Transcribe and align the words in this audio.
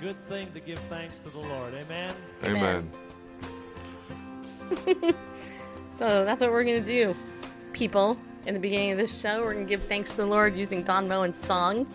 Good 0.00 0.16
thing 0.26 0.50
to 0.52 0.60
give 0.60 0.78
thanks 0.80 1.18
to 1.18 1.28
the 1.30 1.38
Lord. 1.38 1.74
Amen. 1.74 2.14
Amen. 2.44 2.90
So 5.98 6.24
that's 6.24 6.40
what 6.40 6.52
we're 6.52 6.62
going 6.62 6.80
to 6.80 6.86
do, 6.86 7.16
people. 7.72 8.16
In 8.46 8.54
the 8.54 8.60
beginning 8.60 8.92
of 8.92 8.98
this 8.98 9.20
show, 9.20 9.40
we're 9.40 9.54
going 9.54 9.66
to 9.66 9.68
give 9.68 9.82
thanks 9.88 10.12
to 10.12 10.18
the 10.18 10.26
Lord 10.26 10.54
using 10.54 10.84
Don 10.84 11.08
Moen's 11.08 11.44
song. 11.44 11.88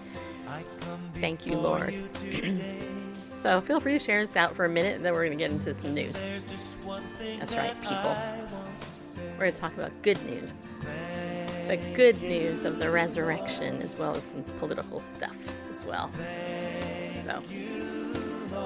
Thank 1.22 1.46
you, 1.46 1.58
Lord. 1.58 1.94
so 3.38 3.62
feel 3.62 3.80
free 3.80 3.94
to 3.94 4.00
share 4.00 4.20
this 4.20 4.36
out 4.36 4.58
for 4.58 4.66
a 4.66 4.70
minute, 4.70 4.98
and 4.98 5.06
then 5.06 5.14
we're 5.14 5.26
going 5.26 5.38
to 5.38 5.42
get 5.42 5.52
into 5.52 5.74
some 5.74 5.94
news. 5.94 6.22
That's 7.40 7.56
right, 7.56 7.82
people. 7.82 8.14
We're 9.36 9.40
going 9.40 9.54
to 9.54 9.62
talk 9.62 9.74
about 9.74 9.94
good 10.02 10.22
news. 10.26 10.62
The 11.70 11.78
good 11.94 12.22
news 12.22 12.66
of 12.66 12.80
the 12.80 12.90
resurrection, 12.90 13.82
as 13.82 13.98
well 13.98 14.18
as 14.18 14.26
some 14.26 14.44
political 14.60 15.00
stuff 15.00 15.38
as 15.72 15.86
well. 15.86 16.12
So, 17.22 17.42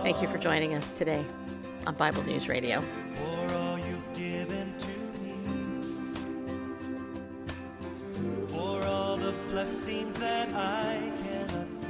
thank 0.04 0.22
you 0.22 0.28
for 0.28 0.38
joining 0.38 0.74
us 0.74 0.98
today 0.98 1.24
on 1.86 1.96
Bible 1.96 2.24
News 2.24 2.48
Radio. 2.48 2.82
For 2.82 3.54
all 3.54 3.78
you've 3.78 4.14
given 4.16 4.74
to 4.78 4.90
me, 5.22 5.36
for 8.48 8.84
all 8.86 9.18
the 9.18 9.34
blessings 9.50 10.16
that 10.18 10.50
I 10.50 11.12
cannot 11.24 11.72
see. 11.72 11.88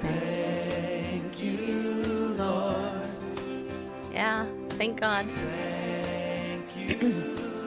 Thank 0.00 1.42
you, 1.42 2.34
Lord. 2.38 3.08
Yeah, 4.12 4.46
thank 4.70 5.00
God. 5.00 5.26
Thank 5.30 6.76
you, 6.76 7.08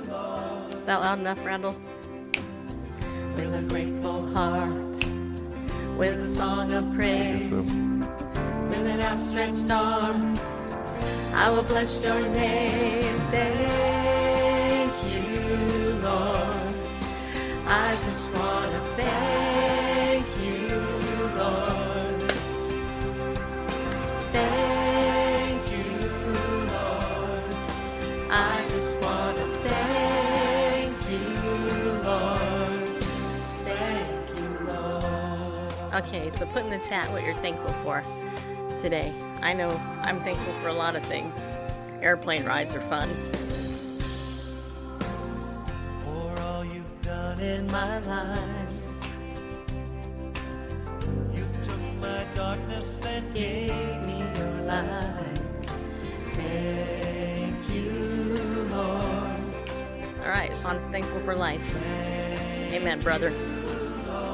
Lord. 0.09 0.75
Is 0.75 0.85
that 0.85 0.99
loud 1.01 1.19
enough, 1.19 1.43
Randall? 1.45 1.75
With 3.35 3.53
a 3.53 3.61
grateful 3.63 4.27
heart, 4.33 5.05
with 5.97 6.19
a 6.19 6.27
song 6.27 6.71
of 6.71 6.93
praise, 6.95 7.49
So, 7.49 7.84
with 8.77 8.87
an 8.87 8.99
outstretched 8.99 9.69
arm, 9.71 10.37
I 11.33 11.49
will 11.49 11.63
bless 11.63 12.03
your 12.03 12.19
name. 12.29 13.17
Thank 13.31 14.93
you, 15.13 15.93
Lord. 16.03 16.75
I 17.67 17.97
just 18.03 18.33
want 18.33 18.71
to 18.71 18.79
thank 18.97 20.25
you, 20.43 20.77
Lord. 21.37 22.31
Thank 24.31 25.71
you, 25.71 26.09
Lord. 26.73 27.55
I 28.29 28.67
just 28.69 29.01
want 29.01 29.37
to 29.37 29.45
thank 29.69 30.93
you, 31.09 31.27
Lord. 32.03 33.03
Thank 33.63 34.29
you, 34.37 34.49
Lord. 34.67 36.05
Okay, 36.05 36.29
so 36.31 36.45
put 36.47 36.63
in 36.63 36.69
the 36.69 36.79
chat 36.87 37.11
what 37.11 37.23
you're 37.23 37.35
thankful 37.35 37.73
for 37.83 38.03
today. 38.85 39.11
I 39.41 39.51
know 39.53 39.71
I'm 40.03 40.19
thankful 40.21 40.53
for 40.61 40.67
a 40.67 40.73
lot 40.73 40.95
of 40.95 41.03
things. 41.05 41.43
Airplane 42.03 42.45
rides 42.45 42.75
are 42.75 42.81
fun. 42.81 43.09
For 46.03 46.39
all 46.43 46.63
you've 46.63 47.01
done 47.01 47.39
In 47.39 47.65
my 47.71 47.97
life, 47.97 48.69
You 51.33 51.47
took 51.63 51.79
my 51.99 52.25
darkness 52.35 53.03
and 53.03 53.33
gave 53.33 54.05
me 54.05 54.19
your 54.37 54.53
light. 54.67 55.65
Thank 56.35 57.69
you, 57.73 58.67
Lord. 58.69 59.39
All 60.21 60.29
right, 60.29 60.51
Sean's 60.61 60.83
thankful 60.91 61.21
for 61.21 61.35
life. 61.35 61.75
Amen, 62.71 62.99
brother. 62.99 63.33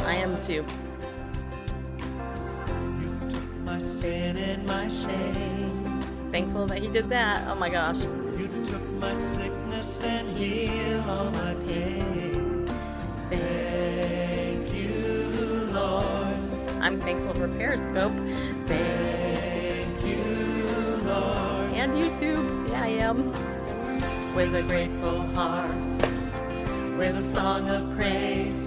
I 0.06 0.16
am 0.16 0.42
too. 0.42 0.66
Sin 4.02 4.36
and 4.36 4.66
my 4.66 4.90
shame. 4.90 6.02
Thankful 6.32 6.66
that 6.66 6.80
he 6.80 6.88
did 6.88 7.08
that. 7.10 7.48
Oh 7.48 7.54
my 7.54 7.70
gosh. 7.70 8.02
You 8.36 8.48
took 8.66 8.82
my 9.00 9.14
sickness 9.14 10.04
and 10.04 10.28
healed 10.36 11.08
all 11.08 11.30
my 11.30 11.54
pain. 11.68 12.66
Thank 13.30 14.74
you, 14.74 15.70
Lord. 15.72 16.36
I'm 16.82 17.00
thankful 17.00 17.36
for 17.36 17.48
Periscope 17.48 18.14
Thank 18.66 20.04
you, 20.04 20.24
Lord. 21.06 21.72
and 21.82 21.92
YouTube. 21.94 22.70
Yeah, 22.70 22.82
I 22.82 22.88
am. 23.06 23.32
With 24.34 24.56
a 24.56 24.64
grateful 24.64 25.28
heart, 25.36 25.70
with 26.98 27.20
a 27.20 27.24
song 27.24 27.70
of 27.70 27.96
praise, 27.96 28.66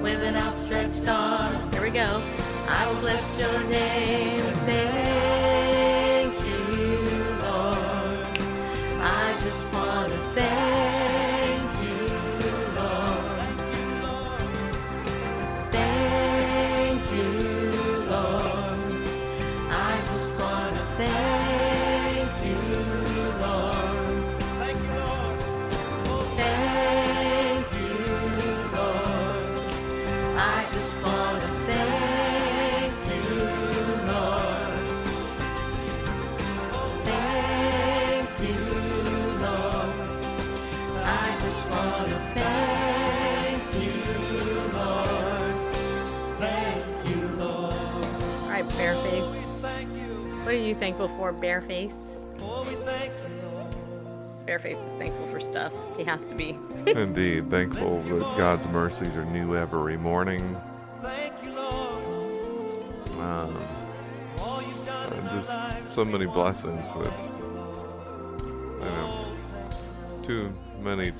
with 0.00 0.22
an 0.22 0.36
outstretched 0.36 1.06
arm. 1.06 1.70
Here 1.72 1.82
we 1.82 1.90
go. 1.90 2.22
I 2.72 2.86
will 2.88 3.00
bless 3.00 3.40
your 3.40 3.64
name. 3.64 4.38
Thank 4.66 5.19
thankful 50.80 51.08
for, 51.16 51.32
Bareface? 51.32 52.16
Bareface 54.46 54.84
is 54.86 54.92
thankful 54.94 55.26
for 55.28 55.38
stuff. 55.38 55.72
He 55.96 56.04
has 56.04 56.24
to 56.24 56.34
be. 56.34 56.58
indeed, 56.86 57.50
thankful 57.50 58.02
that 58.02 58.20
God's 58.36 58.66
mercies 58.68 59.14
are 59.14 59.26
new 59.26 59.54
every 59.54 59.98
morning. 59.98 60.56
You. 61.44 61.58
Um, 63.20 63.54
just 65.30 65.52
so 65.94 66.04
many 66.04 66.26
blessings 66.26 66.88
that 66.94 67.12
I 68.80 68.84
know 68.84 69.36
too 70.24 70.52
many 70.80 71.12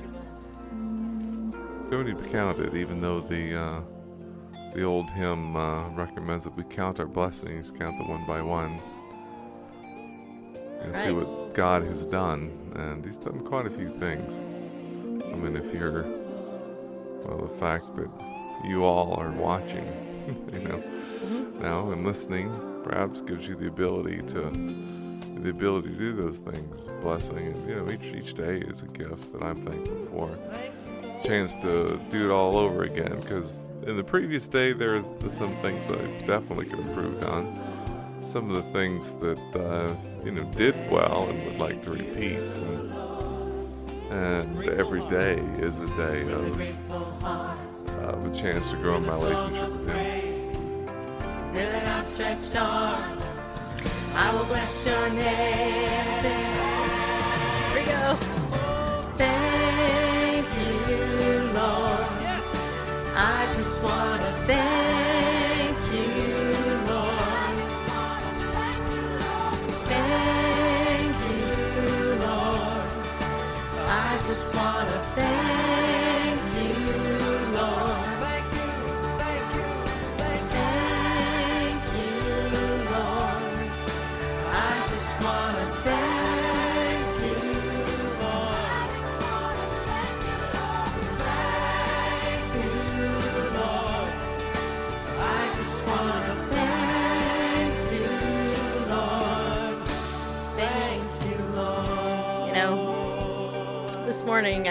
too 1.89 2.03
many 2.03 2.13
to 2.13 2.29
count 2.29 2.59
it. 2.59 2.75
Even 2.75 2.99
though 2.99 3.21
the 3.21 3.55
uh, 3.55 3.81
the 4.73 4.83
old 4.83 5.09
hymn 5.11 5.55
uh, 5.55 5.89
recommends 5.89 6.45
that 6.45 6.55
we 6.55 6.63
count 6.63 6.99
our 6.99 7.05
blessings, 7.05 7.69
count 7.69 7.97
them 7.97 8.09
one 8.09 8.25
by 8.25 8.41
one, 8.41 8.79
and 10.81 10.95
see 10.95 11.11
what 11.11 11.53
God 11.53 11.83
has 11.83 12.05
done. 12.05 12.51
And 12.75 13.05
He's 13.05 13.17
done 13.17 13.39
quite 13.41 13.65
a 13.65 13.69
few 13.69 13.89
things. 13.89 14.33
I 15.25 15.35
mean, 15.35 15.55
if 15.55 15.73
you're 15.73 16.03
well, 17.25 17.47
the 17.47 17.59
fact 17.59 17.95
that 17.95 18.09
you 18.65 18.83
all 18.83 19.13
are 19.19 19.31
watching, 19.31 19.85
you 20.53 20.59
know, 20.67 20.77
mm-hmm. 20.77 21.61
now 21.61 21.91
and 21.91 22.05
listening, 22.05 22.51
perhaps 22.83 23.21
gives 23.21 23.47
you 23.47 23.55
the 23.55 23.67
ability 23.67 24.21
to 24.27 24.49
the 25.41 25.49
ability 25.49 25.89
to 25.89 25.95
do 25.95 26.15
those 26.15 26.39
things. 26.39 26.77
Blessing, 27.01 27.37
and 27.37 27.69
you 27.69 27.75
know, 27.75 27.91
each 27.91 28.13
each 28.15 28.33
day 28.33 28.57
is 28.57 28.81
a 28.81 28.87
gift 28.87 29.31
that 29.33 29.43
I'm 29.43 29.65
thankful 29.65 30.07
for. 30.11 30.37
Chance 31.25 31.55
to 31.57 31.99
do 32.09 32.29
it 32.29 32.33
all 32.33 32.57
over 32.57 32.83
again 32.83 33.19
because 33.19 33.59
in 33.85 33.97
the 33.97 34.03
previous 34.03 34.47
day 34.47 34.73
there 34.73 34.97
are 34.97 35.03
some 35.31 35.55
things 35.57 35.89
I 35.89 35.95
definitely 36.25 36.65
could 36.65 36.79
have 36.79 36.89
improved 36.89 37.23
on. 37.23 37.70
Some 38.27 38.49
of 38.49 38.55
the 38.55 38.71
things 38.71 39.11
that 39.13 39.39
uh, 39.55 39.93
you 40.23 40.31
know 40.31 40.43
did 40.53 40.75
well 40.89 41.27
and 41.29 41.43
would 41.45 41.59
like 41.59 41.83
to 41.83 41.91
repeat. 41.91 42.37
And, 44.09 44.57
and 44.57 44.69
every 44.69 45.01
day 45.09 45.39
is 45.59 45.77
a 45.79 45.87
day 45.97 46.21
of, 46.31 46.61
of 47.99 48.25
a 48.25 48.35
chance 48.35 48.69
to 48.69 48.77
grow 48.77 48.97
in 48.97 49.05
my 49.05 49.13
relationship 49.15 49.71
with 49.71 49.89
Him. 49.89 51.53
with 51.53 51.73
an 51.73 51.87
outstretched 51.87 52.55
arm. 52.55 53.19
I 54.15 54.33
will 54.33 54.45
bless 54.45 54.85
your 54.85 55.09
name. 55.09 56.21
Here 57.73 57.75
we 57.75 57.85
go. 57.85 58.15
Thank 59.17 60.47
you, 60.89 61.51
Lord. 61.53 62.07
I 63.13 63.53
just 63.57 63.83
want 63.83 64.20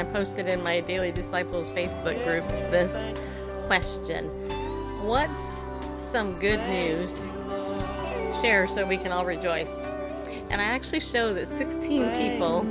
I 0.01 0.05
posted 0.05 0.49
in 0.49 0.63
my 0.63 0.81
Daily 0.81 1.13
Disciples 1.13 1.69
Facebook 1.69 2.15
group 2.25 2.43
this 2.71 2.95
question 3.67 4.29
What's 5.07 5.61
some 5.99 6.39
good 6.39 6.59
news? 6.71 7.19
Share 8.41 8.67
so 8.67 8.87
we 8.87 8.97
can 8.97 9.13
all 9.13 9.27
rejoice. 9.27 9.85
And 10.49 10.59
I 10.59 10.65
actually 10.65 11.01
show 11.01 11.35
that 11.35 11.47
16 11.47 12.17
people 12.17 12.65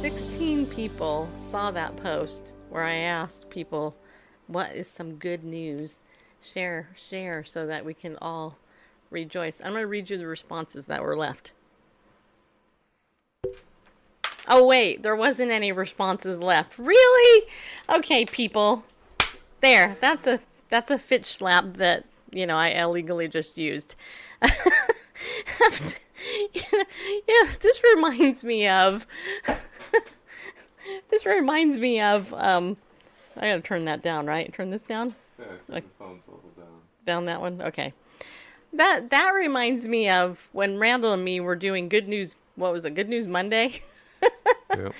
16 0.00 0.66
people 0.66 1.28
saw 1.48 1.70
that 1.70 1.96
post 1.98 2.54
where 2.70 2.82
I 2.82 2.96
asked 2.96 3.48
people 3.48 3.94
what 4.48 4.74
is 4.74 4.88
some 4.88 5.14
good 5.14 5.44
news? 5.44 6.00
Share, 6.42 6.88
share 6.96 7.44
so 7.44 7.68
that 7.68 7.84
we 7.84 7.94
can 7.94 8.16
all 8.20 8.58
rejoice. 9.10 9.60
I'm 9.60 9.70
going 9.70 9.82
to 9.82 9.86
read 9.86 10.10
you 10.10 10.18
the 10.18 10.26
responses 10.26 10.86
that 10.86 11.04
were 11.04 11.16
left. 11.16 11.52
Oh 14.48 14.66
wait, 14.66 15.02
there 15.02 15.14
wasn't 15.14 15.50
any 15.50 15.72
responses 15.72 16.40
left. 16.40 16.78
Really? 16.78 17.46
Okay, 17.88 18.24
people. 18.24 18.84
There. 19.60 19.96
That's 20.00 20.26
a 20.26 20.40
that's 20.70 20.90
a 20.90 20.98
fitch 20.98 21.26
slap 21.26 21.74
that, 21.74 22.04
you 22.30 22.46
know, 22.46 22.56
I 22.56 22.68
illegally 22.68 23.28
just 23.28 23.58
used. 23.58 23.94
you 24.42 24.42
yeah, 26.54 27.44
this 27.60 27.80
reminds 27.94 28.42
me 28.42 28.66
of 28.68 29.06
this 31.10 31.26
reminds 31.26 31.78
me 31.78 32.00
of 32.00 32.32
um 32.34 32.76
I 33.36 33.50
gotta 33.50 33.60
turn 33.60 33.84
that 33.84 34.02
down, 34.02 34.26
right? 34.26 34.52
Turn 34.52 34.70
this 34.70 34.82
down? 34.82 35.14
Yeah, 35.38 35.46
Like- 35.68 35.84
the 35.84 36.04
phone's 36.04 36.26
a 36.26 36.30
little 36.30 36.50
down. 36.56 36.66
Down 37.04 37.24
that 37.26 37.40
one? 37.40 37.62
Okay. 37.62 37.92
That 38.72 39.10
that 39.10 39.30
reminds 39.34 39.86
me 39.86 40.08
of 40.08 40.48
when 40.52 40.78
Randall 40.78 41.12
and 41.12 41.24
me 41.24 41.40
were 41.40 41.56
doing 41.56 41.88
Good 41.88 42.08
News 42.08 42.34
what 42.56 42.72
was 42.72 42.84
it, 42.84 42.94
Good 42.94 43.08
News 43.08 43.26
Monday? 43.26 43.82
Yep. 44.76 44.92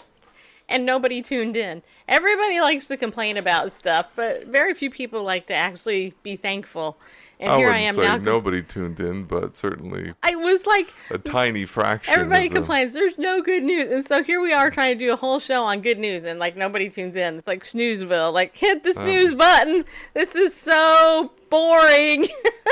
and 0.68 0.84
nobody 0.84 1.22
tuned 1.22 1.56
in. 1.56 1.82
Everybody 2.08 2.60
likes 2.60 2.86
to 2.88 2.96
complain 2.96 3.36
about 3.36 3.72
stuff, 3.72 4.06
but 4.16 4.46
very 4.46 4.74
few 4.74 4.90
people 4.90 5.22
like 5.22 5.46
to 5.46 5.54
actually 5.54 6.14
be 6.22 6.36
thankful. 6.36 6.98
And 7.38 7.52
I 7.52 7.56
here 7.58 7.68
I 7.68 7.78
am 7.80 7.96
say 7.96 8.02
now. 8.02 8.16
nobody 8.16 8.62
tuned 8.62 8.98
in, 8.98 9.24
but 9.24 9.56
certainly 9.56 10.14
I 10.22 10.36
was 10.36 10.64
like, 10.66 10.94
a 11.10 11.18
tiny 11.18 11.66
fraction. 11.66 12.14
everybody 12.14 12.46
of 12.46 12.52
the- 12.52 12.58
complains 12.60 12.94
there's 12.94 13.18
no 13.18 13.42
good 13.42 13.62
news, 13.62 13.90
and 13.90 14.06
so 14.06 14.22
here 14.22 14.40
we 14.40 14.54
are 14.54 14.70
trying 14.70 14.98
to 14.98 15.04
do 15.04 15.12
a 15.12 15.16
whole 15.16 15.38
show 15.38 15.62
on 15.64 15.82
good 15.82 15.98
news, 15.98 16.24
and 16.24 16.38
like 16.38 16.56
nobody 16.56 16.88
tunes 16.88 17.14
in. 17.14 17.36
It's 17.36 17.46
like 17.46 17.64
snoozeville. 17.64 18.32
Like 18.32 18.56
hit 18.56 18.84
the 18.84 18.94
snooze 18.94 19.34
button. 19.34 19.84
This 20.14 20.34
is 20.34 20.54
so 20.54 21.30
boring. 21.50 22.26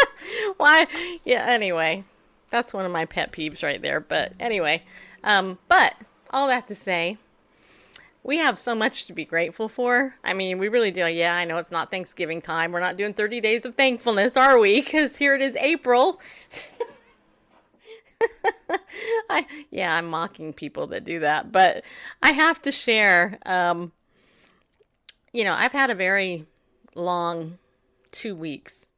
Why? 0.56 0.86
Yeah. 1.24 1.44
Anyway, 1.46 2.04
that's 2.48 2.72
one 2.72 2.86
of 2.86 2.92
my 2.92 3.04
pet 3.04 3.32
peeves 3.32 3.62
right 3.62 3.82
there. 3.82 4.00
But 4.00 4.32
anyway, 4.40 4.82
um, 5.24 5.58
but 5.68 5.94
all 6.34 6.48
that 6.48 6.66
to 6.66 6.74
say, 6.74 7.16
we 8.24 8.38
have 8.38 8.58
so 8.58 8.74
much 8.74 9.06
to 9.06 9.12
be 9.12 9.24
grateful 9.24 9.68
for. 9.68 10.16
I 10.24 10.34
mean, 10.34 10.58
we 10.58 10.68
really 10.68 10.90
do. 10.90 11.06
Yeah, 11.06 11.36
I 11.36 11.44
know 11.44 11.58
it's 11.58 11.70
not 11.70 11.90
Thanksgiving 11.90 12.42
time. 12.42 12.72
We're 12.72 12.80
not 12.80 12.96
doing 12.96 13.14
30 13.14 13.40
days 13.40 13.64
of 13.64 13.76
thankfulness, 13.76 14.36
are 14.36 14.58
we? 14.58 14.80
Because 14.80 15.16
here 15.16 15.34
it 15.34 15.42
is 15.42 15.54
April. 15.56 16.20
I 19.30 19.46
yeah, 19.70 19.94
I'm 19.94 20.06
mocking 20.06 20.52
people 20.52 20.86
that 20.88 21.04
do 21.04 21.20
that, 21.20 21.52
but 21.52 21.84
I 22.22 22.32
have 22.32 22.60
to 22.62 22.72
share. 22.72 23.38
Um, 23.44 23.92
you 25.32 25.44
know, 25.44 25.52
I've 25.52 25.72
had 25.72 25.90
a 25.90 25.94
very 25.94 26.46
long 26.94 27.58
two 28.10 28.34
weeks, 28.34 28.90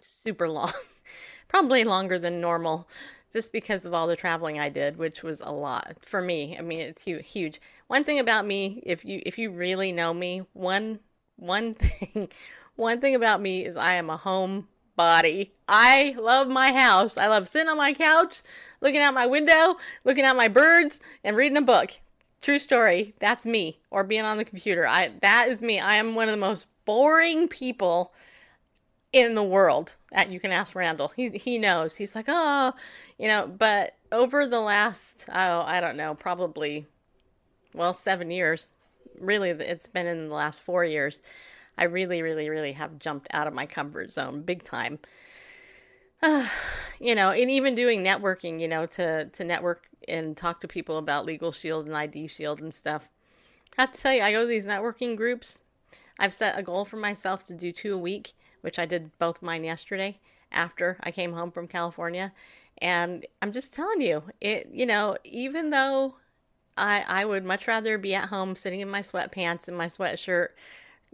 super 0.00 0.48
long, 0.48 0.72
probably 1.48 1.82
longer 1.82 2.18
than 2.18 2.40
normal, 2.40 2.86
just 3.34 3.52
because 3.52 3.84
of 3.84 3.92
all 3.92 4.06
the 4.06 4.16
traveling 4.16 4.58
I 4.60 4.68
did, 4.70 4.96
which 4.96 5.22
was 5.22 5.40
a 5.40 5.52
lot 5.52 5.96
for 6.02 6.22
me. 6.22 6.56
I 6.56 6.62
mean, 6.62 6.80
it's 6.80 7.02
huge. 7.02 7.60
One 7.88 8.04
thing 8.04 8.20
about 8.20 8.46
me, 8.46 8.80
if 8.86 9.04
you 9.04 9.20
if 9.26 9.36
you 9.38 9.50
really 9.50 9.92
know 9.92 10.14
me, 10.14 10.42
one 10.54 11.00
one 11.36 11.74
thing, 11.74 12.28
one 12.76 13.00
thing 13.00 13.14
about 13.14 13.42
me 13.42 13.66
is 13.66 13.76
I 13.76 13.94
am 13.94 14.08
a 14.08 14.16
home 14.16 14.68
body. 14.96 15.52
I 15.68 16.14
love 16.16 16.46
my 16.48 16.72
house. 16.72 17.18
I 17.18 17.26
love 17.26 17.48
sitting 17.48 17.68
on 17.68 17.76
my 17.76 17.92
couch, 17.92 18.40
looking 18.80 19.00
out 19.00 19.12
my 19.14 19.26
window, 19.26 19.76
looking 20.04 20.24
at 20.24 20.36
my 20.36 20.46
birds, 20.46 21.00
and 21.24 21.36
reading 21.36 21.58
a 21.58 21.62
book. 21.62 21.90
True 22.40 22.60
story. 22.60 23.14
That's 23.18 23.44
me. 23.44 23.80
Or 23.90 24.04
being 24.04 24.24
on 24.24 24.36
the 24.36 24.44
computer. 24.44 24.86
I 24.86 25.10
that 25.22 25.48
is 25.48 25.60
me. 25.60 25.80
I 25.80 25.96
am 25.96 26.14
one 26.14 26.28
of 26.28 26.32
the 26.32 26.40
most 26.40 26.68
boring 26.84 27.48
people 27.48 28.12
in 29.14 29.34
the 29.34 29.42
world. 29.44 29.94
Uh, 30.14 30.24
You 30.28 30.40
can 30.40 30.52
ask 30.52 30.74
Randall. 30.74 31.12
He 31.16 31.30
he 31.30 31.56
knows. 31.58 31.96
He's 31.96 32.14
like, 32.14 32.26
oh, 32.28 32.74
you 33.18 33.28
know. 33.28 33.46
But 33.46 33.96
over 34.12 34.46
the 34.46 34.60
last, 34.60 35.26
oh, 35.28 35.60
I 35.60 35.80
don't 35.80 35.96
know, 35.96 36.14
probably, 36.14 36.86
well, 37.74 37.92
seven 37.92 38.30
years. 38.30 38.70
Really, 39.18 39.50
it's 39.50 39.86
been 39.86 40.06
in 40.06 40.28
the 40.28 40.34
last 40.34 40.60
four 40.60 40.84
years. 40.84 41.20
I 41.76 41.84
really, 41.84 42.22
really, 42.22 42.48
really 42.48 42.72
have 42.72 42.98
jumped 42.98 43.28
out 43.32 43.46
of 43.46 43.54
my 43.54 43.66
comfort 43.66 44.10
zone 44.10 44.42
big 44.42 44.64
time. 44.64 44.98
you 47.00 47.14
know, 47.14 47.30
and 47.30 47.50
even 47.50 47.74
doing 47.74 48.02
networking, 48.02 48.60
you 48.60 48.68
know, 48.68 48.86
to 48.86 49.26
to 49.26 49.44
network 49.44 49.86
and 50.08 50.36
talk 50.36 50.60
to 50.60 50.68
people 50.68 50.98
about 50.98 51.24
Legal 51.24 51.52
Shield 51.52 51.86
and 51.86 51.96
ID 51.96 52.26
Shield 52.28 52.60
and 52.60 52.72
stuff. 52.72 53.08
I 53.78 53.82
have 53.82 53.92
to 53.92 54.00
tell 54.00 54.12
you, 54.12 54.22
I 54.22 54.32
go 54.32 54.42
to 54.42 54.46
these 54.46 54.66
networking 54.66 55.16
groups. 55.16 55.60
I've 56.18 56.34
set 56.34 56.58
a 56.58 56.62
goal 56.62 56.84
for 56.84 56.96
myself 56.96 57.44
to 57.44 57.54
do 57.54 57.72
two 57.72 57.94
a 57.94 57.98
week, 57.98 58.34
which 58.60 58.78
I 58.78 58.86
did 58.86 59.16
both 59.18 59.42
mine 59.42 59.64
yesterday 59.64 60.20
after 60.52 60.96
I 61.00 61.10
came 61.10 61.32
home 61.32 61.50
from 61.50 61.66
California. 61.66 62.32
And 62.78 63.26
I'm 63.40 63.52
just 63.52 63.72
telling 63.72 64.00
you, 64.00 64.24
it 64.40 64.70
you 64.72 64.86
know, 64.86 65.16
even 65.24 65.70
though 65.70 66.16
I 66.76 67.04
I 67.06 67.24
would 67.24 67.44
much 67.44 67.68
rather 67.68 67.98
be 67.98 68.14
at 68.14 68.28
home 68.28 68.56
sitting 68.56 68.80
in 68.80 68.90
my 68.90 69.00
sweatpants 69.00 69.68
and 69.68 69.76
my 69.76 69.86
sweatshirt 69.86 70.48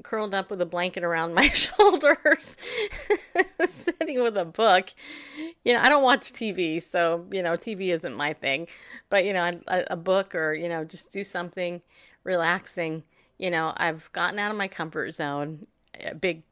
curled 0.02 0.34
up 0.34 0.50
with 0.50 0.60
a 0.60 0.66
blanket 0.66 1.04
around 1.04 1.34
my 1.34 1.48
shoulders, 1.50 2.56
sitting 3.66 4.22
with 4.22 4.36
a 4.36 4.44
book. 4.44 4.88
You 5.64 5.74
know, 5.74 5.80
I 5.80 5.88
don't 5.88 6.02
watch 6.02 6.32
TV, 6.32 6.82
so, 6.82 7.26
you 7.30 7.42
know, 7.42 7.52
TV 7.52 7.92
isn't 7.92 8.16
my 8.16 8.32
thing. 8.32 8.68
But, 9.08 9.24
you 9.24 9.32
know, 9.32 9.50
a, 9.66 9.84
a 9.90 9.96
book 9.96 10.34
or, 10.34 10.54
you 10.54 10.68
know, 10.68 10.84
just 10.84 11.12
do 11.12 11.24
something 11.24 11.82
relaxing. 12.24 13.02
You 13.38 13.50
know, 13.50 13.72
I've 13.76 14.10
gotten 14.12 14.38
out 14.38 14.50
of 14.50 14.56
my 14.56 14.68
comfort 14.68 15.12
zone, 15.12 15.66
a 16.04 16.14
big, 16.14 16.42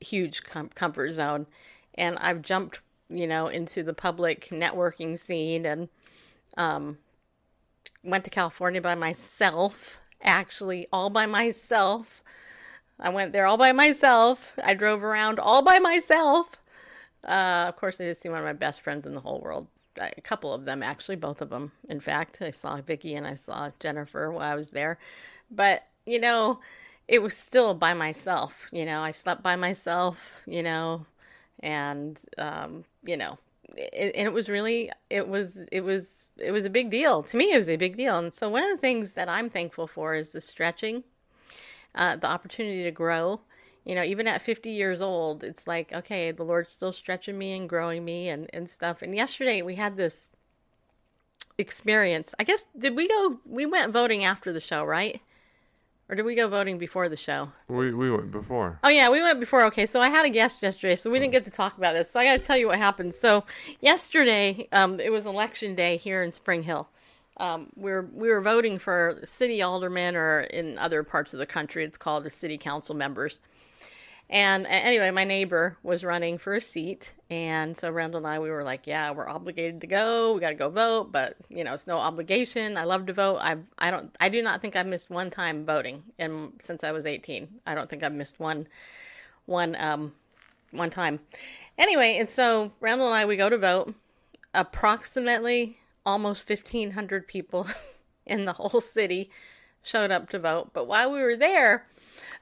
huge 0.00 0.44
com- 0.44 0.70
comfort 0.70 1.12
zone, 1.12 1.46
and 1.94 2.16
I've 2.18 2.42
jumped, 2.42 2.80
you 3.10 3.26
know, 3.26 3.48
into 3.48 3.82
the 3.82 3.94
public 3.94 4.48
networking 4.50 5.18
scene 5.18 5.64
and 5.64 5.88
um, 6.56 6.98
went 8.02 8.24
to 8.24 8.30
California 8.30 8.80
by 8.80 8.94
myself, 8.94 10.00
actually, 10.22 10.86
all 10.92 11.10
by 11.10 11.26
myself. 11.26 12.22
I 13.00 13.10
went 13.10 13.32
there 13.32 13.46
all 13.46 13.56
by 13.56 13.72
myself. 13.72 14.52
I 14.62 14.74
drove 14.74 15.02
around 15.02 15.38
all 15.38 15.62
by 15.62 15.78
myself. 15.78 16.58
Uh, 17.26 17.66
of 17.68 17.76
course, 17.76 18.00
I 18.00 18.04
did 18.04 18.16
see 18.16 18.28
one 18.28 18.38
of 18.38 18.44
my 18.44 18.52
best 18.52 18.80
friends 18.80 19.06
in 19.06 19.14
the 19.14 19.20
whole 19.20 19.40
world. 19.40 19.68
A 20.00 20.20
couple 20.20 20.52
of 20.52 20.64
them, 20.64 20.82
actually, 20.82 21.16
both 21.16 21.40
of 21.40 21.50
them. 21.50 21.72
In 21.88 22.00
fact, 22.00 22.40
I 22.40 22.50
saw 22.50 22.80
Vicky 22.80 23.14
and 23.14 23.26
I 23.26 23.34
saw 23.34 23.70
Jennifer 23.80 24.30
while 24.30 24.42
I 24.42 24.54
was 24.54 24.70
there. 24.70 24.98
But, 25.50 25.84
you 26.06 26.20
know, 26.20 26.60
it 27.08 27.22
was 27.22 27.36
still 27.36 27.74
by 27.74 27.94
myself. 27.94 28.68
You 28.70 28.84
know, 28.84 29.00
I 29.00 29.10
slept 29.10 29.42
by 29.42 29.56
myself, 29.56 30.32
you 30.46 30.62
know, 30.62 31.06
and, 31.60 32.20
um, 32.36 32.84
you 33.04 33.16
know, 33.16 33.38
it, 33.76 34.14
and 34.14 34.26
it 34.26 34.32
was 34.32 34.48
really 34.48 34.90
it 35.10 35.28
was 35.28 35.58
it 35.70 35.82
was 35.82 36.28
it 36.38 36.52
was 36.52 36.64
a 36.64 36.70
big 36.70 36.90
deal 36.90 37.22
to 37.22 37.36
me 37.36 37.52
it 37.52 37.58
was 37.58 37.68
a 37.68 37.76
big 37.76 37.98
deal 37.98 38.16
and 38.18 38.32
so 38.32 38.48
one 38.48 38.64
of 38.64 38.70
the 38.70 38.80
things 38.80 39.12
that 39.12 39.28
i'm 39.28 39.50
thankful 39.50 39.86
for 39.86 40.14
is 40.14 40.30
the 40.30 40.40
stretching 40.40 41.04
uh, 41.94 42.16
the 42.16 42.26
opportunity 42.26 42.82
to 42.82 42.90
grow 42.90 43.42
you 43.88 43.94
know, 43.94 44.02
even 44.02 44.28
at 44.28 44.42
50 44.42 44.68
years 44.68 45.00
old, 45.00 45.42
it's 45.42 45.66
like, 45.66 45.94
okay, 45.94 46.30
the 46.30 46.42
Lord's 46.42 46.68
still 46.68 46.92
stretching 46.92 47.38
me 47.38 47.52
and 47.52 47.66
growing 47.66 48.04
me 48.04 48.28
and, 48.28 48.50
and 48.52 48.68
stuff. 48.68 49.00
And 49.00 49.16
yesterday 49.16 49.62
we 49.62 49.76
had 49.76 49.96
this 49.96 50.28
experience. 51.56 52.34
I 52.38 52.44
guess, 52.44 52.66
did 52.78 52.94
we 52.94 53.08
go, 53.08 53.38
we 53.46 53.64
went 53.64 53.94
voting 53.94 54.24
after 54.24 54.52
the 54.52 54.60
show, 54.60 54.84
right? 54.84 55.22
Or 56.08 56.16
did 56.16 56.24
we 56.24 56.34
go 56.34 56.48
voting 56.48 56.78
before 56.78 57.08
the 57.08 57.16
show? 57.16 57.52
We 57.68 57.92
we 57.92 58.10
went 58.10 58.32
before. 58.32 58.78
Oh 58.82 58.88
yeah, 58.88 59.10
we 59.10 59.20
went 59.22 59.40
before. 59.40 59.64
Okay, 59.64 59.84
so 59.84 60.00
I 60.00 60.08
had 60.08 60.24
a 60.24 60.30
guest 60.30 60.62
yesterday, 60.62 60.96
so 60.96 61.10
we 61.10 61.18
didn't 61.18 61.32
get 61.32 61.44
to 61.44 61.50
talk 61.50 61.76
about 61.76 61.94
this. 61.94 62.10
So 62.10 62.18
I 62.18 62.24
got 62.24 62.40
to 62.40 62.46
tell 62.46 62.56
you 62.56 62.68
what 62.68 62.78
happened. 62.78 63.14
So 63.14 63.44
yesterday, 63.80 64.68
um, 64.72 65.00
it 65.00 65.12
was 65.12 65.26
election 65.26 65.74
day 65.74 65.98
here 65.98 66.22
in 66.22 66.32
Spring 66.32 66.62
Hill. 66.62 66.88
Um, 67.36 67.70
we 67.76 67.90
were 67.90 68.08
we 68.14 68.30
were 68.30 68.40
voting 68.40 68.78
for 68.78 69.20
city 69.22 69.60
aldermen, 69.60 70.16
or 70.16 70.40
in 70.40 70.78
other 70.78 71.02
parts 71.02 71.34
of 71.34 71.40
the 71.40 71.46
country, 71.46 71.84
it's 71.84 71.98
called 71.98 72.24
the 72.24 72.30
city 72.30 72.56
council 72.56 72.94
members. 72.94 73.40
And 74.30 74.66
anyway, 74.66 75.10
my 75.10 75.24
neighbor 75.24 75.78
was 75.82 76.04
running 76.04 76.36
for 76.36 76.54
a 76.54 76.60
seat, 76.60 77.14
and 77.30 77.74
so 77.74 77.90
Randall 77.90 78.18
and 78.18 78.26
I, 78.26 78.38
we 78.38 78.50
were 78.50 78.62
like, 78.62 78.86
"Yeah, 78.86 79.10
we're 79.12 79.26
obligated 79.26 79.80
to 79.80 79.86
go. 79.86 80.34
We 80.34 80.40
got 80.40 80.50
to 80.50 80.54
go 80.54 80.68
vote, 80.68 81.10
but 81.10 81.36
you 81.48 81.64
know, 81.64 81.72
it's 81.72 81.86
no 81.86 81.96
obligation. 81.96 82.76
I 82.76 82.84
love 82.84 83.06
to 83.06 83.14
vote. 83.14 83.38
I 83.40 83.56
I 83.78 83.90
don't 83.90 84.14
I 84.20 84.28
do 84.28 84.42
not 84.42 84.60
think 84.60 84.76
I've 84.76 84.86
missed 84.86 85.08
one 85.08 85.30
time 85.30 85.64
voting, 85.64 86.02
and 86.18 86.52
since 86.60 86.84
I 86.84 86.92
was 86.92 87.06
18, 87.06 87.48
I 87.66 87.74
don't 87.74 87.88
think 87.88 88.02
I've 88.02 88.12
missed 88.12 88.38
one 88.38 88.68
one 89.46 89.74
um 89.78 90.12
one 90.72 90.90
time. 90.90 91.20
Anyway, 91.78 92.18
and 92.18 92.28
so 92.28 92.72
Randall 92.80 93.06
and 93.06 93.16
I, 93.16 93.24
we 93.24 93.36
go 93.36 93.48
to 93.48 93.58
vote. 93.58 93.94
Approximately 94.52 95.78
almost 96.04 96.48
1,500 96.48 97.28
people 97.28 97.66
in 98.26 98.44
the 98.44 98.54
whole 98.54 98.80
city 98.80 99.30
showed 99.82 100.10
up 100.10 100.28
to 100.30 100.38
vote. 100.38 100.70
But 100.72 100.86
while 100.86 101.12
we 101.12 101.20
were 101.20 101.36
there, 101.36 101.86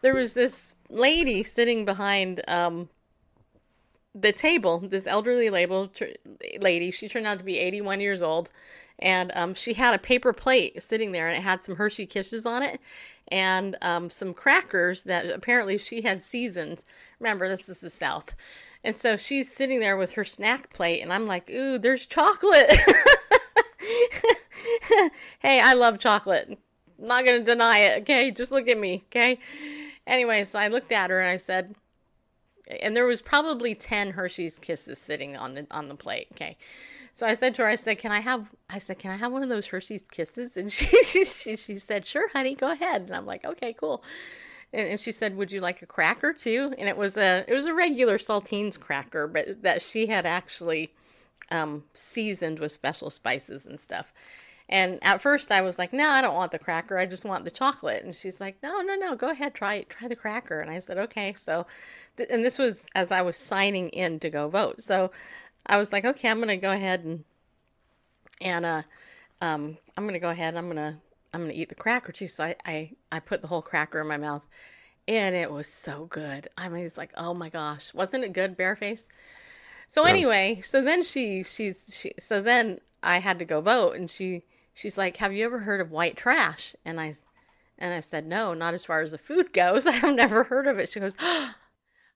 there 0.03 0.15
was 0.15 0.35
this 0.35 0.75
lady 0.89 1.43
sitting 1.43 1.85
behind 1.85 2.43
um, 2.49 2.89
the 4.15 4.33
table, 4.33 4.79
this 4.79 5.07
elderly 5.07 5.51
label 5.51 5.89
tr- 5.89 6.05
lady. 6.61 6.91
She 6.91 7.09
turned 7.09 7.27
out 7.27 7.39
to 7.39 7.45
be 7.45 7.59
81 7.59 8.01
years 8.01 8.23
old. 8.23 8.51
And 8.99 9.31
um, 9.35 9.53
she 9.55 9.75
had 9.75 9.95
a 9.95 9.99
paper 9.99 10.33
plate 10.33 10.83
sitting 10.83 11.13
there, 11.13 11.29
and 11.29 11.37
it 11.37 11.43
had 11.43 11.63
some 11.63 11.77
Hershey 11.77 12.07
Kisses 12.07 12.47
on 12.47 12.63
it, 12.63 12.81
and 13.29 13.77
um, 13.83 14.09
some 14.09 14.33
crackers 14.33 15.03
that 15.03 15.27
apparently 15.27 15.77
she 15.77 16.01
had 16.03 16.23
seasoned. 16.23 16.83
Remember, 17.21 17.47
this 17.49 17.69
is 17.69 17.81
the 17.81 17.91
South, 17.91 18.35
and 18.83 18.97
so 18.97 19.17
she's 19.17 19.53
sitting 19.53 19.81
there 19.81 19.99
with 19.99 20.13
her 20.13 20.25
snack 20.25 20.73
plate, 20.73 21.03
and 21.03 21.13
I'm 21.13 21.27
like, 21.27 21.51
"Ooh, 21.51 21.77
there's 21.79 22.07
chocolate." 22.07 22.71
hey, 25.41 25.61
I 25.61 25.75
love 25.75 25.99
chocolate. 25.99 26.59
I'm 27.01 27.09
not 27.09 27.25
gonna 27.25 27.43
deny 27.43 27.79
it. 27.79 28.03
Okay, 28.03 28.31
just 28.31 28.53
look 28.53 28.69
at 28.69 28.79
me. 28.79 29.05
Okay. 29.11 29.39
Anyway, 30.07 30.45
so 30.45 30.59
I 30.59 30.69
looked 30.69 30.93
at 30.93 31.11
her 31.11 31.21
and 31.21 31.31
I 31.31 31.37
said, 31.37 31.75
and 32.81 32.97
there 32.97 33.07
was 33.07 33.21
probably 33.21 33.75
ten 33.75 34.13
Hershey's 34.13 34.59
Kisses 34.59 34.99
sitting 34.99 35.37
on 35.37 35.55
the 35.55 35.67
on 35.71 35.89
the 35.89 35.95
plate. 35.95 36.29
Okay. 36.33 36.57
So 37.13 37.27
I 37.27 37.35
said 37.35 37.55
to 37.55 37.63
her, 37.63 37.69
I 37.69 37.77
said, 37.77 37.99
"Can 37.99 38.13
I 38.13 38.21
have?" 38.21 38.51
I 38.69 38.79
said, 38.79 38.99
"Can 38.99 39.11
I 39.11 39.17
have 39.17 39.33
one 39.33 39.43
of 39.43 39.49
those 39.49 39.67
Hershey's 39.67 40.07
Kisses?" 40.09 40.57
And 40.57 40.71
she 40.73 40.87
she 41.03 41.25
she, 41.25 41.57
she 41.57 41.79
said, 41.79 42.05
"Sure, 42.07 42.29
honey, 42.29 42.55
go 42.55 42.71
ahead." 42.71 43.03
And 43.03 43.15
I'm 43.15 43.27
like, 43.27 43.45
"Okay, 43.45 43.73
cool." 43.73 44.03
And, 44.73 44.89
and 44.89 45.01
she 45.01 45.13
said, 45.13 45.37
"Would 45.37 45.53
you 45.53 45.61
like 45.61 45.83
a 45.83 45.87
cracker 45.87 46.33
too?" 46.33 46.75
And 46.77 46.89
it 46.89 46.97
was 46.97 47.17
a 47.17 47.45
it 47.49 47.55
was 47.55 47.67
a 47.67 47.75
regular 47.75 48.19
saltines 48.19 48.79
cracker, 48.79 49.27
but 49.27 49.63
that 49.63 49.81
she 49.81 50.07
had 50.07 50.27
actually 50.27 50.93
um, 51.51 51.85
seasoned 51.95 52.59
with 52.59 52.73
special 52.73 53.11
spices 53.11 53.67
and 53.67 53.81
stuff. 53.81 54.13
And 54.69 54.99
at 55.03 55.23
first 55.23 55.53
I 55.53 55.61
was 55.61 55.79
like, 55.79 55.93
no, 55.93 56.09
I 56.09 56.21
don't 56.21 56.35
want 56.35 56.53
the 56.53 56.59
cracker. 56.59 56.99
I 56.99 57.07
just 57.07 57.25
want 57.25 57.45
the 57.45 57.51
chocolate. 57.51 58.05
And 58.05 58.15
she's 58.15 58.41
like, 58.41 58.57
no, 58.63 58.81
no, 58.81 58.95
no, 58.97 59.15
go 59.15 59.31
ahead, 59.31 59.55
try 59.55 59.75
it, 59.77 59.91
try 59.91 60.09
the 60.09 60.17
cracker. 60.17 60.61
And 60.61 60.71
I 60.71 60.81
said, 60.81 60.99
okay. 60.99 61.33
So, 61.35 61.67
th- 62.17 62.29
and 62.33 62.45
this 62.45 62.59
was 62.59 62.87
as 62.95 63.13
I 63.13 63.23
was 63.23 63.37
signing 63.37 63.91
in 63.91 64.19
to 64.21 64.31
go 64.31 64.49
vote. 64.49 64.81
So 64.81 65.13
I 65.67 65.79
was 65.79 65.93
like, 65.93 66.05
okay, 66.05 66.29
I'm 66.29 66.39
going 66.39 66.49
to 66.49 66.57
go 66.57 66.73
ahead 66.73 67.05
and, 67.05 67.25
and, 68.41 68.65
uh, 68.65 68.83
um, 69.41 69.79
I'm 69.97 70.05
going 70.05 70.15
to 70.15 70.21
go 70.21 70.31
ahead. 70.31 70.57
I'm 70.57 70.67
going 70.67 70.77
to, 70.77 70.97
I'm 71.33 71.43
going 71.43 71.53
to 71.53 71.57
eat 71.57 71.69
the 71.69 71.75
cracker 71.75 72.13
too. 72.13 72.29
So 72.29 72.45
I, 72.45 72.57
I, 72.65 72.91
I 73.13 73.21
put 73.21 73.43
the 73.43 73.49
whole 73.49 73.63
cracker 73.63 74.01
in 74.01 74.09
my 74.09 74.17
mouth 74.17 74.45
and 75.09 75.35
it 75.35 75.51
was 75.51 75.69
so 75.69 76.07
good. 76.07 76.49
I 76.57 76.69
mean, 76.69 76.85
it's 76.85 76.97
like, 76.97 77.11
oh 77.17 77.35
my 77.35 77.49
gosh, 77.49 77.95
wasn't 77.95 78.25
it 78.25 78.33
good, 78.33 78.59
Bareface? 78.59 79.07
So 79.89 80.05
Yes. 80.05 80.11
anyway, 80.11 80.61
so 80.65 80.83
then 80.83 81.05
she 81.05 81.43
she's 81.45 81.91
she 81.93 82.13
so 82.19 82.43
then 82.43 82.81
I 83.03 83.21
had 83.21 83.39
to 83.39 83.45
go 83.45 83.61
vote 83.61 83.95
and 83.95 84.11
she 84.11 84.45
she's 84.77 84.97
like, 84.97 85.17
"Have 85.17 85.33
you 85.33 85.45
ever 85.45 85.61
heard 85.61 85.81
of 85.81 85.91
white 85.91 86.17
trash?" 86.17 86.77
And 86.85 87.01
I 87.01 87.15
and 87.79 87.93
I 87.93 88.01
said, 88.01 88.27
"No, 88.27 88.55
not 88.55 88.75
as 88.75 88.85
far 88.85 89.01
as 89.01 89.11
the 89.11 89.19
food 89.19 89.53
goes. 89.53 89.87
I've 89.89 90.15
never 90.15 90.45
heard 90.45 90.69
of 90.69 90.79
it." 90.79 90.89
She 90.89 91.01
goes, 91.01 91.17
"I 91.21 91.55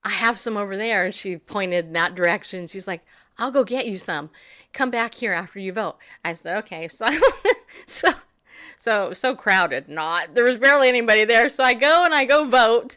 have 0.04 0.38
some 0.38 0.56
over 0.56 0.76
there." 0.76 1.04
And 1.04 1.14
she 1.14 1.36
pointed 1.36 1.86
in 1.86 1.92
that 1.94 2.14
direction. 2.14 2.68
She's 2.68 2.86
like, 2.86 3.04
"I'll 3.38 3.50
go 3.50 3.64
get 3.64 3.88
you 3.88 3.96
some. 3.96 4.30
Come 4.72 4.90
back 4.90 5.14
here 5.14 5.32
after 5.32 5.58
you 5.58 5.72
vote." 5.72 5.96
I 6.24 6.34
said, 6.34 6.58
"Okay." 6.58 6.86
So 6.86 7.08
so 7.86 8.12
so 8.78 9.12
so 9.12 9.36
crowded 9.36 9.88
not 9.88 10.34
there 10.34 10.44
was 10.44 10.56
barely 10.56 10.88
anybody 10.88 11.26
there 11.26 11.50
so 11.50 11.62
i 11.62 11.74
go 11.74 12.02
and 12.04 12.14
i 12.14 12.24
go 12.24 12.48
vote 12.48 12.96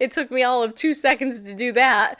it 0.00 0.10
took 0.10 0.28
me 0.28 0.42
all 0.42 0.62
of 0.62 0.74
two 0.74 0.92
seconds 0.92 1.44
to 1.44 1.54
do 1.54 1.72
that 1.72 2.16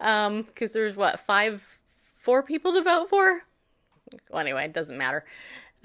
um 0.00 0.42
because 0.42 0.72
there's 0.72 0.96
what 0.96 1.20
five 1.20 1.78
four 2.16 2.42
people 2.42 2.72
to 2.72 2.82
vote 2.82 3.08
for 3.08 3.42
well 4.30 4.40
anyway 4.40 4.64
it 4.64 4.72
doesn't 4.72 4.98
matter 4.98 5.24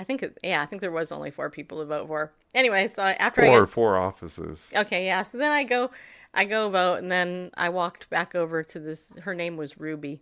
i 0.04 0.06
think 0.06 0.22
it, 0.22 0.38
yeah 0.44 0.62
i 0.62 0.66
think 0.66 0.82
there 0.82 0.92
was 0.92 1.12
only 1.12 1.32
four 1.32 1.50
people 1.50 1.80
to 1.80 1.86
vote 1.86 2.08
for 2.08 2.34
anyway 2.54 2.88
so 2.88 3.02
after 3.02 3.42
i 3.42 3.48
Four 3.48 3.68
four 3.68 3.98
offices. 3.98 4.68
Okay, 4.76 5.06
yeah. 5.06 5.24
So 5.24 5.38
then 5.38 5.52
I 5.52 5.64
go, 5.64 5.92
I 6.34 6.46
go 6.46 6.70
vote, 6.70 6.96
and 6.96 7.12
then 7.12 7.52
I 7.56 7.70
walked 7.70 8.10
back 8.10 8.36
over 8.36 8.64
to 8.64 8.80
this. 8.80 9.16
Her 9.22 9.36
name 9.36 9.58
was 9.58 9.80
Ruby. 9.80 10.22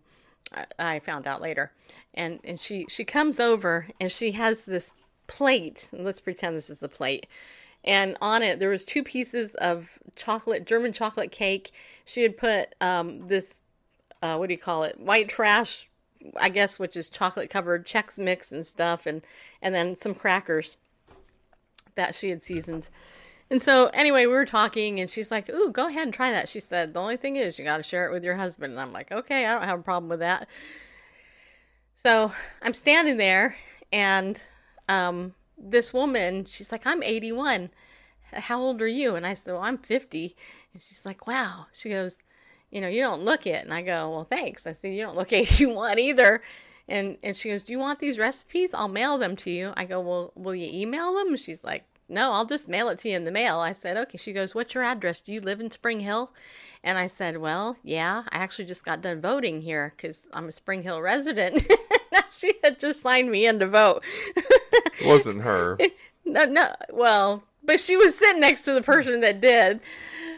I, 0.53 0.65
I 0.79 0.99
found 0.99 1.27
out 1.27 1.41
later, 1.41 1.71
and 2.13 2.39
and 2.43 2.59
she 2.59 2.85
she 2.89 3.03
comes 3.03 3.39
over 3.39 3.87
and 3.99 4.11
she 4.11 4.31
has 4.31 4.65
this 4.65 4.91
plate. 5.27 5.89
Let's 5.91 6.19
pretend 6.19 6.55
this 6.55 6.69
is 6.69 6.79
the 6.79 6.89
plate. 6.89 7.27
And 7.83 8.15
on 8.21 8.43
it, 8.43 8.59
there 8.59 8.69
was 8.69 8.85
two 8.85 9.03
pieces 9.03 9.55
of 9.55 9.89
chocolate, 10.15 10.65
German 10.65 10.93
chocolate 10.93 11.31
cake. 11.31 11.71
She 12.05 12.21
had 12.21 12.37
put 12.37 12.75
um, 12.79 13.27
this, 13.27 13.59
uh, 14.21 14.35
what 14.37 14.47
do 14.47 14.53
you 14.53 14.59
call 14.59 14.83
it, 14.83 14.99
white 14.99 15.29
trash, 15.29 15.89
I 16.39 16.49
guess, 16.49 16.77
which 16.77 16.95
is 16.95 17.09
chocolate 17.09 17.49
covered 17.49 17.85
Chex 17.85 18.17
Mix 18.17 18.51
and 18.51 18.65
stuff, 18.65 19.05
and 19.05 19.21
and 19.61 19.73
then 19.73 19.95
some 19.95 20.13
crackers 20.13 20.77
that 21.95 22.15
she 22.15 22.29
had 22.29 22.43
seasoned. 22.43 22.89
And 23.51 23.61
so, 23.61 23.87
anyway, 23.87 24.27
we 24.27 24.31
were 24.31 24.45
talking, 24.45 25.01
and 25.01 25.11
she's 25.11 25.29
like, 25.29 25.49
Ooh, 25.49 25.71
go 25.71 25.89
ahead 25.89 26.03
and 26.03 26.13
try 26.13 26.31
that. 26.31 26.47
She 26.47 26.61
said, 26.61 26.93
The 26.93 27.01
only 27.01 27.17
thing 27.17 27.35
is, 27.35 27.59
you 27.59 27.65
got 27.65 27.77
to 27.77 27.83
share 27.83 28.07
it 28.07 28.13
with 28.13 28.23
your 28.23 28.37
husband. 28.37 28.71
And 28.71 28.79
I'm 28.79 28.93
like, 28.93 29.11
Okay, 29.11 29.45
I 29.45 29.51
don't 29.51 29.67
have 29.67 29.79
a 29.79 29.83
problem 29.83 30.09
with 30.09 30.19
that. 30.19 30.47
So 31.97 32.31
I'm 32.61 32.73
standing 32.73 33.17
there, 33.17 33.57
and 33.91 34.41
um, 34.87 35.33
this 35.57 35.93
woman, 35.93 36.45
she's 36.45 36.71
like, 36.71 36.87
I'm 36.87 37.03
81. 37.03 37.71
How 38.31 38.61
old 38.61 38.81
are 38.81 38.87
you? 38.87 39.15
And 39.15 39.27
I 39.27 39.33
said, 39.33 39.53
Well, 39.53 39.63
I'm 39.63 39.77
50. 39.77 40.33
And 40.73 40.81
she's 40.81 41.05
like, 41.05 41.27
Wow. 41.27 41.65
She 41.73 41.89
goes, 41.89 42.23
You 42.71 42.81
know, 42.81 42.87
you 42.87 43.01
don't 43.01 43.23
look 43.23 43.45
it. 43.45 43.63
And 43.63 43.73
I 43.73 43.81
go, 43.81 44.09
Well, 44.09 44.25
thanks. 44.25 44.65
I 44.65 44.73
said, 44.73 44.93
You 44.93 45.01
don't 45.03 45.15
look 45.17 45.31
81 45.33 45.99
either. 45.99 46.41
And, 46.87 47.17
and 47.23 47.37
she 47.37 47.49
goes, 47.49 47.63
Do 47.63 47.73
you 47.73 47.79
want 47.79 47.99
these 47.99 48.17
recipes? 48.17 48.73
I'll 48.73 48.87
mail 48.87 49.17
them 49.17 49.35
to 49.37 49.51
you. 49.51 49.73
I 49.77 49.85
go, 49.85 49.99
Well, 49.99 50.31
will 50.35 50.55
you 50.55 50.69
email 50.71 51.15
them? 51.15 51.29
And 51.29 51.39
she's 51.39 51.63
like, 51.63 51.83
No, 52.09 52.31
I'll 52.31 52.45
just 52.45 52.67
mail 52.67 52.89
it 52.89 52.97
to 52.99 53.09
you 53.09 53.15
in 53.15 53.25
the 53.25 53.31
mail. 53.31 53.59
I 53.59 53.73
said, 53.73 53.97
Okay. 53.97 54.17
She 54.17 54.33
goes, 54.33 54.55
What's 54.55 54.73
your 54.73 54.83
address? 54.83 55.21
Do 55.21 55.31
you 55.31 55.41
live 55.41 55.59
in 55.59 55.69
Spring 55.69 55.99
Hill? 55.99 56.31
And 56.83 56.97
I 56.97 57.07
said, 57.07 57.37
Well, 57.37 57.77
yeah, 57.83 58.23
I 58.29 58.37
actually 58.39 58.65
just 58.65 58.83
got 58.85 59.01
done 59.01 59.21
voting 59.21 59.61
here 59.61 59.93
because 59.95 60.27
I'm 60.33 60.47
a 60.47 60.51
Spring 60.51 60.83
Hill 60.83 61.01
resident. 61.01 61.65
she 62.31 62.53
had 62.63 62.79
just 62.79 63.01
signed 63.01 63.29
me 63.29 63.45
in 63.45 63.59
to 63.59 63.67
vote. 63.67 64.03
It 64.35 65.07
wasn't 65.07 65.41
her. 65.41 65.77
no, 66.25 66.45
no, 66.45 66.73
well, 66.91 67.43
but 67.63 67.79
she 67.79 67.95
was 67.95 68.17
sitting 68.17 68.41
next 68.41 68.63
to 68.65 68.73
the 68.73 68.81
person 68.81 69.21
that 69.21 69.41
did. 69.41 69.79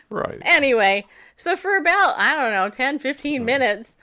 right. 0.09 0.39
Anyway, 0.41 1.05
so 1.35 1.55
for 1.55 1.75
about, 1.75 2.15
I 2.17 2.35
don't 2.35 2.53
know, 2.53 2.69
10, 2.69 2.99
15 2.99 3.43
minutes, 3.45 3.97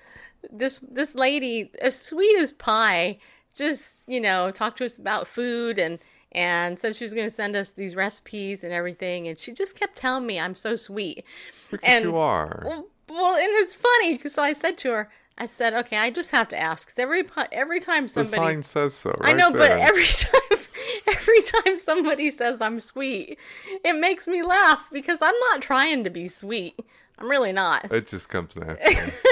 this 0.50 0.80
this 0.90 1.14
lady, 1.14 1.70
as 1.80 2.00
sweet 2.00 2.36
as 2.38 2.52
pie, 2.52 3.18
just, 3.54 4.08
you 4.08 4.20
know, 4.20 4.50
talked 4.50 4.78
to 4.78 4.84
us 4.84 4.98
about 4.98 5.26
food 5.26 5.78
and 5.78 5.98
and 6.32 6.78
said 6.78 6.94
she 6.94 7.04
was 7.04 7.12
going 7.12 7.26
to 7.28 7.34
send 7.34 7.56
us 7.56 7.72
these 7.72 7.96
recipes 7.96 8.62
and 8.62 8.72
everything 8.72 9.26
and 9.26 9.36
she 9.36 9.52
just 9.52 9.74
kept 9.78 9.96
telling 9.96 10.26
me 10.26 10.38
I'm 10.38 10.54
so 10.54 10.76
sweet. 10.76 11.24
Because 11.70 11.88
and 11.88 12.04
you 12.04 12.16
are. 12.16 12.62
Well, 12.64 12.86
well, 13.08 13.34
and 13.34 13.48
it's 13.54 13.74
funny 13.74 14.14
because 14.16 14.38
I 14.38 14.52
said 14.52 14.78
to 14.78 14.90
her, 14.90 15.10
I 15.36 15.46
said, 15.46 15.74
"Okay, 15.74 15.96
I 15.96 16.10
just 16.10 16.30
have 16.30 16.48
to 16.50 16.58
ask 16.60 16.88
'cause 16.88 16.98
every 16.98 17.24
every 17.50 17.80
time 17.80 18.04
the 18.04 18.10
somebody 18.10 18.36
sign 18.36 18.62
says 18.62 18.94
so. 18.94 19.16
I 19.20 19.28
right 19.32 19.36
know, 19.36 19.50
but 19.50 19.70
every 19.70 20.06
time, 20.06 20.58
every 21.08 21.42
time 21.42 21.78
somebody 21.78 22.30
says 22.30 22.60
I'm 22.60 22.78
sweet, 22.78 23.38
it 23.84 23.94
makes 23.94 24.26
me 24.28 24.42
laugh 24.42 24.86
because 24.92 25.18
I'm 25.20 25.38
not 25.50 25.62
trying 25.62 26.04
to 26.04 26.10
be 26.10 26.28
sweet. 26.28 26.78
I'm 27.20 27.28
really 27.30 27.52
not. 27.52 27.92
it 27.92 28.06
just 28.08 28.28
comes 28.28 28.56
naturally. 28.56 29.12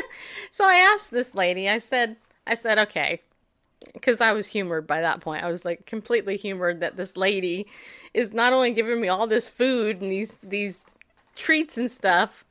So 0.50 0.64
I 0.64 0.74
asked 0.92 1.10
this 1.10 1.34
lady. 1.34 1.68
I 1.68 1.78
said, 1.78 2.16
I 2.46 2.54
said, 2.54 2.78
okay, 2.78 3.20
because 3.92 4.20
I 4.20 4.32
was 4.32 4.46
humored 4.48 4.86
by 4.86 5.00
that 5.02 5.20
point. 5.20 5.44
I 5.44 5.50
was 5.50 5.64
like 5.64 5.86
completely 5.86 6.36
humored 6.36 6.80
that 6.80 6.96
this 6.96 7.16
lady 7.16 7.66
is 8.14 8.32
not 8.32 8.52
only 8.52 8.72
giving 8.72 9.00
me 9.00 9.08
all 9.08 9.26
this 9.26 9.48
food 9.48 10.00
and 10.00 10.10
these 10.10 10.38
these 10.42 10.84
treats 11.36 11.76
and 11.78 11.90
stuff, 11.90 12.44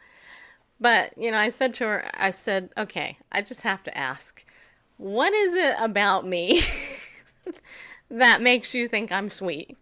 But, 0.80 1.18
you 1.18 1.32
know, 1.32 1.38
I 1.38 1.50
said 1.50 1.74
to 1.76 1.86
her, 1.86 2.06
I 2.14 2.30
said, 2.30 2.70
okay, 2.78 3.18
I 3.32 3.42
just 3.42 3.62
have 3.62 3.84
to 3.84 3.98
ask, 3.98 4.46
what 4.98 5.34
is 5.34 5.54
it 5.54 5.76
about 5.80 6.26
me 6.26 6.62
that 8.10 8.42
makes 8.42 8.74
you 8.74 8.88
think 8.88 9.12
I'm 9.12 9.32
sweet? 9.32 9.76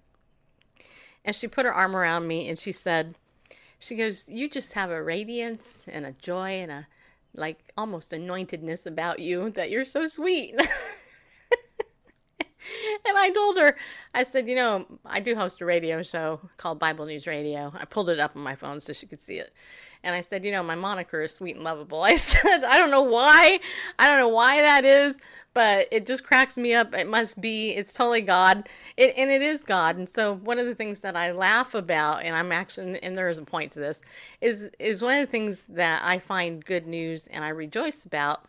And 1.24 1.36
she 1.36 1.48
put 1.48 1.66
her 1.66 1.74
arm 1.74 1.96
around 1.96 2.28
me 2.28 2.48
and 2.50 2.58
she 2.58 2.72
said, 2.72 3.16
she 3.80 3.96
goes, 3.96 4.28
You 4.28 4.50
just 4.50 4.74
have 4.74 4.92
a 4.92 5.02
radiance 5.02 5.84
and 5.88 6.06
a 6.06 6.14
joy 6.14 6.62
and 6.62 6.72
a 6.72 6.88
like 7.34 7.72
almost 7.78 8.12
anointedness 8.12 8.86
about 8.86 9.20
you 9.20 9.50
that 9.52 9.70
you're 9.70 9.86
so 9.86 10.08
sweet. 10.08 10.56
and 13.08 13.18
I 13.18 13.30
told 13.30 13.58
her, 13.58 13.76
I 14.14 14.24
said, 14.24 14.48
you 14.48 14.56
know, 14.56 14.86
I 15.06 15.20
do 15.20 15.36
host 15.36 15.62
a 15.62 15.66
radio 15.66 16.02
show 16.02 16.40
called 16.58 16.80
Bible 16.80 17.06
News 17.06 17.28
Radio. 17.28 17.72
I 17.76 17.86
pulled 17.86 18.10
it 18.10 18.20
up 18.20 18.36
on 18.36 18.42
my 18.42 18.56
phone 18.56 18.80
so 18.80 18.94
she 18.94 19.06
could 19.06 19.22
see 19.22 19.38
it. 19.38 19.54
And 20.04 20.14
I 20.14 20.22
said, 20.22 20.46
you 20.46 20.52
know, 20.52 20.64
my 20.64 20.76
moniker 20.76 21.22
is 21.22 21.34
sweet 21.34 21.56
and 21.56 21.64
lovable. 21.64 22.02
I 22.04 22.16
said, 22.16 22.64
I 22.64 22.78
don't 22.78 22.92
know 22.92 23.02
why. 23.02 23.60
I 24.00 24.08
don't 24.08 24.20
know 24.20 24.30
why 24.30 24.62
that 24.62 24.86
is, 24.86 25.18
but 25.54 25.88
it 25.92 26.06
just 26.06 26.24
cracks 26.24 26.58
me 26.58 26.74
up. 26.74 26.94
It 26.94 27.08
must 27.08 27.40
be. 27.42 27.72
It's 27.72 27.94
totally 27.94 28.22
God. 28.22 28.70
It, 28.98 29.14
and 29.18 29.32
it 29.32 29.42
is 29.42 29.64
God. 29.64 29.98
And 29.98 30.10
so 30.10 30.36
one 30.36 30.60
of 30.60 30.66
the 30.66 30.76
things 30.76 31.00
that 31.00 31.16
I 31.16 31.32
laugh 31.32 31.74
about, 31.74 32.24
and 32.24 32.36
I'm 32.36 32.52
actually, 32.52 33.02
and 33.02 33.18
there 33.18 33.30
is 33.30 33.38
a 33.38 33.46
point 33.46 33.72
to 33.74 33.80
this, 33.80 34.02
is 34.42 34.70
is 34.80 35.02
one 35.02 35.16
of 35.16 35.28
the 35.28 35.32
things 35.32 35.66
that 35.70 36.02
I 36.04 36.20
find 36.20 36.64
good 36.64 36.88
news 36.88 37.28
and 37.28 37.44
I 37.44 37.50
rejoice 37.50 38.06
about 38.06 38.46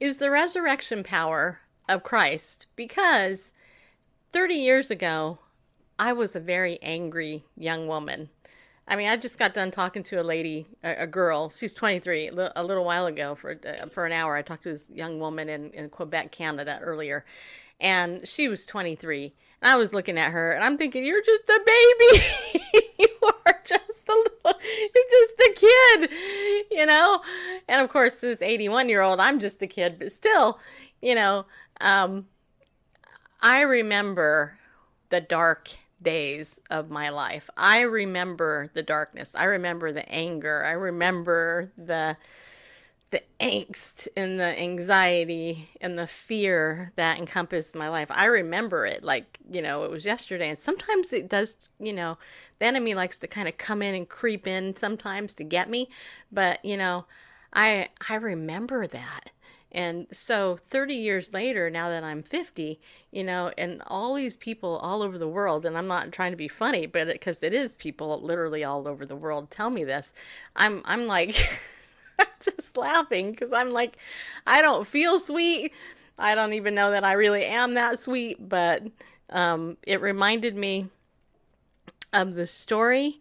is 0.00 0.18
the 0.18 0.30
resurrection 0.30 1.04
power 1.04 1.60
of 1.88 2.02
Christ. 2.02 2.66
Because 2.76 3.52
30 4.32 4.54
years 4.54 4.90
ago, 4.90 5.38
I 5.98 6.12
was 6.12 6.34
a 6.34 6.40
very 6.40 6.78
angry 6.82 7.44
young 7.56 7.86
woman. 7.86 8.30
I 8.88 8.96
mean, 8.96 9.08
I 9.08 9.16
just 9.16 9.38
got 9.38 9.54
done 9.54 9.70
talking 9.70 10.02
to 10.04 10.20
a 10.20 10.24
lady, 10.24 10.66
a, 10.82 11.06
girl. 11.06 11.52
She's 11.54 11.72
23. 11.72 12.30
A 12.56 12.64
little 12.64 12.84
while 12.84 13.06
ago, 13.06 13.34
for 13.34 13.52
uh, 13.52 13.86
for 13.86 14.06
an 14.06 14.12
hour, 14.12 14.36
I 14.36 14.42
talked 14.42 14.64
to 14.64 14.70
this 14.70 14.90
young 14.90 15.20
woman 15.20 15.48
in, 15.48 15.70
in 15.70 15.88
Quebec, 15.88 16.32
Canada, 16.32 16.80
earlier, 16.82 17.24
and 17.80 18.26
she 18.26 18.48
was 18.48 18.66
23. 18.66 19.32
And 19.62 19.70
I 19.70 19.76
was 19.76 19.92
looking 19.92 20.18
at 20.18 20.32
her, 20.32 20.50
and 20.50 20.64
I'm 20.64 20.76
thinking, 20.76 21.04
"You're 21.04 21.22
just 21.22 21.48
a 21.48 21.60
baby. 21.64 22.24
you 22.98 23.08
are 23.46 23.60
just 23.64 24.08
a 24.08 24.12
little. 24.12 24.60
You're 24.94 25.10
just 25.10 25.40
a 25.40 25.52
kid, 25.54 26.10
you 26.72 26.84
know." 26.84 27.22
And 27.68 27.80
of 27.80 27.88
course, 27.88 28.20
this 28.20 28.42
81 28.42 28.88
year 28.88 29.02
old, 29.02 29.20
I'm 29.20 29.38
just 29.38 29.62
a 29.62 29.68
kid, 29.68 30.00
but 30.00 30.10
still, 30.10 30.58
you 31.00 31.14
know, 31.14 31.46
um, 31.82 32.26
I 33.40 33.62
remember 33.62 34.58
the 35.10 35.20
dark 35.20 35.70
days 36.00 36.60
of 36.70 36.90
my 36.90 37.10
life. 37.10 37.48
I 37.56 37.80
remember 37.82 38.70
the 38.74 38.82
darkness. 38.82 39.34
I 39.34 39.44
remember 39.44 39.92
the 39.92 40.08
anger. 40.08 40.64
I 40.64 40.72
remember 40.72 41.70
the 41.76 42.16
the 43.10 43.22
angst 43.40 44.08
and 44.16 44.40
the 44.40 44.58
anxiety 44.58 45.68
and 45.82 45.98
the 45.98 46.06
fear 46.06 46.92
that 46.96 47.18
encompassed 47.18 47.74
my 47.74 47.90
life. 47.90 48.08
I 48.10 48.24
remember 48.24 48.86
it 48.86 49.04
like, 49.04 49.38
you 49.50 49.60
know, 49.60 49.84
it 49.84 49.90
was 49.90 50.06
yesterday. 50.06 50.48
And 50.48 50.58
sometimes 50.58 51.12
it 51.12 51.28
does, 51.28 51.58
you 51.78 51.92
know, 51.92 52.16
the 52.58 52.64
enemy 52.64 52.94
likes 52.94 53.18
to 53.18 53.26
kind 53.26 53.48
of 53.48 53.58
come 53.58 53.82
in 53.82 53.94
and 53.94 54.08
creep 54.08 54.46
in 54.46 54.74
sometimes 54.76 55.34
to 55.34 55.44
get 55.44 55.68
me, 55.68 55.90
but 56.32 56.64
you 56.64 56.76
know, 56.78 57.04
I 57.52 57.90
I 58.08 58.14
remember 58.14 58.86
that. 58.86 59.30
And 59.72 60.06
so 60.12 60.56
30 60.56 60.94
years 60.94 61.32
later, 61.32 61.70
now 61.70 61.88
that 61.88 62.04
I'm 62.04 62.22
50, 62.22 62.78
you 63.10 63.24
know, 63.24 63.50
and 63.56 63.82
all 63.86 64.14
these 64.14 64.36
people 64.36 64.76
all 64.82 65.02
over 65.02 65.16
the 65.16 65.28
world, 65.28 65.64
and 65.64 65.78
I'm 65.78 65.86
not 65.86 66.12
trying 66.12 66.32
to 66.32 66.36
be 66.36 66.48
funny, 66.48 66.84
but 66.86 67.08
because 67.08 67.42
it, 67.42 67.54
it 67.54 67.56
is 67.56 67.74
people 67.74 68.20
literally 68.22 68.64
all 68.64 68.86
over 68.86 69.06
the 69.06 69.16
world 69.16 69.50
tell 69.50 69.70
me 69.70 69.84
this, 69.84 70.12
I'm, 70.54 70.82
I'm 70.84 71.06
like, 71.06 71.50
just 72.40 72.76
laughing 72.76 73.30
because 73.30 73.52
I'm 73.52 73.70
like, 73.70 73.96
I 74.46 74.60
don't 74.60 74.86
feel 74.86 75.18
sweet. 75.18 75.72
I 76.18 76.34
don't 76.34 76.52
even 76.52 76.74
know 76.74 76.90
that 76.90 77.04
I 77.04 77.12
really 77.14 77.46
am 77.46 77.74
that 77.74 77.98
sweet, 77.98 78.46
but 78.46 78.82
um, 79.30 79.78
it 79.84 80.02
reminded 80.02 80.54
me 80.54 80.88
of 82.12 82.34
the 82.34 82.44
story 82.44 83.20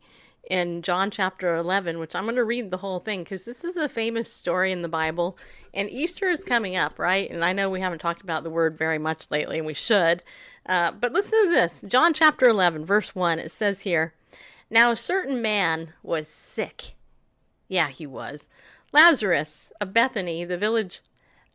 in 0.52 0.82
John 0.82 1.12
chapter 1.12 1.56
11, 1.56 1.98
which 1.98 2.14
I'm 2.14 2.26
going 2.26 2.36
to 2.36 2.44
read 2.44 2.72
the 2.72 2.78
whole 2.78 3.00
thing 3.00 3.24
because 3.24 3.46
this 3.46 3.64
is 3.64 3.78
a 3.78 3.88
famous 3.88 4.32
story 4.32 4.74
in 4.74 4.82
the 4.82 4.90
Bible. 4.90 5.38
And 5.74 5.90
Easter 5.90 6.28
is 6.28 6.44
coming 6.44 6.76
up, 6.76 7.00
right? 7.00 7.32
And 7.32 7.46
I 7.46 7.54
know 7.54 7.70
we 7.70 7.80
haven't 7.80 8.00
talked 8.00 8.22
about 8.22 8.44
the 8.44 8.50
word 8.50 8.78
very 8.78 8.98
much 8.98 9.28
lately, 9.32 9.60
and 9.60 9.66
we 9.66 9.74
should. 9.74 10.24
Uh, 10.66 10.92
but 10.92 11.14
listen 11.14 11.46
to 11.46 11.50
this 11.50 11.86
John 11.88 12.14
chapter 12.14 12.50
11, 12.50 12.86
verse 12.86 13.16
1. 13.16 13.40
It 13.40 13.50
says 13.50 13.80
here 13.82 14.14
Now 14.70 14.92
a 14.92 14.98
certain 14.98 15.42
man 15.42 15.94
was 16.04 16.28
sick. 16.28 16.96
Yeah, 17.70 17.88
he 17.88 18.06
was. 18.06 18.50
Lazarus 18.92 19.72
of 19.80 19.94
Bethany, 19.94 20.44
the 20.44 20.58
village 20.58 21.00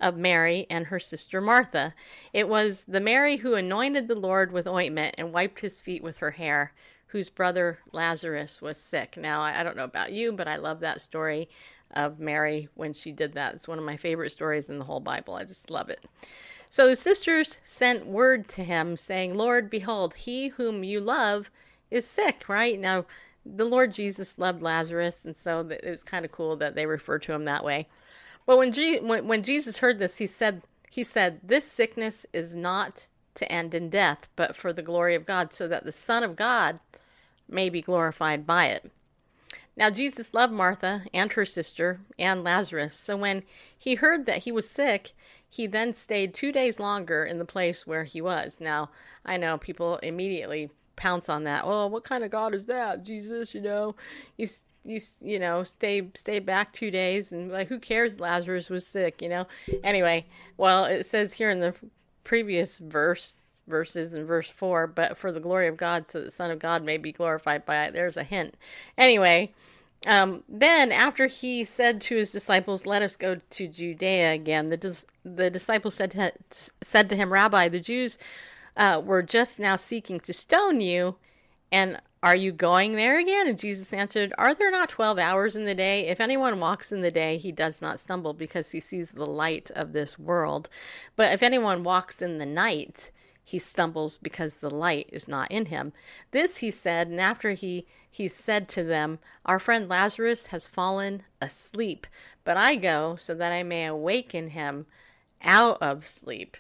of 0.01 0.17
Mary 0.17 0.67
and 0.71 0.87
her 0.87 0.99
sister 0.99 1.43
Martha. 1.43 1.95
It 2.33 2.49
was 2.49 2.85
the 2.89 3.01
Mary 3.01 3.37
who 3.37 3.53
anointed 3.53 4.09
the 4.09 4.15
Lord 4.15 4.53
with 4.53 4.67
ointment 4.67 5.17
and 5.19 5.35
wiped 5.35 5.61
his 5.61 5.81
feet 5.81 6.03
with 6.03 6.17
her 6.19 6.31
hair 6.31 6.73
whose 7.17 7.31
brother 7.31 7.79
Lazarus 7.93 8.61
was 8.61 8.77
sick. 8.77 9.17
Now, 9.17 9.41
I, 9.41 9.63
don't 9.63 9.75
know 9.75 9.85
about 9.85 10.13
you, 10.13 10.33
but 10.33 10.47
I 10.47 10.57
love 10.57 10.81
that 10.81 11.01
story 11.01 11.49
of 11.91 12.21
Mary 12.21 12.69
when 12.75 12.93
she 12.93 13.11
did 13.11 13.33
that. 13.33 13.55
It's 13.55 13.67
one 13.67 13.79
of 13.79 13.87
my 13.87 13.97
favorite 13.97 14.33
stories 14.33 14.69
in 14.69 14.79
the 14.79 14.85
whole 14.85 15.01
Bible. 15.01 15.33
I 15.33 15.45
just 15.45 15.71
love 15.71 15.89
it. 15.89 16.05
So 16.69 16.89
the 16.89 16.95
sisters 16.95 17.57
sent 17.65 18.05
word 18.05 18.49
to 18.49 18.65
him 18.65 18.99
saying, 18.99 19.35
Lord, 19.35 19.71
behold, 19.71 20.13
he 20.13 20.49
whom 20.49 20.85
you 20.85 21.01
love 21.01 21.51
is 21.91 22.07
sick, 22.07 22.51
right? 22.51 22.79
Now, 22.79 23.07
the 23.47 23.65
Lord 23.65 23.95
Jesus 23.95 24.39
loved 24.39 24.61
Lazarus, 24.61 25.25
and 25.25 25.35
so 25.35 25.67
it 25.71 25.89
was 25.89 26.05
kind 26.05 26.27
of 26.27 26.33
cool 26.33 26.57
that 26.57 26.75
they 26.75 26.85
refer 26.85 27.19
to 27.21 27.33
him 27.33 27.47
that 27.47 27.65
way. 27.65 27.89
But 28.45 28.59
when, 28.59 28.75
G- 28.75 29.01
when, 29.01 29.27
when 29.27 29.43
Jesus 29.43 29.79
heard 29.79 29.99
this, 29.99 30.19
he 30.19 30.27
said, 30.27 30.61
he 30.91 31.03
said, 31.03 31.41
This 31.43 31.65
sickness 31.65 32.27
is 32.35 32.55
not 32.55 33.07
to 33.37 33.51
end 33.51 33.75
in 33.75 33.89
death, 33.89 34.29
but 34.35 34.57
for 34.57 34.73
the 34.73 34.83
glory 34.83 35.15
of 35.15 35.25
God, 35.25 35.53
so 35.53 35.69
that 35.69 35.85
the 35.85 35.93
Son 35.93 36.25
of 36.25 36.37
God 36.37 36.81
may 37.49 37.69
be 37.69 37.83
glorified 37.83 38.47
by 38.47 38.67
it. 38.67 38.91
Now, 39.77 39.91
Jesus 39.91 40.33
loved 40.33 40.53
Martha 40.53 41.05
and 41.13 41.33
her 41.33 41.45
sister 41.45 42.01
and 42.19 42.43
Lazarus, 42.43 42.97
so 42.97 43.17
when 43.17 43.43
he 43.77 43.97
heard 43.97 44.25
that 44.27 44.45
he 44.45 44.53
was 44.53 44.69
sick, 44.69 45.13
he 45.49 45.67
then 45.67 45.95
stayed 45.95 46.35
two 46.35 46.51
days 46.51 46.81
longer 46.81 47.25
in 47.25 47.39
the 47.39 47.45
place 47.45 47.87
where 47.87 48.05
he 48.05 48.21
was. 48.21 48.59
Now, 48.59 48.91
I 49.25 49.37
know 49.37 49.59
people 49.59 49.97
immediately 49.99 50.71
pounce 50.97 51.29
on 51.29 51.45
that. 51.45 51.67
Well, 51.67 51.89
what 51.91 52.05
kind 52.05 52.25
of 52.25 52.31
God 52.31 52.55
is 52.55 52.67
that, 52.67 53.05
Jesus? 53.05 53.55
You 53.55 53.61
know, 53.61 53.97
you 54.37 54.47
you 54.85 55.01
you 55.21 55.39
know 55.39 55.65
stay 55.65 56.09
stay 56.15 56.39
back 56.39 56.73
two 56.73 56.91
days 56.91 57.33
and 57.33 57.51
like 57.51 57.69
who 57.69 57.79
cares? 57.79 58.19
Lazarus 58.19 58.71
was 58.71 58.87
sick, 58.87 59.21
you 59.23 59.29
know. 59.29 59.47
Anyway, 59.85 60.27
well, 60.57 60.85
it 60.85 61.05
says 61.05 61.35
here 61.35 61.51
in 61.51 61.61
the 61.61 61.75
previous 62.25 62.79
verse 62.79 63.46
verses 63.67 64.15
in 64.15 64.25
verse 64.25 64.51
4 64.51 64.87
but 64.87 65.19
for 65.19 65.33
the 65.33 65.41
glory 65.41 65.67
of 65.67 65.77
god 65.77 66.09
so 66.09 66.21
the 66.21 66.31
son 66.31 66.51
of 66.51 66.59
god 66.59 66.85
may 66.85 66.97
be 66.97 67.13
glorified 67.13 67.65
by 67.65 67.85
it 67.85 67.93
there's 67.93 68.17
a 68.17 68.23
hint 68.23 68.55
anyway 68.97 69.53
um, 70.07 70.45
then 70.49 70.93
after 70.93 71.27
he 71.27 71.65
said 71.65 72.01
to 72.01 72.17
his 72.17 72.31
disciples 72.31 72.87
let 72.87 73.03
us 73.03 73.17
go 73.17 73.41
to 73.51 73.67
judea 73.67 74.33
again 74.33 74.69
the, 74.69 74.77
dis- 74.77 75.07
the 75.25 75.51
disciples 75.51 75.95
said 75.95 76.11
to, 76.13 76.33
said 76.83 77.09
to 77.09 77.17
him 77.17 77.33
rabbi 77.33 77.69
the 77.69 77.81
jews 77.81 78.19
uh, 78.77 79.01
were 79.05 79.23
just 79.23 79.59
now 79.59 79.77
seeking 79.77 80.21
to 80.21 80.33
stone 80.33 80.81
you 80.81 81.17
and 81.73 82.01
are 82.27 82.35
you 82.37 82.51
going 82.51 82.93
there 82.97 83.21
again? 83.21 83.47
And 83.47 83.57
Jesus 83.57 83.93
answered, 83.93 84.33
Are 84.37 84.53
there 84.53 84.71
not 84.71 84.89
12 84.89 85.17
hours 85.17 85.55
in 85.55 85.65
the 85.65 85.77
day? 85.77 86.09
If 86.09 86.21
anyone 86.21 86.59
walks 86.59 86.91
in 86.91 87.01
the 87.01 87.11
day, 87.13 87.37
he 87.39 87.53
does 87.53 87.81
not 87.81 88.01
stumble 88.01 88.33
because 88.33 88.73
he 88.73 88.81
sees 88.81 89.13
the 89.13 89.27
light 89.27 89.71
of 89.77 89.93
this 89.93 90.19
world. 90.19 90.69
But 91.15 91.33
if 91.33 91.43
anyone 91.43 91.85
walks 91.85 92.21
in 92.21 92.39
the 92.39 92.47
night, 92.47 93.13
he 93.49 93.61
stumbles 93.61 94.17
because 94.17 94.57
the 94.57 94.75
light 94.75 95.09
is 95.13 95.29
not 95.29 95.49
in 95.53 95.67
him. 95.67 95.93
This 96.33 96.57
he 96.57 96.73
said, 96.73 97.07
and 97.07 97.21
after 97.21 97.53
he 97.53 97.87
he 98.11 98.27
said 98.27 98.69
to 98.71 98.83
them, 98.83 99.21
Our 99.45 99.61
friend 99.61 99.89
Lazarus 99.89 100.49
has 100.49 100.67
fallen 100.67 101.23
asleep, 101.41 102.09
but 102.43 102.57
I 102.57 102.75
go 102.75 103.15
so 103.15 103.37
that 103.37 103.53
I 103.53 103.63
may 103.63 103.87
awaken 103.87 104.49
him 104.49 104.87
out 105.43 105.81
of 105.81 106.09
sleep. 106.09 106.57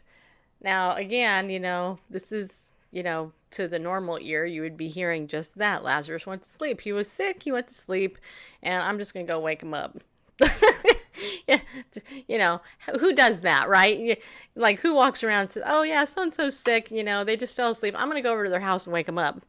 Now 0.63 0.95
again, 0.95 1.51
you 1.51 1.59
know, 1.59 1.99
this 2.09 2.31
is 2.31 2.71
you 2.93 3.03
know, 3.03 3.33
to 3.51 3.67
the 3.67 3.81
normal 3.81 4.19
ear, 4.23 4.47
you 4.47 4.63
would 4.63 4.77
be 4.77 4.89
hearing 4.89 5.27
just 5.27 5.59
that. 5.59 5.83
Lazarus 5.83 6.25
went 6.25 6.43
to 6.43 6.49
sleep. 6.49 6.83
He 6.83 6.93
was 6.93 7.11
sick, 7.11 7.43
he 7.43 7.51
went 7.51 7.67
to 7.67 7.75
sleep, 7.75 8.17
and 8.63 8.81
I'm 8.81 8.99
just 8.99 9.13
going 9.13 9.27
to 9.27 9.33
go 9.33 9.41
wake 9.41 9.63
him 9.63 9.75
up. 9.75 9.99
you 12.29 12.39
know, 12.39 12.61
who 13.01 13.13
does 13.13 13.41
that, 13.41 13.69
right? 13.69 14.21
Like, 14.55 14.81
who 14.81 14.95
walks 14.95 15.23
around 15.23 15.43
and 15.43 15.51
says, 15.51 15.63
oh, 15.67 15.83
yeah, 15.83 16.05
so 16.05 16.23
and 16.23 16.33
so's 16.33 16.59
sick, 16.59 16.91
you 16.91 17.05
know, 17.05 17.25
they 17.25 17.37
just 17.37 17.57
fell 17.57 17.71
asleep. 17.71 17.95
I'm 17.97 18.09
going 18.09 18.23
to 18.23 18.27
go 18.27 18.33
over 18.33 18.45
to 18.45 18.51
their 18.51 18.61
house 18.61 18.87
and 18.87 18.93
wake 18.93 19.07
them 19.07 19.19
up. 19.19 19.43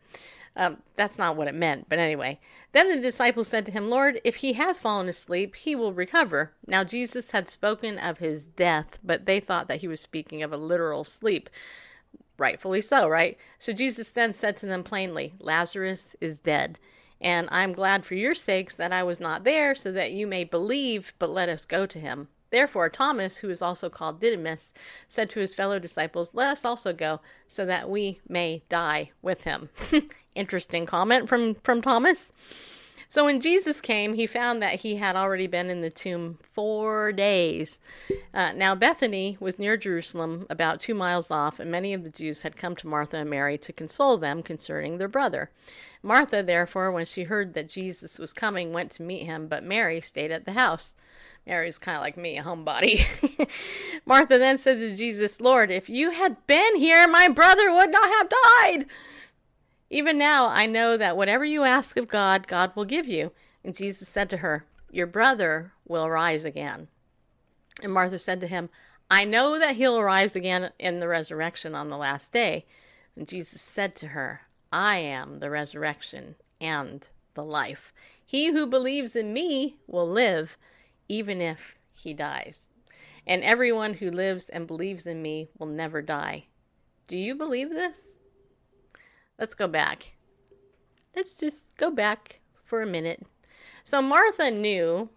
Um, 0.56 0.78
that's 0.96 1.20
not 1.20 1.36
what 1.36 1.48
it 1.48 1.54
meant, 1.54 1.88
but 1.88 2.00
anyway. 2.00 2.40
Then 2.72 2.90
the 2.90 3.02
disciples 3.02 3.48
said 3.48 3.66
to 3.68 3.72
him, 3.72 3.90
Lord, 3.90 4.20
if 4.24 4.38
he 4.38 4.54
has 4.54 4.80
fallen 4.80 5.08
asleep, 5.08 5.56
he 5.56 5.76
will 5.76 5.94
recover. 5.94 6.52
Now 6.66 6.84
Jesus 6.84 7.32
had 7.32 7.48
spoken 7.48 8.00
of 8.00 8.18
his 8.18 8.48
death, 8.48 8.98
but 9.04 9.26
they 9.26 9.40
thought 9.40 9.68
that 9.68 9.82
he 9.82 9.88
was 9.88 10.02
speaking 10.02 10.42
of 10.42 10.52
a 10.52 10.58
literal 10.58 11.04
sleep. 11.04 11.50
Rightfully 12.40 12.82
so, 12.82 13.08
right? 13.08 13.38
So 13.60 13.72
Jesus 13.72 14.10
then 14.10 14.34
said 14.34 14.58
to 14.58 14.66
them 14.66 14.84
plainly, 14.84 15.34
Lazarus 15.40 16.16
is 16.20 16.40
dead 16.40 16.80
And 17.20 17.48
I'm 17.52 17.74
glad 17.74 18.06
for 18.06 18.16
your 18.16 18.36
sakes 18.36 18.76
that 18.76 18.92
I 18.92 19.04
was 19.04 19.20
not 19.20 19.44
there, 19.44 19.74
so 19.76 19.92
that 19.92 20.12
you 20.12 20.28
may 20.28 20.44
believe, 20.44 21.14
but 21.20 21.30
let 21.30 21.50
us 21.50 21.66
go 21.66 21.86
to 21.86 22.00
him. 22.00 22.28
Therefore, 22.50 22.90
Thomas, 22.90 23.38
who 23.38 23.50
is 23.50 23.62
also 23.62 23.90
called 23.90 24.20
Didymus, 24.22 24.72
said 25.08 25.30
to 25.32 25.40
his 25.40 25.54
fellow 25.54 25.80
disciples, 25.80 26.32
Let 26.34 26.50
us 26.50 26.64
also 26.64 26.94
go, 26.94 27.20
so 27.48 27.66
that 27.66 27.90
we 27.90 28.22
may 28.28 28.64
die 28.70 29.12
with 29.22 29.44
him. 29.44 29.70
Interesting 30.36 30.86
comment 30.86 31.28
from, 31.28 31.56
from 31.56 31.82
Thomas. 31.82 32.32
So 33.10 33.24
when 33.24 33.40
Jesus 33.40 33.80
came, 33.80 34.16
he 34.16 34.28
found 34.28 34.62
that 34.62 34.82
he 34.82 34.98
had 34.98 35.16
already 35.16 35.48
been 35.48 35.70
in 35.70 35.82
the 35.82 35.90
tomb 35.90 36.38
four 36.42 37.14
days. 37.14 37.80
Uh, 38.34 38.52
now, 38.54 38.76
Bethany 38.76 39.38
was 39.40 39.58
near 39.58 39.78
Jerusalem, 39.78 40.46
about 40.50 40.82
two 40.82 40.94
miles 40.94 41.32
off, 41.32 41.60
and 41.60 41.72
many 41.72 41.94
of 41.94 42.04
the 42.04 42.10
Jews 42.10 42.42
had 42.42 42.58
come 42.58 42.76
to 42.76 42.88
Martha 42.88 43.18
and 43.18 43.30
Mary 43.30 43.58
to 43.60 43.72
console 43.72 44.18
them 44.18 44.44
concerning 44.44 44.98
their 44.98 45.08
brother. 45.08 45.50
Martha, 46.04 46.44
therefore, 46.44 46.92
when 46.92 47.06
she 47.06 47.24
heard 47.24 47.54
that 47.54 47.70
Jesus 47.70 48.20
was 48.20 48.34
coming, 48.34 48.74
went 48.74 48.92
to 48.92 49.04
meet 49.04 49.26
him, 49.26 49.48
but 49.48 49.64
Mary 49.64 50.02
stayed 50.02 50.32
at 50.32 50.46
the 50.46 50.54
house. 50.54 50.96
Mary's 51.46 51.78
kind 51.78 51.96
of 51.96 52.02
like 52.02 52.18
me, 52.18 52.38
a 52.38 52.44
homebody. 52.44 53.06
Martha 54.06 54.38
then 54.38 54.58
said 54.58 54.78
to 54.80 54.96
Jesus, 54.96 55.40
Lord, 55.40 55.72
if 55.72 55.88
you 55.90 56.12
had 56.12 56.46
been 56.46 56.76
here, 56.76 57.08
my 57.08 57.30
brother 57.30 57.74
would 57.74 57.90
not 57.90 58.10
have 58.10 58.30
died. 58.30 58.86
Even 59.90 60.18
now, 60.18 60.48
I 60.50 60.66
know 60.66 60.98
that 60.98 61.16
whatever 61.16 61.46
you 61.46 61.64
ask 61.64 61.96
of 61.98 62.08
God, 62.08 62.48
God 62.48 62.76
will 62.76 62.86
give 62.86 63.08
you. 63.08 63.32
And 63.64 63.76
Jesus 63.76 64.08
said 64.08 64.30
to 64.32 64.38
her, 64.38 64.66
Your 64.92 65.08
brother 65.08 65.74
will 65.86 66.10
rise 66.10 66.46
again. 66.46 66.88
And 67.82 67.94
Martha 67.94 68.20
said 68.20 68.42
to 68.42 68.48
him, 68.48 68.70
I 69.10 69.24
know 69.24 69.58
that 69.58 69.76
he'll 69.76 70.02
rise 70.04 70.36
again 70.36 70.72
in 70.78 71.00
the 71.00 71.08
resurrection 71.08 71.74
on 71.74 71.88
the 71.88 71.98
last 71.98 72.34
day. 72.34 72.66
And 73.16 73.28
Jesus 73.28 73.62
said 73.62 73.96
to 73.98 74.08
her, 74.08 74.42
I 74.72 74.98
am 74.98 75.40
the 75.40 75.50
resurrection 75.50 76.36
and 76.60 77.08
the 77.34 77.44
life. 77.44 77.94
He 78.26 78.52
who 78.52 78.68
believes 78.68 79.16
in 79.16 79.32
me 79.32 79.78
will 79.88 80.10
live, 80.10 80.58
even 81.08 81.40
if 81.40 81.76
he 81.94 82.14
dies. 82.14 82.70
And 83.26 83.44
everyone 83.44 83.96
who 83.96 84.12
lives 84.12 84.50
and 84.50 84.68
believes 84.68 85.06
in 85.06 85.22
me 85.22 85.50
will 85.58 85.68
never 85.68 86.02
die. 86.02 86.48
Do 87.08 87.18
you 87.18 87.36
believe 87.36 87.70
this? 87.70 88.17
Let's 89.40 89.54
go 89.54 89.68
back. 89.68 90.14
Let's 91.16 91.36
just 91.36 91.76
go 91.78 91.92
back 91.92 92.40
for 92.64 92.82
a 92.82 92.88
minute. 92.88 93.26
So 93.84 94.02
Martha 94.02 94.52
knew 94.52 95.10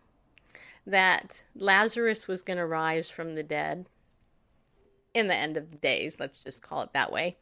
that 0.86 1.44
Lazarus 1.54 2.28
was 2.28 2.42
going 2.42 2.58
to 2.58 2.66
rise 2.66 3.08
from 3.08 3.34
the 3.34 3.42
dead 3.42 3.86
in 5.14 5.28
the 5.28 5.34
end 5.34 5.56
of 5.56 5.70
the 5.70 5.76
days. 5.76 6.20
Let's 6.20 6.42
just 6.42 6.62
call 6.62 6.82
it 6.82 6.92
that 6.92 7.12
way. 7.12 7.36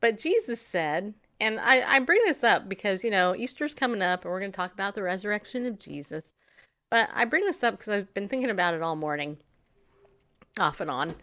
But 0.00 0.18
Jesus 0.18 0.60
said, 0.60 1.14
and 1.40 1.60
I, 1.60 1.96
I 1.96 1.98
bring 2.00 2.20
this 2.24 2.42
up 2.42 2.68
because, 2.68 3.04
you 3.04 3.10
know, 3.10 3.34
Easter's 3.34 3.74
coming 3.74 4.02
up 4.02 4.24
and 4.24 4.32
we're 4.32 4.40
going 4.40 4.52
to 4.52 4.56
talk 4.56 4.72
about 4.72 4.94
the 4.94 5.02
resurrection 5.02 5.66
of 5.66 5.78
Jesus. 5.78 6.34
But 6.90 7.08
I 7.12 7.24
bring 7.24 7.44
this 7.44 7.62
up 7.62 7.74
because 7.74 7.88
I've 7.88 8.14
been 8.14 8.28
thinking 8.28 8.50
about 8.50 8.74
it 8.74 8.82
all 8.82 8.96
morning, 8.96 9.38
off 10.58 10.80
and 10.80 10.90
on. 10.90 11.14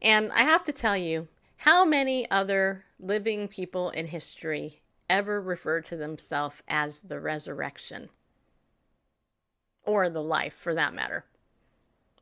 And 0.00 0.32
I 0.32 0.42
have 0.42 0.64
to 0.64 0.72
tell 0.72 0.96
you, 0.96 1.28
how 1.58 1.84
many 1.84 2.28
other 2.30 2.84
living 3.02 3.48
people 3.48 3.90
in 3.90 4.06
history 4.06 4.80
ever 5.10 5.42
refer 5.42 5.80
to 5.82 5.96
themselves 5.96 6.56
as 6.68 7.00
the 7.00 7.20
resurrection? 7.20 8.08
Or 9.84 10.08
the 10.08 10.22
life, 10.22 10.54
for 10.54 10.74
that 10.74 10.94
matter. 10.94 11.24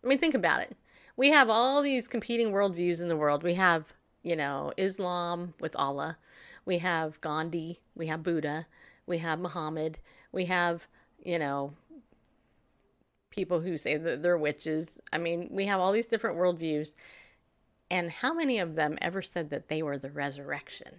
I 0.03 0.07
mean, 0.07 0.19
think 0.19 0.35
about 0.35 0.63
it. 0.63 0.75
We 1.17 1.31
have 1.31 1.51
all 1.51 1.83
these 1.83 2.09
competing 2.09 2.51
worldviews 2.51 3.01
in 3.01 3.09
the 3.09 3.17
world. 3.17 3.43
We 3.43 3.55
have, 3.55 3.93
you 4.23 4.35
know, 4.35 4.73
Islam 4.79 5.53
with 5.61 5.77
Allah. 5.77 6.17
We 6.65 6.79
have 6.79 7.21
Gandhi. 7.21 7.81
We 7.95 8.07
have 8.07 8.23
Buddha. 8.23 8.67
We 9.07 9.19
have 9.19 9.39
Muhammad. 9.39 9.99
We 10.33 10.47
have, 10.47 10.89
you 11.23 11.39
know, 11.39 11.75
people 13.29 13.61
who 13.61 13.77
say 13.77 13.97
that 13.97 14.23
they're 14.23 14.39
witches. 14.39 14.99
I 15.13 15.19
mean, 15.19 15.49
we 15.51 15.67
have 15.67 15.81
all 15.81 15.93
these 15.93 16.07
different 16.07 16.39
worldviews. 16.39 16.95
And 17.91 18.11
how 18.11 18.33
many 18.33 18.59
of 18.59 18.77
them 18.77 18.97
ever 19.01 19.21
said 19.21 19.51
that 19.51 19.69
they 19.69 19.83
were 19.83 19.99
the 19.99 20.11
resurrection 20.11 20.99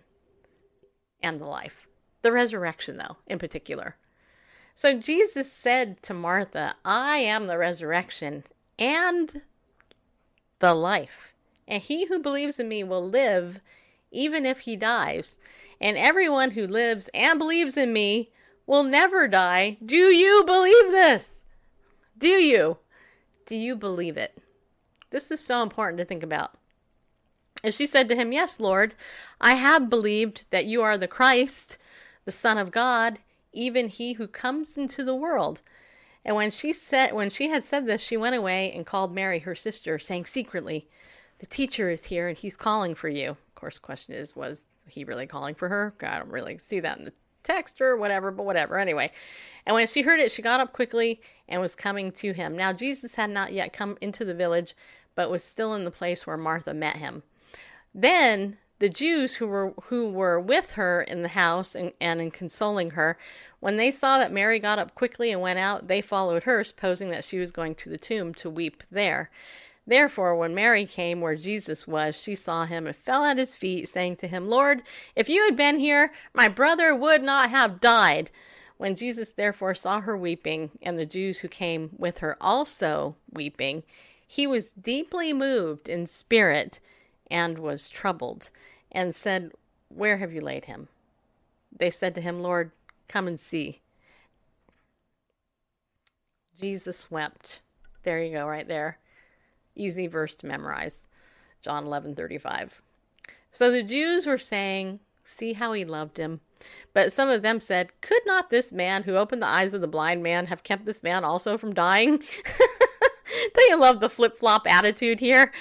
and 1.23 1.39
the 1.39 1.45
life? 1.45 1.87
The 2.21 2.31
resurrection, 2.31 2.97
though, 2.97 3.17
in 3.27 3.39
particular. 3.39 3.95
So 4.75 4.99
Jesus 4.99 5.51
said 5.51 6.01
to 6.03 6.13
Martha, 6.13 6.75
I 6.83 7.17
am 7.17 7.47
the 7.47 7.57
resurrection 7.57 8.43
and 8.77 9.41
the 10.59 10.73
life. 10.73 11.33
And 11.67 11.81
he 11.81 12.05
who 12.05 12.19
believes 12.19 12.59
in 12.59 12.67
me 12.67 12.83
will 12.83 13.07
live 13.07 13.61
even 14.11 14.45
if 14.45 14.61
he 14.61 14.75
dies. 14.75 15.37
And 15.79 15.97
everyone 15.97 16.51
who 16.51 16.67
lives 16.67 17.09
and 17.13 17.39
believes 17.39 17.77
in 17.77 17.93
me 17.93 18.31
will 18.67 18.83
never 18.83 19.27
die. 19.27 19.77
Do 19.83 19.95
you 19.95 20.43
believe 20.45 20.91
this? 20.91 21.45
Do 22.17 22.27
you? 22.27 22.77
Do 23.45 23.55
you 23.55 23.75
believe 23.75 24.17
it? 24.17 24.37
This 25.09 25.31
is 25.31 25.39
so 25.39 25.63
important 25.63 25.97
to 25.99 26.05
think 26.05 26.23
about. 26.23 26.55
And 27.63 27.73
she 27.73 27.85
said 27.85 28.09
to 28.09 28.15
him, 28.15 28.31
Yes, 28.31 28.59
Lord, 28.59 28.95
I 29.39 29.55
have 29.55 29.89
believed 29.89 30.45
that 30.49 30.65
you 30.65 30.81
are 30.81 30.97
the 30.97 31.07
Christ, 31.07 31.77
the 32.25 32.31
Son 32.31 32.57
of 32.57 32.71
God, 32.71 33.19
even 33.53 33.87
he 33.87 34.13
who 34.13 34.27
comes 34.27 34.77
into 34.77 35.03
the 35.03 35.15
world. 35.15 35.61
And 36.23 36.35
when 36.35 36.51
she 36.51 36.71
said 36.73 37.13
when 37.13 37.29
she 37.29 37.49
had 37.49 37.63
said 37.63 37.85
this, 37.85 38.01
she 38.01 38.17
went 38.17 38.35
away 38.35 38.71
and 38.71 38.85
called 38.85 39.13
Mary, 39.13 39.39
her 39.39 39.55
sister, 39.55 39.99
saying 39.99 40.25
secretly, 40.25 40.87
The 41.39 41.45
teacher 41.45 41.89
is 41.89 42.05
here 42.05 42.27
and 42.27 42.37
he's 42.37 42.55
calling 42.55 42.95
for 42.95 43.09
you. 43.09 43.31
Of 43.31 43.55
course, 43.55 43.79
question 43.79 44.15
is, 44.15 44.35
was 44.35 44.65
he 44.87 45.03
really 45.03 45.27
calling 45.27 45.55
for 45.55 45.69
her? 45.69 45.93
I 46.01 46.19
don't 46.19 46.29
really 46.29 46.57
see 46.57 46.79
that 46.79 46.97
in 46.97 47.05
the 47.05 47.13
text 47.43 47.81
or 47.81 47.97
whatever, 47.97 48.31
but 48.31 48.45
whatever. 48.45 48.77
Anyway. 48.77 49.11
And 49.65 49.75
when 49.75 49.87
she 49.87 50.01
heard 50.01 50.19
it, 50.19 50.31
she 50.31 50.41
got 50.41 50.59
up 50.59 50.73
quickly 50.73 51.21
and 51.47 51.61
was 51.61 51.75
coming 51.75 52.11
to 52.13 52.33
him. 52.33 52.55
Now 52.55 52.73
Jesus 52.73 53.15
had 53.15 53.29
not 53.29 53.53
yet 53.53 53.73
come 53.73 53.97
into 54.01 54.25
the 54.25 54.33
village, 54.33 54.75
but 55.15 55.29
was 55.29 55.43
still 55.43 55.73
in 55.73 55.85
the 55.85 55.91
place 55.91 56.25
where 56.25 56.37
Martha 56.37 56.73
met 56.73 56.97
him. 56.97 57.23
Then 57.93 58.57
the 58.79 58.89
Jews 58.89 59.35
who 59.35 59.47
were 59.47 59.73
who 59.83 60.09
were 60.09 60.39
with 60.39 60.71
her 60.71 61.01
in 61.01 61.21
the 61.21 61.29
house 61.29 61.75
and, 61.75 61.93
and 62.01 62.19
in 62.19 62.31
consoling 62.31 62.91
her, 62.91 63.17
when 63.59 63.77
they 63.77 63.91
saw 63.91 64.17
that 64.17 64.31
Mary 64.31 64.59
got 64.59 64.79
up 64.79 64.95
quickly 64.95 65.31
and 65.31 65.39
went 65.39 65.59
out, 65.59 65.87
they 65.87 66.01
followed 66.01 66.43
her, 66.43 66.63
supposing 66.63 67.11
that 67.11 67.23
she 67.23 67.37
was 67.37 67.51
going 67.51 67.75
to 67.75 67.89
the 67.89 67.97
tomb 67.97 68.33
to 68.35 68.49
weep 68.49 68.83
there. 68.89 69.29
Therefore, 69.85 70.35
when 70.35 70.55
Mary 70.55 70.85
came 70.85 71.21
where 71.21 71.35
Jesus 71.35 71.87
was, 71.87 72.15
she 72.19 72.33
saw 72.33 72.65
him 72.65 72.87
and 72.87 72.95
fell 72.95 73.23
at 73.23 73.37
his 73.37 73.55
feet, 73.55 73.89
saying 73.89 74.15
to 74.17 74.27
him, 74.27 74.47
Lord, 74.47 74.83
if 75.15 75.27
you 75.29 75.43
had 75.45 75.55
been 75.55 75.79
here, 75.79 76.11
my 76.33 76.47
brother 76.47 76.95
would 76.95 77.21
not 77.21 77.49
have 77.49 77.81
died. 77.81 78.31
When 78.77 78.95
Jesus 78.95 79.31
therefore 79.31 79.75
saw 79.75 80.01
her 80.01 80.17
weeping, 80.17 80.71
and 80.81 80.97
the 80.97 81.05
Jews 81.05 81.39
who 81.39 81.47
came 81.47 81.91
with 81.97 82.19
her 82.19 82.35
also 82.41 83.15
weeping, 83.31 83.83
he 84.25 84.47
was 84.47 84.71
deeply 84.71 85.33
moved 85.33 85.89
in 85.89 86.07
spirit 86.07 86.79
and 87.31 87.57
was 87.57 87.89
troubled, 87.89 88.51
and 88.91 89.15
said, 89.15 89.51
Where 89.89 90.17
have 90.17 90.33
you 90.33 90.41
laid 90.41 90.65
him? 90.65 90.89
They 91.75 91.89
said 91.89 92.13
to 92.15 92.21
him, 92.21 92.41
Lord, 92.41 92.71
come 93.07 93.27
and 93.27 93.39
see. 93.39 93.81
Jesus 96.59 97.09
wept. 97.09 97.61
There 98.03 98.21
you 98.21 98.37
go, 98.37 98.45
right 98.45 98.67
there. 98.67 98.99
Easy 99.75 100.05
verse 100.05 100.35
to 100.35 100.45
memorize. 100.45 101.07
John 101.61 101.85
11 101.85 102.15
35. 102.15 102.81
So 103.51 103.71
the 103.71 103.83
Jews 103.83 104.25
were 104.25 104.37
saying, 104.37 104.99
See 105.23 105.53
how 105.53 105.73
he 105.73 105.85
loved 105.85 106.17
him. 106.17 106.41
But 106.93 107.13
some 107.13 107.29
of 107.29 107.41
them 107.41 107.59
said, 107.59 107.89
Could 108.01 108.21
not 108.25 108.49
this 108.49 108.71
man 108.71 109.03
who 109.03 109.15
opened 109.15 109.41
the 109.41 109.47
eyes 109.47 109.73
of 109.73 109.81
the 109.81 109.87
blind 109.87 110.23
man 110.23 110.47
have 110.47 110.63
kept 110.63 110.85
this 110.85 111.03
man 111.03 111.23
also 111.23 111.57
from 111.57 111.73
dying? 111.73 112.21
Don't 113.53 113.69
you 113.69 113.79
love 113.79 113.99
the 113.99 114.09
flip 114.09 114.37
flop 114.37 114.67
attitude 114.67 115.19
here? 115.19 115.51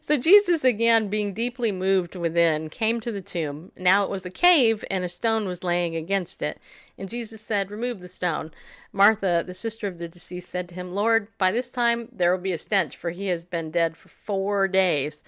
So 0.00 0.16
Jesus, 0.16 0.64
again, 0.64 1.08
being 1.08 1.32
deeply 1.32 1.72
moved 1.72 2.14
within, 2.14 2.68
came 2.68 3.00
to 3.00 3.12
the 3.12 3.20
tomb. 3.20 3.72
Now 3.76 4.04
it 4.04 4.10
was 4.10 4.26
a 4.26 4.30
cave, 4.30 4.84
and 4.90 5.04
a 5.04 5.08
stone 5.08 5.46
was 5.46 5.64
laying 5.64 5.96
against 5.96 6.42
it. 6.42 6.60
And 6.98 7.08
Jesus 7.08 7.40
said, 7.40 7.70
Remove 7.70 8.00
the 8.00 8.08
stone. 8.08 8.50
Martha, 8.92 9.42
the 9.46 9.54
sister 9.54 9.86
of 9.86 9.98
the 9.98 10.08
deceased, 10.08 10.50
said 10.50 10.68
to 10.68 10.74
him, 10.74 10.92
Lord, 10.92 11.28
by 11.38 11.50
this 11.52 11.70
time 11.70 12.08
there 12.12 12.32
will 12.32 12.42
be 12.42 12.52
a 12.52 12.58
stench, 12.58 12.96
for 12.96 13.10
he 13.10 13.26
has 13.26 13.44
been 13.44 13.70
dead 13.70 13.96
for 13.96 14.08
four 14.08 14.68
days. 14.68 15.22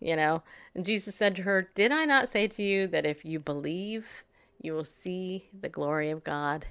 You 0.00 0.16
know, 0.16 0.42
and 0.74 0.84
Jesus 0.84 1.14
said 1.14 1.36
to 1.36 1.42
her, 1.42 1.68
Did 1.74 1.92
I 1.92 2.04
not 2.04 2.28
say 2.28 2.48
to 2.48 2.62
you 2.62 2.86
that 2.88 3.06
if 3.06 3.24
you 3.24 3.38
believe, 3.38 4.24
you 4.60 4.72
will 4.72 4.84
see 4.84 5.48
the 5.58 5.68
glory 5.68 6.10
of 6.10 6.24
God? 6.24 6.66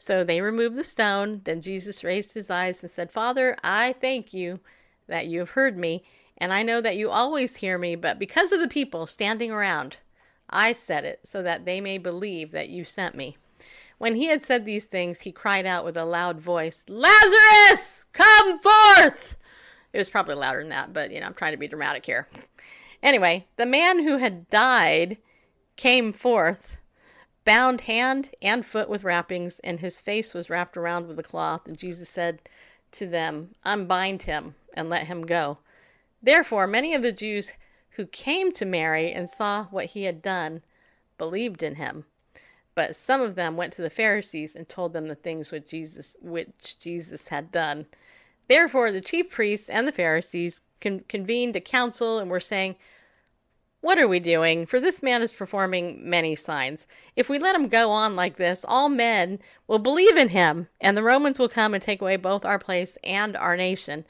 So 0.00 0.24
they 0.24 0.40
removed 0.40 0.76
the 0.76 0.82
stone. 0.82 1.42
Then 1.44 1.60
Jesus 1.60 2.02
raised 2.02 2.32
his 2.32 2.50
eyes 2.50 2.82
and 2.82 2.90
said, 2.90 3.12
Father, 3.12 3.54
I 3.62 3.94
thank 4.00 4.32
you 4.32 4.60
that 5.08 5.26
you 5.26 5.40
have 5.40 5.50
heard 5.50 5.76
me, 5.76 6.02
and 6.38 6.54
I 6.54 6.62
know 6.62 6.80
that 6.80 6.96
you 6.96 7.10
always 7.10 7.56
hear 7.56 7.76
me, 7.76 7.96
but 7.96 8.18
because 8.18 8.50
of 8.50 8.60
the 8.60 8.68
people 8.68 9.06
standing 9.06 9.50
around, 9.50 9.98
I 10.48 10.72
said 10.72 11.04
it 11.04 11.20
so 11.24 11.42
that 11.42 11.66
they 11.66 11.82
may 11.82 11.98
believe 11.98 12.50
that 12.52 12.70
you 12.70 12.82
sent 12.82 13.14
me. 13.14 13.36
When 13.98 14.14
he 14.14 14.26
had 14.26 14.42
said 14.42 14.64
these 14.64 14.86
things, 14.86 15.20
he 15.20 15.32
cried 15.32 15.66
out 15.66 15.84
with 15.84 15.98
a 15.98 16.06
loud 16.06 16.40
voice, 16.40 16.82
Lazarus, 16.88 18.06
come 18.14 18.58
forth! 18.58 19.36
It 19.92 19.98
was 19.98 20.08
probably 20.08 20.36
louder 20.36 20.60
than 20.60 20.70
that, 20.70 20.94
but 20.94 21.10
you 21.10 21.20
know, 21.20 21.26
I'm 21.26 21.34
trying 21.34 21.52
to 21.52 21.58
be 21.58 21.68
dramatic 21.68 22.06
here. 22.06 22.26
Anyway, 23.02 23.46
the 23.56 23.66
man 23.66 24.02
who 24.02 24.16
had 24.16 24.48
died 24.48 25.18
came 25.76 26.14
forth 26.14 26.78
bound 27.44 27.82
hand 27.82 28.30
and 28.42 28.64
foot 28.64 28.88
with 28.88 29.04
wrappings, 29.04 29.60
and 29.60 29.80
his 29.80 30.00
face 30.00 30.34
was 30.34 30.50
wrapped 30.50 30.76
around 30.76 31.06
with 31.06 31.18
a 31.18 31.22
cloth. 31.22 31.66
And 31.66 31.78
Jesus 31.78 32.08
said 32.08 32.40
to 32.92 33.06
them, 33.06 33.54
Unbind 33.64 34.22
him 34.22 34.54
and 34.74 34.88
let 34.88 35.06
him 35.06 35.26
go. 35.26 35.58
Therefore, 36.22 36.66
many 36.66 36.94
of 36.94 37.02
the 37.02 37.12
Jews 37.12 37.52
who 37.90 38.06
came 38.06 38.52
to 38.52 38.64
Mary 38.64 39.12
and 39.12 39.28
saw 39.28 39.64
what 39.66 39.86
he 39.86 40.04
had 40.04 40.22
done 40.22 40.62
believed 41.18 41.62
in 41.62 41.76
him. 41.76 42.04
But 42.74 42.96
some 42.96 43.20
of 43.20 43.34
them 43.34 43.56
went 43.56 43.72
to 43.74 43.82
the 43.82 43.90
Pharisees 43.90 44.54
and 44.54 44.68
told 44.68 44.92
them 44.92 45.08
the 45.08 45.14
things 45.14 45.50
which 45.50 45.70
Jesus 45.70 46.16
which 46.20 46.78
Jesus 46.78 47.28
had 47.28 47.50
done. 47.50 47.86
Therefore, 48.48 48.90
the 48.90 49.00
chief 49.00 49.30
priests 49.30 49.68
and 49.68 49.86
the 49.86 49.92
Pharisees 49.92 50.62
con- 50.80 51.04
convened 51.08 51.56
a 51.56 51.60
council 51.60 52.18
and 52.18 52.30
were 52.30 52.40
saying, 52.40 52.76
What 53.80 53.98
are 53.98 54.08
we 54.08 54.20
doing? 54.20 54.66
For 54.66 54.78
this 54.78 55.02
man 55.02 55.22
is 55.22 55.32
performing 55.32 56.08
many 56.08 56.36
signs. 56.36 56.86
If 57.16 57.30
we 57.30 57.38
let 57.38 57.54
him 57.54 57.68
go 57.68 57.90
on 57.90 58.14
like 58.14 58.36
this, 58.36 58.64
all 58.68 58.90
men 58.90 59.38
will 59.66 59.78
believe 59.78 60.16
in 60.18 60.28
him, 60.28 60.68
and 60.80 60.96
the 60.96 61.02
Romans 61.02 61.38
will 61.38 61.48
come 61.48 61.72
and 61.72 61.82
take 61.82 62.02
away 62.02 62.16
both 62.16 62.44
our 62.44 62.58
place 62.58 62.98
and 63.02 63.36
our 63.36 63.56
nation. 63.56 64.04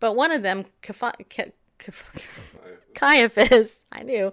But 0.00 0.16
one 0.16 0.32
of 0.32 0.42
them, 0.42 0.64
Caiaphas, 2.94 3.84
I 3.92 4.02
knew, 4.02 4.32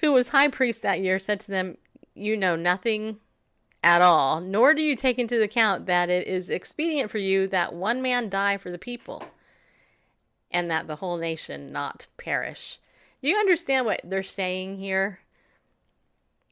who 0.00 0.12
was 0.12 0.28
high 0.28 0.48
priest 0.48 0.82
that 0.82 1.00
year, 1.00 1.18
said 1.18 1.40
to 1.40 1.50
them, 1.50 1.78
You 2.14 2.36
know 2.36 2.56
nothing 2.56 3.20
at 3.82 4.02
all, 4.02 4.42
nor 4.42 4.74
do 4.74 4.82
you 4.82 4.96
take 4.96 5.18
into 5.18 5.42
account 5.42 5.86
that 5.86 6.10
it 6.10 6.26
is 6.26 6.50
expedient 6.50 7.10
for 7.10 7.18
you 7.18 7.46
that 7.48 7.72
one 7.72 8.02
man 8.02 8.28
die 8.28 8.58
for 8.58 8.70
the 8.70 8.78
people, 8.78 9.24
and 10.50 10.70
that 10.70 10.86
the 10.86 10.96
whole 10.96 11.16
nation 11.16 11.72
not 11.72 12.06
perish. 12.18 12.78
Do 13.26 13.30
you 13.30 13.38
understand 13.38 13.86
what 13.86 14.02
they're 14.04 14.22
saying 14.22 14.78
here? 14.78 15.18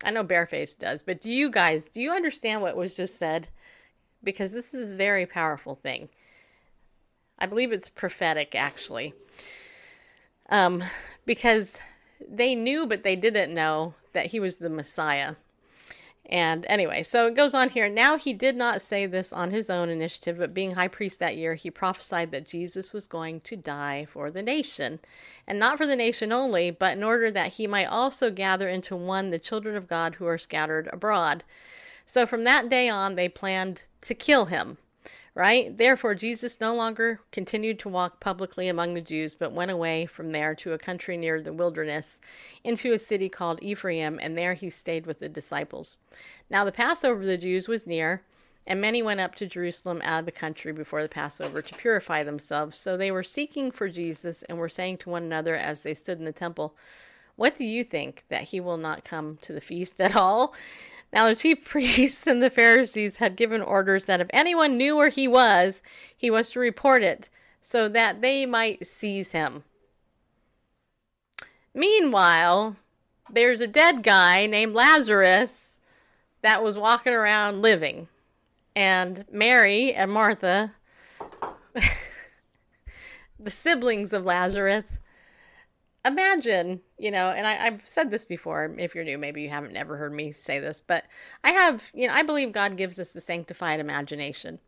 I 0.02 0.10
know 0.10 0.24
Bareface 0.24 0.76
does, 0.76 1.02
but 1.02 1.20
do 1.20 1.30
you 1.30 1.48
guys, 1.48 1.84
do 1.84 2.00
you 2.00 2.10
understand 2.10 2.62
what 2.62 2.76
was 2.76 2.96
just 2.96 3.16
said? 3.16 3.46
Because 4.24 4.50
this 4.50 4.74
is 4.74 4.92
a 4.92 4.96
very 4.96 5.24
powerful 5.24 5.76
thing. 5.76 6.08
I 7.38 7.46
believe 7.46 7.70
it's 7.70 7.88
prophetic, 7.88 8.56
actually. 8.56 9.14
Um, 10.50 10.82
because 11.24 11.78
they 12.28 12.56
knew, 12.56 12.88
but 12.88 13.04
they 13.04 13.14
didn't 13.14 13.54
know 13.54 13.94
that 14.12 14.32
he 14.32 14.40
was 14.40 14.56
the 14.56 14.68
Messiah. 14.68 15.36
And 16.34 16.66
anyway, 16.68 17.04
so 17.04 17.28
it 17.28 17.36
goes 17.36 17.54
on 17.54 17.68
here. 17.68 17.88
Now 17.88 18.18
he 18.18 18.32
did 18.32 18.56
not 18.56 18.82
say 18.82 19.06
this 19.06 19.32
on 19.32 19.52
his 19.52 19.70
own 19.70 19.88
initiative, 19.88 20.36
but 20.36 20.52
being 20.52 20.72
high 20.72 20.88
priest 20.88 21.20
that 21.20 21.36
year, 21.36 21.54
he 21.54 21.70
prophesied 21.70 22.32
that 22.32 22.44
Jesus 22.44 22.92
was 22.92 23.06
going 23.06 23.40
to 23.42 23.54
die 23.54 24.08
for 24.10 24.32
the 24.32 24.42
nation. 24.42 24.98
And 25.46 25.60
not 25.60 25.78
for 25.78 25.86
the 25.86 25.94
nation 25.94 26.32
only, 26.32 26.72
but 26.72 26.96
in 26.96 27.04
order 27.04 27.30
that 27.30 27.52
he 27.52 27.68
might 27.68 27.84
also 27.84 28.32
gather 28.32 28.68
into 28.68 28.96
one 28.96 29.30
the 29.30 29.38
children 29.38 29.76
of 29.76 29.86
God 29.86 30.16
who 30.16 30.26
are 30.26 30.36
scattered 30.36 30.90
abroad. 30.92 31.44
So 32.04 32.26
from 32.26 32.42
that 32.42 32.68
day 32.68 32.88
on, 32.88 33.14
they 33.14 33.28
planned 33.28 33.84
to 34.00 34.14
kill 34.16 34.46
him 34.46 34.78
right? 35.34 35.76
Therefore, 35.76 36.14
Jesus 36.14 36.60
no 36.60 36.74
longer 36.74 37.20
continued 37.32 37.78
to 37.80 37.88
walk 37.88 38.20
publicly 38.20 38.68
among 38.68 38.94
the 38.94 39.00
Jews, 39.00 39.34
but 39.34 39.52
went 39.52 39.70
away 39.70 40.06
from 40.06 40.30
there 40.30 40.54
to 40.56 40.72
a 40.72 40.78
country 40.78 41.16
near 41.16 41.40
the 41.40 41.52
wilderness, 41.52 42.20
into 42.62 42.92
a 42.92 42.98
city 42.98 43.28
called 43.28 43.62
Ephraim, 43.62 44.18
and 44.22 44.38
there 44.38 44.54
he 44.54 44.70
stayed 44.70 45.06
with 45.06 45.18
the 45.18 45.28
disciples. 45.28 45.98
Now, 46.48 46.64
the 46.64 46.72
Passover 46.72 47.20
of 47.20 47.26
the 47.26 47.38
Jews 47.38 47.66
was 47.68 47.86
near. 47.86 48.22
And 48.66 48.80
many 48.80 49.02
went 49.02 49.20
up 49.20 49.34
to 49.36 49.46
Jerusalem 49.46 50.00
out 50.04 50.20
of 50.20 50.24
the 50.24 50.32
country 50.32 50.72
before 50.72 51.02
the 51.02 51.08
Passover 51.08 51.60
to 51.60 51.74
purify 51.74 52.22
themselves. 52.22 52.78
So 52.78 52.96
they 52.96 53.10
were 53.10 53.22
seeking 53.22 53.70
for 53.70 53.88
Jesus 53.88 54.42
and 54.44 54.56
were 54.56 54.70
saying 54.70 54.98
to 54.98 55.10
one 55.10 55.22
another 55.22 55.54
as 55.54 55.82
they 55.82 55.92
stood 55.92 56.18
in 56.18 56.24
the 56.24 56.32
temple, 56.32 56.74
What 57.36 57.56
do 57.56 57.64
you 57.64 57.84
think, 57.84 58.24
that 58.30 58.44
he 58.44 58.60
will 58.60 58.78
not 58.78 59.04
come 59.04 59.38
to 59.42 59.52
the 59.52 59.60
feast 59.60 60.00
at 60.00 60.16
all? 60.16 60.54
Now 61.12 61.28
the 61.28 61.36
chief 61.36 61.64
priests 61.68 62.26
and 62.26 62.42
the 62.42 62.50
Pharisees 62.50 63.16
had 63.16 63.36
given 63.36 63.62
orders 63.62 64.06
that 64.06 64.20
if 64.20 64.28
anyone 64.30 64.76
knew 64.76 64.96
where 64.96 65.10
he 65.10 65.28
was, 65.28 65.82
he 66.16 66.30
was 66.30 66.50
to 66.50 66.60
report 66.60 67.02
it, 67.02 67.28
so 67.60 67.88
that 67.88 68.20
they 68.20 68.46
might 68.46 68.86
seize 68.86 69.32
him. 69.32 69.64
Meanwhile, 71.74 72.76
there's 73.30 73.60
a 73.60 73.66
dead 73.66 74.02
guy 74.02 74.46
named 74.46 74.74
Lazarus 74.74 75.78
that 76.42 76.62
was 76.62 76.78
walking 76.78 77.12
around 77.12 77.62
living. 77.62 78.08
And 78.76 79.24
Mary 79.30 79.94
and 79.94 80.10
Martha, 80.10 80.74
the 83.38 83.50
siblings 83.50 84.12
of 84.12 84.26
Lazarus, 84.26 84.84
imagine, 86.04 86.80
you 86.98 87.10
know, 87.10 87.30
and 87.30 87.46
I, 87.46 87.54
have 87.54 87.82
said 87.84 88.10
this 88.10 88.24
before. 88.24 88.74
If 88.78 88.94
you're 88.94 89.04
new, 89.04 89.16
maybe 89.16 89.42
you 89.42 89.48
haven't 89.48 89.76
ever 89.76 89.96
heard 89.96 90.12
me 90.12 90.32
say 90.32 90.58
this, 90.58 90.80
but 90.80 91.04
I 91.42 91.52
have, 91.52 91.90
you 91.94 92.06
know, 92.06 92.14
I 92.14 92.22
believe 92.22 92.52
God 92.52 92.76
gives 92.76 92.98
us 92.98 93.12
the 93.12 93.20
sanctified 93.20 93.80
imagination. 93.80 94.58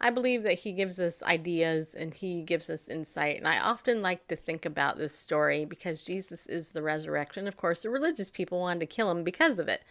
I 0.00 0.10
believe 0.10 0.44
that 0.44 0.60
He 0.60 0.72
gives 0.72 1.00
us 1.00 1.22
ideas 1.24 1.94
and 1.94 2.14
He 2.14 2.42
gives 2.42 2.70
us 2.70 2.88
insight. 2.88 3.38
And 3.38 3.48
I 3.48 3.58
often 3.58 4.02
like 4.02 4.28
to 4.28 4.36
think 4.36 4.64
about 4.64 4.96
this 4.96 5.18
story 5.18 5.64
because 5.64 6.04
Jesus 6.04 6.46
is 6.46 6.70
the 6.70 6.82
resurrection. 6.82 7.48
Of 7.48 7.56
course, 7.56 7.82
the 7.82 7.90
religious 7.90 8.30
people 8.30 8.60
wanted 8.60 8.80
to 8.80 8.86
kill 8.86 9.10
him 9.10 9.24
because 9.24 9.58
of 9.58 9.68
it. 9.68 9.82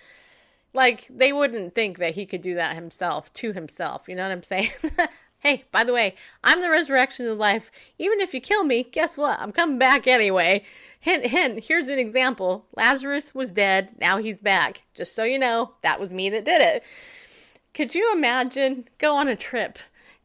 Like, 0.75 1.07
they 1.09 1.31
wouldn't 1.31 1.75
think 1.75 1.99
that 1.99 2.15
he 2.15 2.25
could 2.25 2.41
do 2.41 2.55
that 2.55 2.75
himself 2.75 3.31
to 3.33 3.53
himself. 3.53 4.07
You 4.07 4.15
know 4.15 4.23
what 4.23 4.31
I'm 4.31 4.43
saying? 4.43 4.71
Hey, 5.43 5.65
by 5.73 5.83
the 5.83 5.91
way, 5.91 6.13
I'm 6.41 6.61
the 6.61 6.69
resurrection 6.69 7.27
of 7.27 7.37
life. 7.37 7.69
Even 7.99 8.21
if 8.21 8.33
you 8.33 8.39
kill 8.39 8.63
me, 8.63 8.83
guess 8.83 9.17
what? 9.17 9.37
I'm 9.41 9.51
coming 9.51 9.77
back 9.77 10.07
anyway. 10.07 10.63
Hint, 11.01 11.25
hint, 11.25 11.65
here's 11.65 11.89
an 11.89 11.99
example. 11.99 12.65
Lazarus 12.77 13.35
was 13.35 13.51
dead, 13.51 13.89
now 13.99 14.19
he's 14.19 14.39
back. 14.39 14.83
Just 14.93 15.13
so 15.13 15.25
you 15.25 15.37
know, 15.37 15.73
that 15.81 15.99
was 15.99 16.13
me 16.13 16.29
that 16.29 16.45
did 16.45 16.61
it. 16.61 16.81
Could 17.73 17.93
you 17.93 18.09
imagine 18.13 18.87
go 18.99 19.17
on 19.17 19.27
a 19.27 19.35
trip 19.35 19.77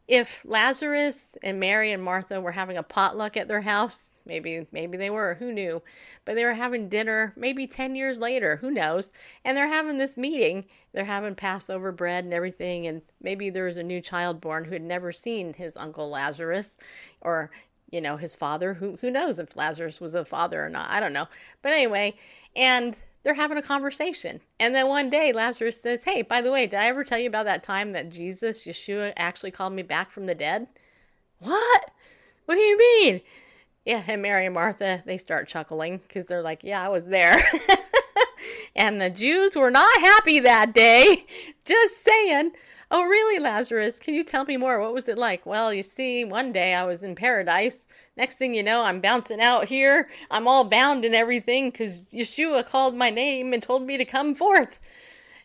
if 0.09 0.43
Lazarus 0.47 1.37
and 1.43 1.61
Mary 1.61 1.93
and 1.93 2.03
Martha 2.03 2.41
were 2.41 2.53
having 2.53 2.79
a 2.79 2.83
potluck 2.83 3.37
at 3.37 3.47
their 3.47 3.61
house, 3.61 4.19
maybe 4.25 4.67
maybe 4.73 4.97
they 4.97 5.11
were, 5.11 5.35
who 5.35 5.53
knew? 5.53 5.83
But 6.25 6.35
they 6.35 6.45
were 6.45 6.55
having 6.55 6.89
dinner 6.89 7.35
maybe 7.37 7.67
10 7.67 7.95
years 7.95 8.19
later, 8.19 8.57
who 8.57 8.71
knows? 8.71 9.11
And 9.45 9.55
they're 9.57 9.69
having 9.69 9.99
this 9.99 10.17
meeting. 10.17 10.65
They're 10.93 11.05
having 11.05 11.35
Passover 11.35 11.93
bread 11.93 12.25
and 12.25 12.33
everything 12.33 12.87
and 12.87 13.03
maybe 13.23 13.51
there 13.51 13.67
was 13.67 13.77
a 13.77 13.83
new 13.83 14.01
child 14.01 14.41
born 14.41 14.65
who 14.65 14.73
had 14.73 14.83
never 14.83 15.13
seen 15.13 15.53
his 15.53 15.77
uncle 15.77 16.09
Lazarus 16.09 16.79
or 17.21 17.51
you 17.91 18.01
know, 18.01 18.17
his 18.17 18.35
father. 18.35 18.75
Who 18.75 18.99
who 19.01 19.11
knows 19.11 19.39
if 19.39 19.57
Lazarus 19.57 20.01
was 20.01 20.15
a 20.15 20.25
father 20.25 20.65
or 20.65 20.69
not? 20.69 20.91
I 20.91 21.01
don't 21.01 21.13
know. 21.13 21.27
But 21.63 21.73
anyway, 21.73 22.17
and 22.55 22.97
they're 23.23 23.35
having 23.35 23.59
a 23.59 23.63
conversation. 23.63 24.41
And 24.59 24.75
then 24.75 24.89
one 24.89 25.11
day 25.11 25.33
Lazarus 25.33 25.81
says, 25.81 26.05
Hey, 26.05 26.23
by 26.23 26.41
the 26.41 26.51
way, 26.51 26.67
did 26.67 26.79
I 26.79 26.87
ever 26.87 27.05
tell 27.05 27.19
you 27.19 27.29
about 27.29 27.47
that 27.47 27.63
time 27.63 27.93
that 27.93 28.11
Jesus, 28.11 28.65
Yeshua, 28.65 29.13
actually 29.17 29.51
called 29.51 29.73
me 29.73 29.83
back 29.83 30.11
from 30.11 30.27
the 30.27 30.35
dead? 30.35 30.69
What? 31.39 31.91
What 32.47 32.55
do 32.55 32.61
you 32.61 32.79
mean? 32.79 33.21
Yeah, 33.85 34.03
and 34.07 34.23
Mary 34.23 34.47
and 34.47 34.55
Martha, 34.55 35.03
they 35.07 35.19
start 35.19 35.49
chuckling 35.49 35.99
because 35.99 36.27
they're 36.27 36.43
like, 36.43 36.63
Yeah, 36.63 36.85
I 36.85 36.89
was 36.89 37.07
there. 37.07 37.39
and 38.77 39.01
the 39.01 39.11
Jews 39.11 39.57
were 39.57 39.71
not 39.71 40.01
happy 40.01 40.41
that 40.41 40.73
day. 40.73 41.27
Just 41.65 42.03
saying. 42.03 42.53
Oh, 42.91 43.05
really, 43.05 43.39
Lazarus? 43.39 43.99
Can 43.99 44.15
you 44.15 44.25
tell 44.25 44.47
me 44.47 44.57
more? 44.57 44.81
What 44.81 44.95
was 44.95 45.09
it 45.09 45.19
like? 45.19 45.45
Well, 45.45 45.75
you 45.75 45.83
see, 45.83 46.25
one 46.25 46.53
day 46.53 46.73
I 46.75 46.85
was 46.85 47.03
in 47.03 47.15
paradise. 47.15 47.87
Next 48.17 48.37
thing 48.37 48.55
you 48.55 48.63
know, 48.63 48.83
I'm 48.83 49.01
bouncing 49.01 49.43
out 49.43 49.69
here. 49.69 50.09
I'm 50.31 50.49
all 50.49 50.65
bound 50.65 51.05
and 51.05 51.15
everything 51.15 51.69
because 51.71 52.01
Yeshua 52.13 52.65
called 52.65 52.95
my 52.95 53.11
name 53.11 53.53
and 53.53 53.63
told 53.63 53.83
me 53.83 53.99
to 53.99 54.07
come 54.07 54.35
forth. 54.35 54.79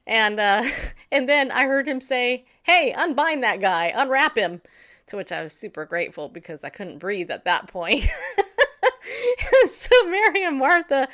And 0.07 0.39
uh, 0.39 0.63
and 1.11 1.27
then 1.27 1.51
I 1.51 1.65
heard 1.65 1.87
him 1.87 1.99
say, 1.99 2.45
"Hey, 2.63 2.93
unbind 2.95 3.43
that 3.43 3.59
guy, 3.59 3.91
unwrap 3.93 4.37
him." 4.37 4.61
To 5.07 5.17
which 5.17 5.33
I 5.33 5.43
was 5.43 5.51
super 5.51 5.85
grateful 5.85 6.29
because 6.29 6.63
I 6.63 6.69
couldn't 6.69 6.99
breathe 6.99 7.29
at 7.29 7.43
that 7.43 7.67
point. 7.67 8.05
so 9.69 10.09
Mary 10.09 10.43
and 10.43 10.57
Martha, 10.57 11.07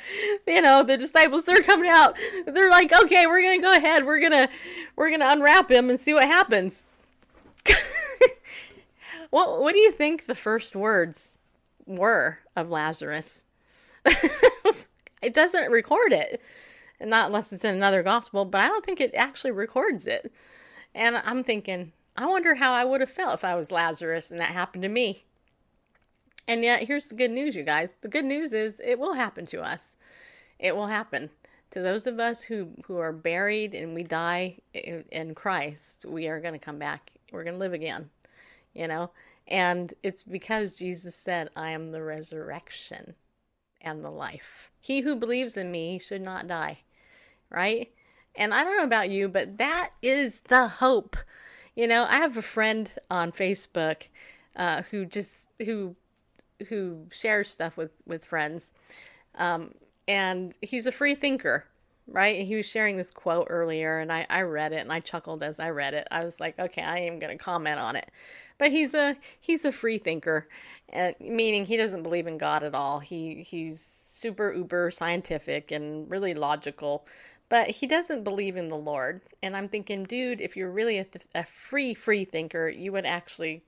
you 0.46 0.62
know, 0.62 0.82
the 0.82 0.96
disciples, 0.96 1.44
they're 1.44 1.62
coming 1.62 1.90
out. 1.90 2.16
They're 2.46 2.70
like, 2.70 2.92
okay, 2.92 3.26
we're 3.26 3.42
gonna 3.42 3.60
go 3.60 3.76
ahead. 3.76 4.06
We're 4.06 4.20
gonna 4.20 4.48
we're 4.96 5.10
gonna 5.10 5.28
unwrap 5.28 5.70
him 5.70 5.90
and 5.90 5.98
see 5.98 6.14
what 6.14 6.24
happens. 6.24 6.86
what 9.30 9.60
what 9.60 9.72
do 9.72 9.80
you 9.80 9.92
think 9.92 10.26
the 10.26 10.34
first 10.34 10.76
words 10.76 11.38
were 11.86 12.38
of 12.56 12.70
Lazarus? 12.70 13.44
it 15.22 15.34
doesn't 15.34 15.70
record 15.70 16.12
it. 16.12 16.40
Not 17.00 17.26
unless 17.26 17.52
it's 17.52 17.64
in 17.64 17.74
another 17.74 18.02
gospel, 18.02 18.44
but 18.44 18.60
I 18.60 18.68
don't 18.68 18.84
think 18.84 19.00
it 19.00 19.14
actually 19.14 19.52
records 19.52 20.06
it. 20.06 20.32
And 20.94 21.16
I'm 21.24 21.42
thinking, 21.42 21.92
I 22.16 22.26
wonder 22.26 22.56
how 22.56 22.72
I 22.72 22.84
would 22.84 23.00
have 23.00 23.10
felt 23.10 23.34
if 23.34 23.44
I 23.44 23.54
was 23.54 23.70
Lazarus 23.70 24.30
and 24.30 24.38
that 24.40 24.50
happened 24.50 24.82
to 24.82 24.88
me. 24.88 25.24
And 26.50 26.64
yet, 26.64 26.82
here's 26.82 27.06
the 27.06 27.14
good 27.14 27.30
news, 27.30 27.54
you 27.54 27.62
guys. 27.62 27.92
The 28.00 28.08
good 28.08 28.24
news 28.24 28.52
is 28.52 28.80
it 28.84 28.98
will 28.98 29.12
happen 29.12 29.46
to 29.46 29.60
us. 29.60 29.96
It 30.58 30.74
will 30.74 30.88
happen 30.88 31.30
to 31.70 31.80
those 31.80 32.08
of 32.08 32.18
us 32.18 32.42
who 32.42 32.70
who 32.86 32.98
are 32.98 33.12
buried 33.12 33.72
and 33.72 33.94
we 33.94 34.02
die 34.02 34.56
in, 34.74 35.04
in 35.12 35.36
Christ. 35.36 36.04
We 36.04 36.26
are 36.26 36.40
going 36.40 36.54
to 36.54 36.58
come 36.58 36.80
back. 36.80 37.12
We're 37.30 37.44
going 37.44 37.54
to 37.54 37.60
live 37.60 37.72
again. 37.72 38.10
You 38.74 38.88
know, 38.88 39.12
and 39.46 39.94
it's 40.02 40.24
because 40.24 40.74
Jesus 40.74 41.14
said, 41.14 41.50
"I 41.54 41.70
am 41.70 41.92
the 41.92 42.02
resurrection 42.02 43.14
and 43.80 44.04
the 44.04 44.10
life. 44.10 44.72
He 44.80 45.02
who 45.02 45.14
believes 45.14 45.56
in 45.56 45.70
me 45.70 46.00
should 46.00 46.22
not 46.22 46.48
die." 46.48 46.80
Right? 47.48 47.92
And 48.34 48.52
I 48.52 48.64
don't 48.64 48.76
know 48.76 48.82
about 48.82 49.08
you, 49.08 49.28
but 49.28 49.58
that 49.58 49.90
is 50.02 50.40
the 50.48 50.66
hope. 50.66 51.16
You 51.76 51.86
know, 51.86 52.06
I 52.10 52.16
have 52.16 52.36
a 52.36 52.42
friend 52.42 52.90
on 53.08 53.30
Facebook 53.30 54.08
uh, 54.56 54.82
who 54.90 55.06
just 55.06 55.46
who 55.64 55.94
who 56.68 57.06
shares 57.10 57.50
stuff 57.50 57.76
with 57.76 57.92
with 58.06 58.24
friends, 58.24 58.72
um, 59.36 59.74
and 60.08 60.54
he's 60.60 60.86
a 60.86 60.92
free 60.92 61.14
thinker, 61.14 61.66
right? 62.06 62.44
He 62.46 62.56
was 62.56 62.66
sharing 62.66 62.96
this 62.96 63.10
quote 63.10 63.46
earlier, 63.50 63.98
and 63.98 64.12
I 64.12 64.26
I 64.28 64.42
read 64.42 64.72
it 64.72 64.80
and 64.80 64.92
I 64.92 65.00
chuckled 65.00 65.42
as 65.42 65.58
I 65.60 65.70
read 65.70 65.94
it. 65.94 66.06
I 66.10 66.24
was 66.24 66.40
like, 66.40 66.58
okay, 66.58 66.82
I 66.82 66.98
am 67.00 67.18
going 67.18 67.36
to 67.36 67.42
comment 67.42 67.78
on 67.78 67.96
it, 67.96 68.10
but 68.58 68.70
he's 68.70 68.94
a 68.94 69.16
he's 69.40 69.64
a 69.64 69.72
free 69.72 69.98
thinker, 69.98 70.48
uh, 70.92 71.12
meaning 71.20 71.64
he 71.64 71.76
doesn't 71.76 72.02
believe 72.02 72.26
in 72.26 72.38
God 72.38 72.62
at 72.62 72.74
all. 72.74 73.00
He 73.00 73.42
he's 73.48 73.80
super 73.82 74.52
uber 74.52 74.90
scientific 74.90 75.70
and 75.70 76.10
really 76.10 76.34
logical 76.34 77.06
but 77.50 77.68
he 77.68 77.86
doesn't 77.86 78.22
believe 78.22 78.56
in 78.56 78.68
the 78.68 78.76
Lord. 78.76 79.20
And 79.42 79.56
I'm 79.56 79.68
thinking, 79.68 80.04
dude, 80.04 80.40
if 80.40 80.56
you're 80.56 80.70
really 80.70 80.98
a, 80.98 81.06
a, 81.34 81.44
free, 81.44 81.94
free 81.94 82.24
thinker, 82.24 82.68
you 82.68 82.92
would 82.92 83.04
actually 83.04 83.64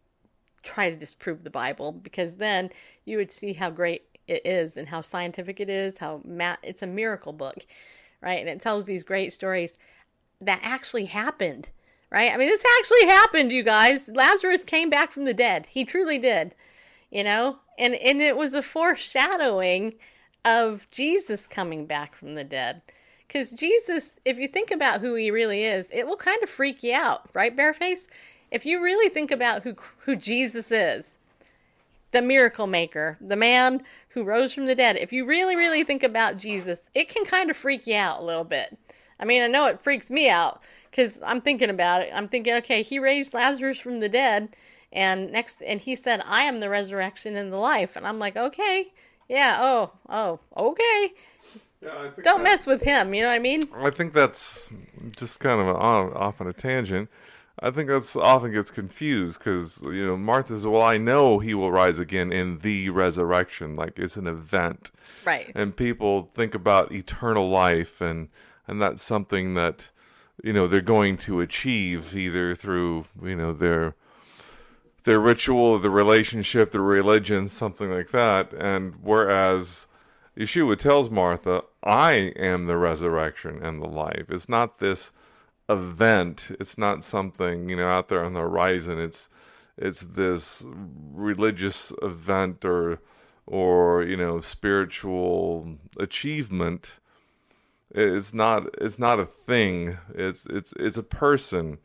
try 0.63 0.91
to 0.91 0.97
disprove 0.97 1.45
the 1.45 1.51
Bible 1.51 1.93
because 1.93 2.37
then 2.37 2.71
you 3.05 3.17
would 3.17 3.33
see 3.33 3.53
how 3.53 3.71
great 3.71 4.03
it 4.27 4.47
is 4.47 4.77
and 4.77 4.89
how 4.89 5.01
scientific 5.01 5.61
it 5.61 5.69
is, 5.69 5.99
how 5.99 6.21
ma- 6.25 6.57
it's 6.63 6.83
a 6.83 6.87
miracle 6.87 7.33
book, 7.33 7.67
right? 8.21 8.41
And 8.41 8.49
it 8.49 8.61
tells 8.61 8.87
these 8.87 9.03
great 9.03 9.33
stories 9.33 9.77
that 10.41 10.61
actually 10.63 11.07
happened, 11.07 11.71
right? 12.11 12.33
I 12.33 12.37
mean, 12.37 12.49
this 12.49 12.65
actually 12.79 13.07
happened, 13.07 13.53
you 13.53 13.63
guys. 13.63 14.09
Lazarus 14.09 14.65
came 14.65 14.91
back 14.91 15.13
from 15.13 15.25
the 15.25 15.35
dead. 15.35 15.67
He 15.67 15.85
truly 15.85 16.19
did, 16.19 16.55
you 17.11 17.25
know? 17.25 17.59
And 17.79 17.95
and 17.95 18.21
it 18.21 18.37
was 18.37 18.55
a 18.55 18.63
foreshadowing 18.63 19.95
of 20.45 20.87
Jesus 20.91 21.47
coming 21.47 21.87
back 21.87 22.15
from 22.15 22.35
the 22.35 22.45
dead. 22.45 22.83
Because 23.27 23.51
Jesus, 23.51 24.19
if 24.25 24.37
you 24.37 24.47
think 24.47 24.71
about 24.71 25.01
who 25.01 25.15
he 25.15 25.31
really 25.31 25.65
is, 25.65 25.89
it 25.91 26.07
will 26.07 26.17
kind 26.17 26.43
of 26.43 26.51
freak 26.51 26.83
you 26.83 26.95
out, 26.95 27.31
right, 27.33 27.57
Bareface? 27.57 28.07
If 28.53 28.67
you 28.67 28.83
really 28.83 29.09
think 29.09 29.31
about 29.31 29.63
who 29.65 29.75
who 30.01 30.15
Jesus 30.15 30.71
is, 30.71 31.19
the 32.13 32.23
miracle 32.23 32.67
maker, 32.67 33.17
the 33.21 33.35
man 33.37 33.83
who 34.11 34.23
rose 34.23 34.53
from 34.53 34.67
the 34.67 34.75
dead, 34.75 34.97
if 34.97 35.13
you 35.13 35.25
really, 35.25 35.57
really 35.57 35.83
think 35.83 36.03
about 36.03 36.37
Jesus, 36.37 36.91
it 36.95 37.09
can 37.09 37.25
kind 37.25 37.51
of 37.51 37.57
freak 37.57 37.87
you 37.87 37.97
out 37.97 38.21
a 38.21 38.25
little 38.25 38.45
bit. 38.45 38.79
I 39.19 39.25
mean, 39.25 39.43
I 39.43 39.47
know 39.47 39.67
it 39.67 39.83
freaks 39.83 40.11
me 40.11 40.29
out 40.29 40.61
because 40.91 41.19
I'm 41.25 41.41
thinking 41.41 41.71
about 41.71 42.03
it. 42.03 42.11
I'm 42.15 42.29
thinking, 42.29 42.53
okay, 42.55 42.83
he 42.83 42.99
raised 42.99 43.33
Lazarus 43.33 43.79
from 43.79 44.01
the 44.01 44.09
dead, 44.09 44.55
and 44.93 45.33
next, 45.33 45.63
and 45.63 45.81
he 45.81 45.97
said, 45.97 46.23
"I 46.27 46.43
am 46.43 46.61
the 46.61 46.69
resurrection 46.69 47.37
and 47.37 47.51
the 47.51 47.57
life," 47.57 47.97
and 47.97 48.07
I'm 48.07 48.19
like, 48.19 48.37
okay, 48.37 48.93
yeah, 49.29 49.59
oh, 49.61 49.93
oh, 50.11 50.41
okay. 50.55 51.15
Yeah, 51.81 52.11
Don't 52.23 52.43
mess 52.43 52.67
with 52.67 52.83
him. 52.83 53.15
You 53.15 53.23
know 53.23 53.29
what 53.29 53.35
I 53.35 53.39
mean? 53.41 53.69
I 53.75 53.91
think 53.91 54.13
that's 54.13 54.69
just 55.17 55.41
kind 55.41 55.61
of 55.61 55.75
off 55.75 56.41
on 56.41 56.47
a 56.47 56.53
tangent. 56.53 57.09
I 57.63 57.71
think 57.71 57.89
that's 57.89 58.17
often 58.17 58.53
gets 58.53 58.73
confused 58.73 59.39
because 59.39 59.81
you 59.83 60.05
know 60.05 60.17
Martha 60.17 60.55
says, 60.55 60.67
"Well, 60.67 60.83
I 60.83 60.99
know 60.99 61.39
he 61.39 61.55
will 61.55 61.71
rise 61.71 62.01
again 62.01 62.33
in 62.33 62.59
the 62.59 62.91
resurrection, 62.91 63.77
like 63.77 63.99
it's 63.99 64.17
an 64.17 64.27
event." 64.27 64.91
Right. 65.25 65.53
And 65.55 65.77
people 65.77 66.31
think 66.35 66.55
about 66.57 66.91
eternal 66.91 67.49
life, 67.49 68.01
and 68.01 68.29
and 68.67 68.83
that's 68.83 69.03
something 69.03 69.55
that 69.55 69.91
you 70.43 70.53
know 70.53 70.67
they're 70.67 70.81
going 70.81 71.17
to 71.19 71.41
achieve 71.41 72.17
either 72.17 72.57
through 72.57 73.05
you 73.23 73.37
know 73.37 73.53
their 73.53 73.95
their 75.05 75.21
ritual, 75.21 75.79
the 75.79 75.91
relationship, 75.91 76.73
the 76.73 76.81
religion, 76.81 77.47
something 77.47 77.91
like 77.91 78.11
that. 78.11 78.53
And 78.53 78.95
whereas 79.03 79.87
Yeshua 80.37 80.79
tells 80.79 81.11
Martha, 81.11 81.63
I 81.83 82.33
am 82.37 82.67
the 82.67 82.77
resurrection 82.77 83.65
and 83.65 83.81
the 83.81 83.89
life. 83.89 84.27
It's 84.31 84.49
not 84.49 84.79
this 84.79 85.13
event. 85.69 86.51
It's 86.61 86.79
not 86.79 87.05
something, 87.05 87.69
you 87.69 87.77
know, 87.77 87.89
out 87.89 88.09
there 88.09 88.25
on 88.25 88.35
the 88.35 88.41
horizon. 88.41 88.99
It's 88.99 89.29
it's 89.79 90.01
this 90.01 90.65
religious 90.67 91.93
event 92.03 92.65
or 92.65 93.01
or, 93.47 94.03
you 94.05 94.17
know, 94.17 94.41
spiritual 94.41 95.79
achievement. 95.99 97.01
It's 97.91 98.33
not 98.33 98.67
it's 98.81 98.99
not 98.99 99.21
a 99.21 99.27
thing. 99.27 99.99
It's 100.15 100.47
it's 100.47 100.73
it's 100.79 100.97
a 100.97 101.03
person. 101.03 101.79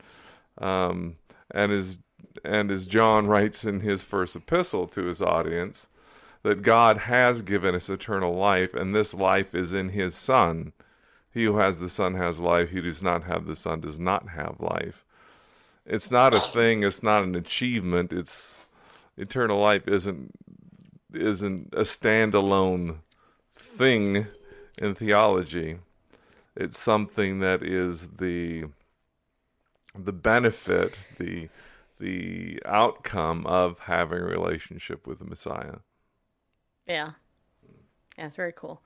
Um, 0.59 1.17
and 1.51 1.71
as 1.71 1.97
and 2.43 2.71
as 2.71 2.85
John 2.85 3.27
writes 3.27 3.63
in 3.63 3.81
his 3.81 4.03
first 4.03 4.35
epistle 4.35 4.87
to 4.87 5.05
his 5.05 5.21
audience, 5.21 5.87
that 6.43 6.61
God 6.61 6.99
has 6.99 7.41
given 7.41 7.75
us 7.75 7.89
eternal 7.89 8.33
life, 8.33 8.73
and 8.73 8.95
this 8.95 9.13
life 9.13 9.53
is 9.53 9.73
in 9.73 9.89
His 9.89 10.15
Son. 10.15 10.71
He 11.37 11.43
who 11.43 11.59
has 11.59 11.77
the 11.77 11.87
Son 11.87 12.15
has 12.15 12.39
life. 12.39 12.71
He 12.71 12.77
who 12.77 12.81
does 12.81 13.03
not 13.03 13.25
have 13.25 13.45
the 13.45 13.55
Son 13.55 13.79
does 13.79 13.99
not 13.99 14.29
have 14.29 14.55
life. 14.59 15.05
It's 15.85 16.09
not 16.09 16.33
a 16.33 16.39
thing. 16.39 16.81
It's 16.81 17.03
not 17.03 17.21
an 17.21 17.35
achievement. 17.35 18.11
It's 18.11 18.61
eternal 19.17 19.59
life 19.59 19.87
isn't 19.87 20.31
isn't 21.13 21.69
a 21.73 21.81
standalone 21.81 23.01
thing 23.53 24.25
in 24.79 24.95
theology. 24.95 25.77
It's 26.55 26.79
something 26.79 27.39
that 27.41 27.61
is 27.61 28.07
the 28.17 28.65
the 29.95 30.13
benefit, 30.13 30.97
the 31.19 31.49
the 31.99 32.59
outcome 32.65 33.45
of 33.45 33.81
having 33.81 34.21
a 34.21 34.25
relationship 34.25 35.05
with 35.05 35.19
the 35.19 35.25
Messiah. 35.25 35.81
Yeah. 36.87 37.11
Yeah, 38.17 38.25
it's 38.25 38.35
very 38.35 38.53
cool. 38.53 38.81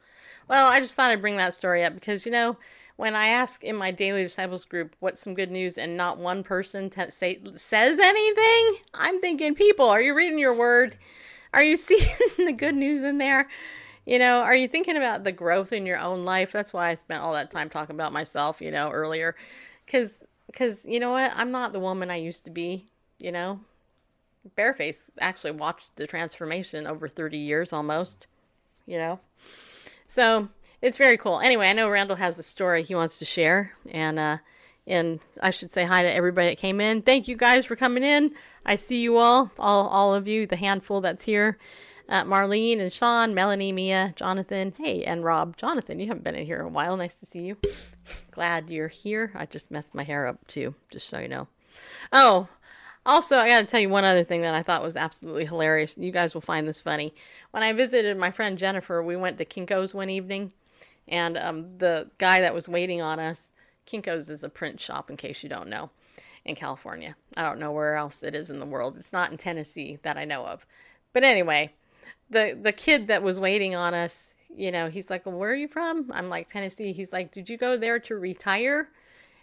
Well, 0.47 0.67
I 0.67 0.79
just 0.79 0.95
thought 0.95 1.11
I'd 1.11 1.21
bring 1.21 1.37
that 1.37 1.53
story 1.53 1.83
up 1.83 1.93
because, 1.93 2.25
you 2.25 2.31
know, 2.31 2.57
when 2.97 3.15
I 3.15 3.27
ask 3.27 3.63
in 3.63 3.75
my 3.75 3.91
daily 3.91 4.23
disciples 4.23 4.65
group 4.65 4.95
what's 4.99 5.21
some 5.21 5.33
good 5.33 5.51
news 5.51 5.77
and 5.77 5.95
not 5.95 6.17
one 6.17 6.43
person 6.43 6.89
t- 6.89 7.09
say, 7.09 7.39
says 7.55 7.97
anything, 7.99 8.77
I'm 8.93 9.21
thinking, 9.21 9.55
people, 9.55 9.85
are 9.87 10.01
you 10.01 10.13
reading 10.15 10.39
your 10.39 10.53
word? 10.53 10.97
Are 11.53 11.63
you 11.63 11.75
seeing 11.77 12.07
the 12.37 12.51
good 12.51 12.75
news 12.75 13.01
in 13.01 13.17
there? 13.17 13.47
You 14.05 14.19
know, 14.19 14.41
are 14.41 14.55
you 14.55 14.67
thinking 14.67 14.97
about 14.97 15.23
the 15.23 15.31
growth 15.31 15.71
in 15.71 15.85
your 15.85 15.99
own 15.99 16.25
life? 16.25 16.51
That's 16.51 16.73
why 16.73 16.89
I 16.89 16.95
spent 16.95 17.21
all 17.23 17.33
that 17.33 17.51
time 17.51 17.69
talking 17.69 17.95
about 17.95 18.13
myself, 18.13 18.61
you 18.61 18.71
know, 18.71 18.89
earlier. 18.91 19.35
Because, 19.85 20.23
cause, 20.53 20.85
you 20.85 20.99
know 20.99 21.11
what? 21.11 21.31
I'm 21.35 21.51
not 21.51 21.71
the 21.71 21.79
woman 21.79 22.11
I 22.11 22.17
used 22.17 22.43
to 22.45 22.51
be, 22.51 22.87
you 23.19 23.31
know? 23.31 23.59
Bareface 24.57 25.09
actually 25.19 25.51
watched 25.51 25.95
the 25.95 26.07
transformation 26.07 26.87
over 26.87 27.07
30 27.07 27.37
years 27.37 27.73
almost, 27.73 28.27
you 28.85 28.97
know? 28.97 29.19
So 30.07 30.49
it's 30.81 30.97
very 30.97 31.17
cool. 31.17 31.39
Anyway, 31.39 31.67
I 31.67 31.73
know 31.73 31.89
Randall 31.89 32.17
has 32.17 32.35
the 32.35 32.43
story 32.43 32.83
he 32.83 32.95
wants 32.95 33.19
to 33.19 33.25
share, 33.25 33.73
and, 33.89 34.19
uh, 34.19 34.37
and 34.87 35.19
I 35.41 35.51
should 35.51 35.71
say 35.71 35.85
hi 35.85 36.01
to 36.01 36.11
everybody 36.13 36.49
that 36.49 36.57
came 36.57 36.81
in. 36.81 37.01
Thank 37.01 37.27
you 37.27 37.35
guys 37.35 37.65
for 37.65 37.75
coming 37.75 38.03
in. 38.03 38.31
I 38.65 38.75
see 38.75 39.01
you 39.01 39.17
all, 39.17 39.51
all, 39.57 39.87
all 39.87 40.13
of 40.13 40.27
you, 40.27 40.47
the 40.47 40.55
handful 40.55 41.01
that's 41.01 41.23
here. 41.23 41.57
Uh, 42.09 42.23
Marlene 42.23 42.81
and 42.81 42.91
Sean, 42.91 43.33
Melanie, 43.33 43.71
Mia, 43.71 44.13
Jonathan, 44.17 44.73
hey, 44.77 45.05
and 45.05 45.23
Rob. 45.23 45.55
Jonathan, 45.55 45.99
you 45.99 46.07
haven't 46.07 46.25
been 46.25 46.35
in 46.35 46.45
here 46.45 46.59
in 46.59 46.65
a 46.65 46.69
while. 46.69 46.97
Nice 46.97 47.15
to 47.15 47.25
see 47.25 47.39
you. 47.39 47.57
Glad 48.31 48.69
you're 48.69 48.89
here. 48.89 49.31
I 49.33 49.45
just 49.45 49.71
messed 49.71 49.95
my 49.95 50.03
hair 50.03 50.27
up 50.27 50.45
too, 50.47 50.75
just 50.91 51.07
so 51.07 51.19
you 51.19 51.29
know. 51.29 51.47
Oh, 52.11 52.49
also, 53.05 53.37
I 53.37 53.47
got 53.47 53.59
to 53.61 53.65
tell 53.65 53.79
you 53.79 53.89
one 53.89 54.03
other 54.03 54.23
thing 54.23 54.41
that 54.41 54.53
I 54.53 54.61
thought 54.61 54.83
was 54.83 54.95
absolutely 54.95 55.45
hilarious. 55.45 55.97
You 55.97 56.11
guys 56.11 56.33
will 56.33 56.41
find 56.41 56.67
this 56.67 56.79
funny. 56.79 57.13
When 57.51 57.63
I 57.63 57.73
visited 57.73 58.17
my 58.17 58.31
friend 58.31 58.57
Jennifer, 58.57 59.01
we 59.01 59.15
went 59.15 59.37
to 59.39 59.45
Kinko's 59.45 59.93
one 59.93 60.09
evening, 60.09 60.53
and 61.07 61.37
um, 61.37 61.77
the 61.79 62.09
guy 62.19 62.41
that 62.41 62.53
was 62.53 62.69
waiting 62.69 63.01
on 63.01 63.19
us, 63.19 63.51
Kinko's 63.87 64.29
is 64.29 64.43
a 64.43 64.49
print 64.49 64.79
shop, 64.79 65.09
in 65.09 65.17
case 65.17 65.41
you 65.41 65.49
don't 65.49 65.69
know, 65.69 65.89
in 66.45 66.55
California. 66.55 67.15
I 67.35 67.41
don't 67.41 67.59
know 67.59 67.71
where 67.71 67.95
else 67.95 68.21
it 68.21 68.35
is 68.35 68.49
in 68.51 68.59
the 68.59 68.65
world. 68.67 68.97
It's 68.97 69.13
not 69.13 69.31
in 69.31 69.37
Tennessee 69.37 69.97
that 70.03 70.17
I 70.17 70.25
know 70.25 70.45
of. 70.45 70.67
But 71.11 71.23
anyway, 71.23 71.73
the 72.29 72.57
the 72.59 72.71
kid 72.71 73.07
that 73.07 73.23
was 73.23 73.39
waiting 73.39 73.75
on 73.75 73.95
us, 73.95 74.35
you 74.55 74.71
know, 74.71 74.89
he's 74.89 75.09
like, 75.09 75.25
well, 75.25 75.37
"Where 75.37 75.51
are 75.51 75.55
you 75.55 75.67
from?" 75.67 76.11
I'm 76.13 76.29
like, 76.29 76.47
"Tennessee." 76.49 76.93
He's 76.93 77.11
like, 77.11 77.33
"Did 77.33 77.49
you 77.49 77.57
go 77.57 77.77
there 77.77 77.99
to 77.99 78.15
retire?" 78.15 78.89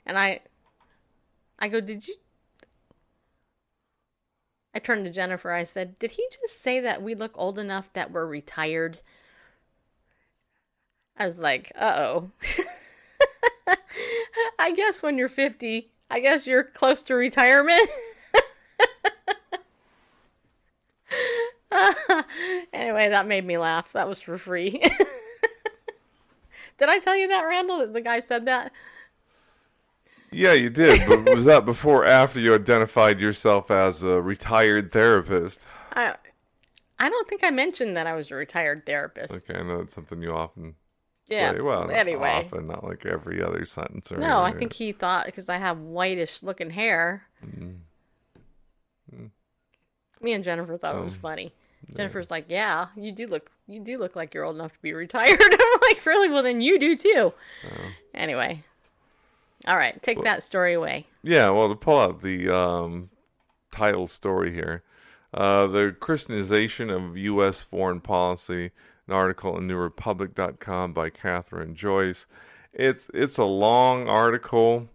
And 0.07 0.17
I, 0.17 0.41
I 1.59 1.69
go, 1.69 1.81
"Did 1.81 2.07
you?" 2.07 2.15
I 4.75 4.79
turned 4.79 5.05
to 5.05 5.11
Jennifer. 5.11 5.53
I 5.53 5.65
said, 5.65 5.99
Did 5.99 6.13
he 6.13 6.27
just 6.41 6.63
say 6.63 6.81
that 6.81 7.03
we 7.03 7.15
look 7.15 7.33
old 7.37 7.59
enough 7.59 7.93
that 7.95 8.11
we're 8.11 8.27
retired? 8.27 9.01
I 11.17 11.25
was 11.25 11.39
like, 11.39 11.73
Uh 11.75 11.95
oh. 11.97 12.31
I 14.59 14.73
guess 14.73 15.03
when 15.03 15.19
you're 15.19 15.29
50, 15.29 15.91
I 16.11 16.21
guess 16.21 16.47
you're 16.47 16.65
close 16.65 17.03
to 17.03 17.15
retirement. 17.15 17.89
anyway, 22.73 23.09
that 23.09 23.27
made 23.27 23.45
me 23.45 23.59
laugh. 23.59 23.93
That 23.93 24.09
was 24.09 24.23
for 24.23 24.39
free. 24.39 24.71
Did 26.79 26.89
I 26.89 26.99
tell 27.01 27.17
you 27.17 27.29
that, 27.29 27.43
Randall, 27.43 27.79
that 27.79 27.93
the 27.93 28.01
guy 28.01 28.21
said 28.21 28.47
that? 28.47 28.73
Yeah, 30.31 30.53
you 30.53 30.69
did. 30.71 31.01
But 31.09 31.35
was 31.35 31.45
that 31.47 31.65
before 31.65 32.03
or 32.03 32.07
after 32.07 32.39
you 32.41 32.55
identified 32.55 33.21
yourself 33.21 33.71
as 33.71 34.03
a 34.03 34.21
retired 34.21 34.93
therapist? 34.93 35.65
I 35.93 36.15
I 36.99 37.09
don't 37.09 37.29
think 37.29 37.45
I 37.45 37.51
mentioned 37.51 37.97
that 37.97 38.07
I 38.07 38.15
was 38.15 38.31
a 38.31 38.35
retired 38.35 38.85
therapist. 38.85 39.33
Okay, 39.33 39.55
I 39.55 39.63
know 39.63 39.79
that's 39.79 39.95
something 39.95 40.21
you 40.23 40.33
often 40.35 40.75
Yeah. 41.29 41.53
Say, 41.53 41.61
well, 41.61 41.83
not 41.83 41.91
anyway. 41.93 42.45
often, 42.47 42.67
not 42.67 42.85
like 42.85 43.07
every 43.07 43.43
other 43.43 43.65
sentence. 43.65 44.11
Or 44.13 44.17
No, 44.19 44.43
I 44.43 44.53
think 44.53 44.73
he 44.73 44.93
thought 44.93 45.27
because 45.27 45.49
I 45.49 45.59
have 45.59 45.79
whitish 45.79 46.43
looking 46.43 46.71
hair. 46.71 47.25
Me 50.21 50.33
and 50.33 50.43
Jennifer 50.43 50.77
thought 50.77 50.97
it 50.97 51.05
was 51.05 51.13
Um, 51.15 51.21
funny. 51.21 51.53
Jennifer's 51.95 52.31
like, 52.31 52.47
"Yeah, 52.49 52.89
you 52.97 53.13
do 53.13 53.29
look, 53.29 53.51
you 53.69 53.79
do 53.81 53.99
look 53.99 54.17
like 54.17 54.35
you're 54.35 54.43
old 54.45 54.57
enough 54.57 54.73
to 54.73 54.83
be 54.83 54.93
retired." 54.93 55.39
I'm 55.41 55.81
like, 55.81 56.05
"Really? 56.05 56.29
Well, 56.29 56.43
then 56.43 56.61
you 56.61 56.79
do 56.79 56.97
too." 56.97 57.33
Oh. 57.65 57.91
Anyway, 58.15 58.65
all 59.67 59.77
right, 59.77 60.01
take 60.03 60.23
that 60.23 60.43
story 60.43 60.75
away. 60.75 61.07
Yeah, 61.23 61.51
well, 61.51 61.69
to 61.69 61.75
pull 61.75 61.99
out 61.99 62.21
the 62.21 62.55
um, 62.55 63.11
title 63.73 64.07
story 64.07 64.53
here, 64.53 64.83
uh, 65.35 65.67
the 65.67 65.95
Christianization 65.99 66.91
of 66.91 67.17
U.S. 67.17 67.63
foreign 67.63 68.01
policy, 68.01 68.71
an 69.07 69.15
article 69.15 69.59
in 69.59 69.67
NewRepublic.com 69.67 70.93
by 70.93 71.11
Kathryn 71.11 71.75
Joyce. 71.75 72.27
It's 72.73 73.11
it's 73.13 73.39
a 73.39 73.45
long 73.45 74.09
article, 74.09 74.89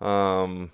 um, 0.00 0.72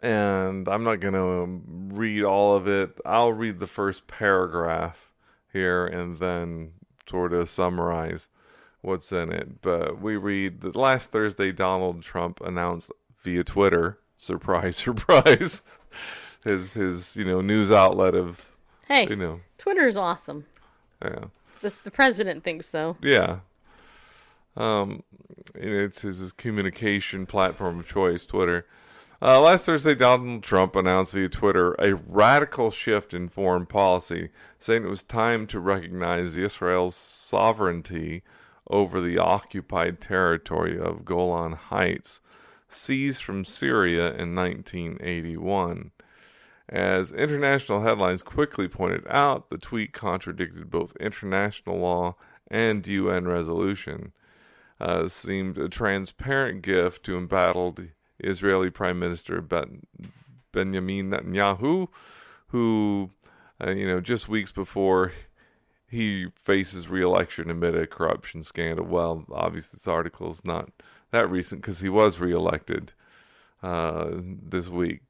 and 0.00 0.66
I'm 0.68 0.84
not 0.84 1.00
going 1.00 1.14
to 1.14 1.94
read 1.94 2.22
all 2.22 2.56
of 2.56 2.66
it. 2.66 2.98
I'll 3.04 3.32
read 3.32 3.58
the 3.58 3.66
first 3.66 4.06
paragraph 4.06 5.12
here 5.52 5.86
and 5.86 6.18
then 6.18 6.72
sort 7.08 7.32
of 7.32 7.50
summarize 7.50 8.28
what's 8.86 9.12
in 9.12 9.32
it. 9.32 9.60
But 9.60 10.00
we 10.00 10.16
read 10.16 10.60
that 10.62 10.76
last 10.76 11.10
Thursday, 11.10 11.52
Donald 11.52 12.02
Trump 12.02 12.40
announced 12.40 12.90
via 13.22 13.44
Twitter, 13.44 13.98
surprise, 14.16 14.76
surprise, 14.76 15.62
his 16.44 16.72
his 16.72 17.16
you 17.16 17.24
know 17.24 17.40
news 17.40 17.70
outlet 17.70 18.14
of 18.14 18.52
Hey, 18.88 19.06
you 19.08 19.16
know 19.16 19.40
Twitter's 19.58 19.96
awesome. 19.96 20.46
yeah 21.02 21.24
The, 21.60 21.72
the 21.84 21.90
president 21.90 22.44
thinks 22.44 22.68
so. 22.68 22.96
yeah. 23.02 23.40
Um, 24.56 25.02
it's 25.54 26.00
his, 26.00 26.16
his 26.16 26.32
communication 26.32 27.26
platform 27.26 27.80
of 27.80 27.86
choice, 27.86 28.24
Twitter. 28.24 28.66
Uh, 29.20 29.38
last 29.40 29.66
Thursday, 29.66 29.94
Donald 29.94 30.42
Trump 30.42 30.74
announced 30.76 31.12
via 31.12 31.28
Twitter 31.28 31.74
a 31.78 31.94
radical 31.94 32.70
shift 32.70 33.12
in 33.12 33.28
foreign 33.28 33.66
policy, 33.66 34.30
saying 34.58 34.84
it 34.84 34.88
was 34.88 35.02
time 35.02 35.46
to 35.48 35.60
recognize 35.60 36.36
Israel's 36.36 36.94
sovereignty 36.94 38.22
over 38.68 39.00
the 39.00 39.18
occupied 39.18 40.00
territory 40.00 40.78
of 40.78 41.04
Golan 41.04 41.52
Heights, 41.52 42.20
seized 42.68 43.22
from 43.22 43.44
Syria 43.44 44.08
in 44.14 44.34
1981. 44.34 45.92
As 46.68 47.12
international 47.12 47.82
headlines 47.82 48.22
quickly 48.24 48.66
pointed 48.66 49.06
out, 49.08 49.50
the 49.50 49.58
tweet 49.58 49.92
contradicted 49.92 50.68
both 50.70 50.96
international 50.96 51.78
law 51.78 52.16
and 52.48 52.86
UN 52.86 53.28
resolution. 53.28 54.12
Uh, 54.80 55.08
seemed 55.08 55.56
a 55.56 55.68
transparent 55.68 56.62
gift 56.62 57.04
to 57.04 57.16
embattled 57.16 57.80
Israeli 58.18 58.68
Prime 58.68 58.98
Minister 58.98 59.40
ben- 59.40 59.86
Benjamin 60.52 61.10
Netanyahu, 61.10 61.88
who, 62.48 63.10
uh, 63.64 63.70
you 63.70 63.86
know, 63.86 64.00
just 64.00 64.28
weeks 64.28 64.52
before 64.52 65.12
he 65.96 66.26
faces 66.44 66.88
re-election 66.88 67.50
amid 67.50 67.74
a 67.74 67.86
corruption 67.86 68.42
scandal. 68.42 68.84
Well, 68.84 69.24
obviously, 69.32 69.78
this 69.78 69.88
article 69.88 70.30
is 70.30 70.44
not 70.44 70.70
that 71.10 71.30
recent 71.30 71.62
because 71.62 71.80
he 71.80 71.88
was 71.88 72.20
re-elected 72.20 72.92
uh, 73.62 74.10
this 74.12 74.68
week, 74.68 75.00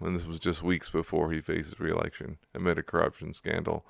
and 0.00 0.16
this 0.16 0.24
was 0.24 0.40
just 0.40 0.62
weeks 0.62 0.88
before 0.88 1.30
he 1.30 1.42
faces 1.42 1.78
re-election 1.78 2.38
amid 2.54 2.78
a 2.78 2.82
corruption 2.82 3.34
scandal, 3.34 3.84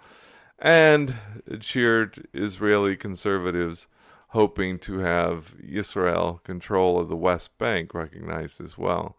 and 0.59 1.15
it 1.47 1.61
cheered 1.61 2.27
Israeli 2.35 2.97
conservatives 2.97 3.87
hoping 4.31 4.81
to 4.81 4.99
have 4.99 5.55
Israel 5.65 6.41
control 6.43 6.99
of 6.99 7.09
the 7.09 7.17
West 7.17 7.57
Bank 7.59 7.95
recognized 7.95 8.61
as 8.61 8.77
well. 8.77 9.17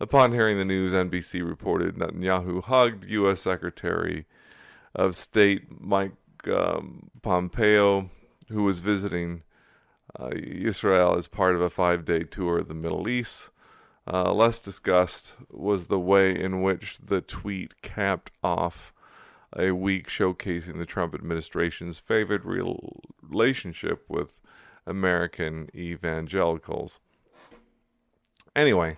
Upon 0.00 0.32
hearing 0.32 0.58
the 0.58 0.64
news, 0.64 0.92
NBC 0.92 1.46
reported 1.46 1.96
Netanyahu 1.96 2.62
hugged 2.64 3.06
U.S. 3.06 3.40
Secretary 3.40 4.26
of 4.94 5.16
State 5.16 5.80
Mike 5.80 6.12
um, 6.46 7.10
Pompeo, 7.22 8.10
who 8.48 8.62
was 8.62 8.78
visiting 8.78 9.42
uh, 10.18 10.30
Israel 10.34 11.16
as 11.16 11.28
part 11.28 11.54
of 11.54 11.60
a 11.60 11.70
five 11.70 12.04
day 12.04 12.22
tour 12.22 12.58
of 12.58 12.68
the 12.68 12.74
Middle 12.74 13.08
East. 13.08 13.50
Uh, 14.10 14.32
less 14.32 14.60
discussed 14.60 15.34
was 15.50 15.86
the 15.86 15.98
way 15.98 16.34
in 16.34 16.62
which 16.62 16.98
the 17.04 17.20
tweet 17.20 17.82
capped 17.82 18.30
off 18.42 18.92
a 19.56 19.70
week 19.72 20.08
showcasing 20.08 20.78
the 20.78 20.86
Trump 20.86 21.14
administration's 21.14 21.98
favored 21.98 22.44
relationship 22.44 24.04
with 24.08 24.40
American 24.86 25.68
evangelicals. 25.74 27.00
Anyway, 28.56 28.96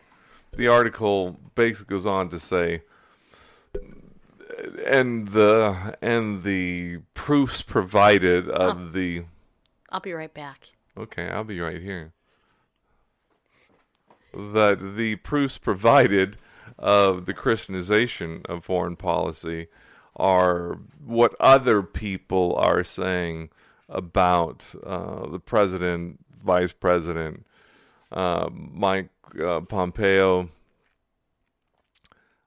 the 0.52 0.68
article 0.68 1.38
basically 1.54 1.94
goes 1.94 2.06
on 2.06 2.28
to 2.30 2.38
say 2.38 2.82
and 4.86 5.28
the 5.28 5.96
and 6.00 6.42
the 6.42 6.98
proofs 7.14 7.62
provided 7.62 8.48
of 8.48 8.92
the 8.92 9.24
I'll 9.90 10.00
be 10.00 10.12
right 10.12 10.32
back. 10.32 10.70
Okay, 10.96 11.28
I'll 11.28 11.44
be 11.44 11.60
right 11.60 11.80
here. 11.80 12.12
That 14.32 14.94
the 14.96 15.16
proofs 15.16 15.58
provided 15.58 16.36
of 16.78 17.26
the 17.26 17.34
Christianization 17.34 18.42
of 18.48 18.64
foreign 18.64 18.96
policy 18.96 19.68
are 20.16 20.78
what 21.04 21.34
other 21.40 21.82
people 21.82 22.54
are 22.56 22.84
saying 22.84 23.50
about 23.88 24.72
uh, 24.84 25.28
the 25.28 25.40
president, 25.40 26.24
vice 26.44 26.72
president, 26.72 27.44
uh, 28.12 28.48
Mike 28.52 29.10
uh, 29.42 29.60
Pompeo, 29.60 30.48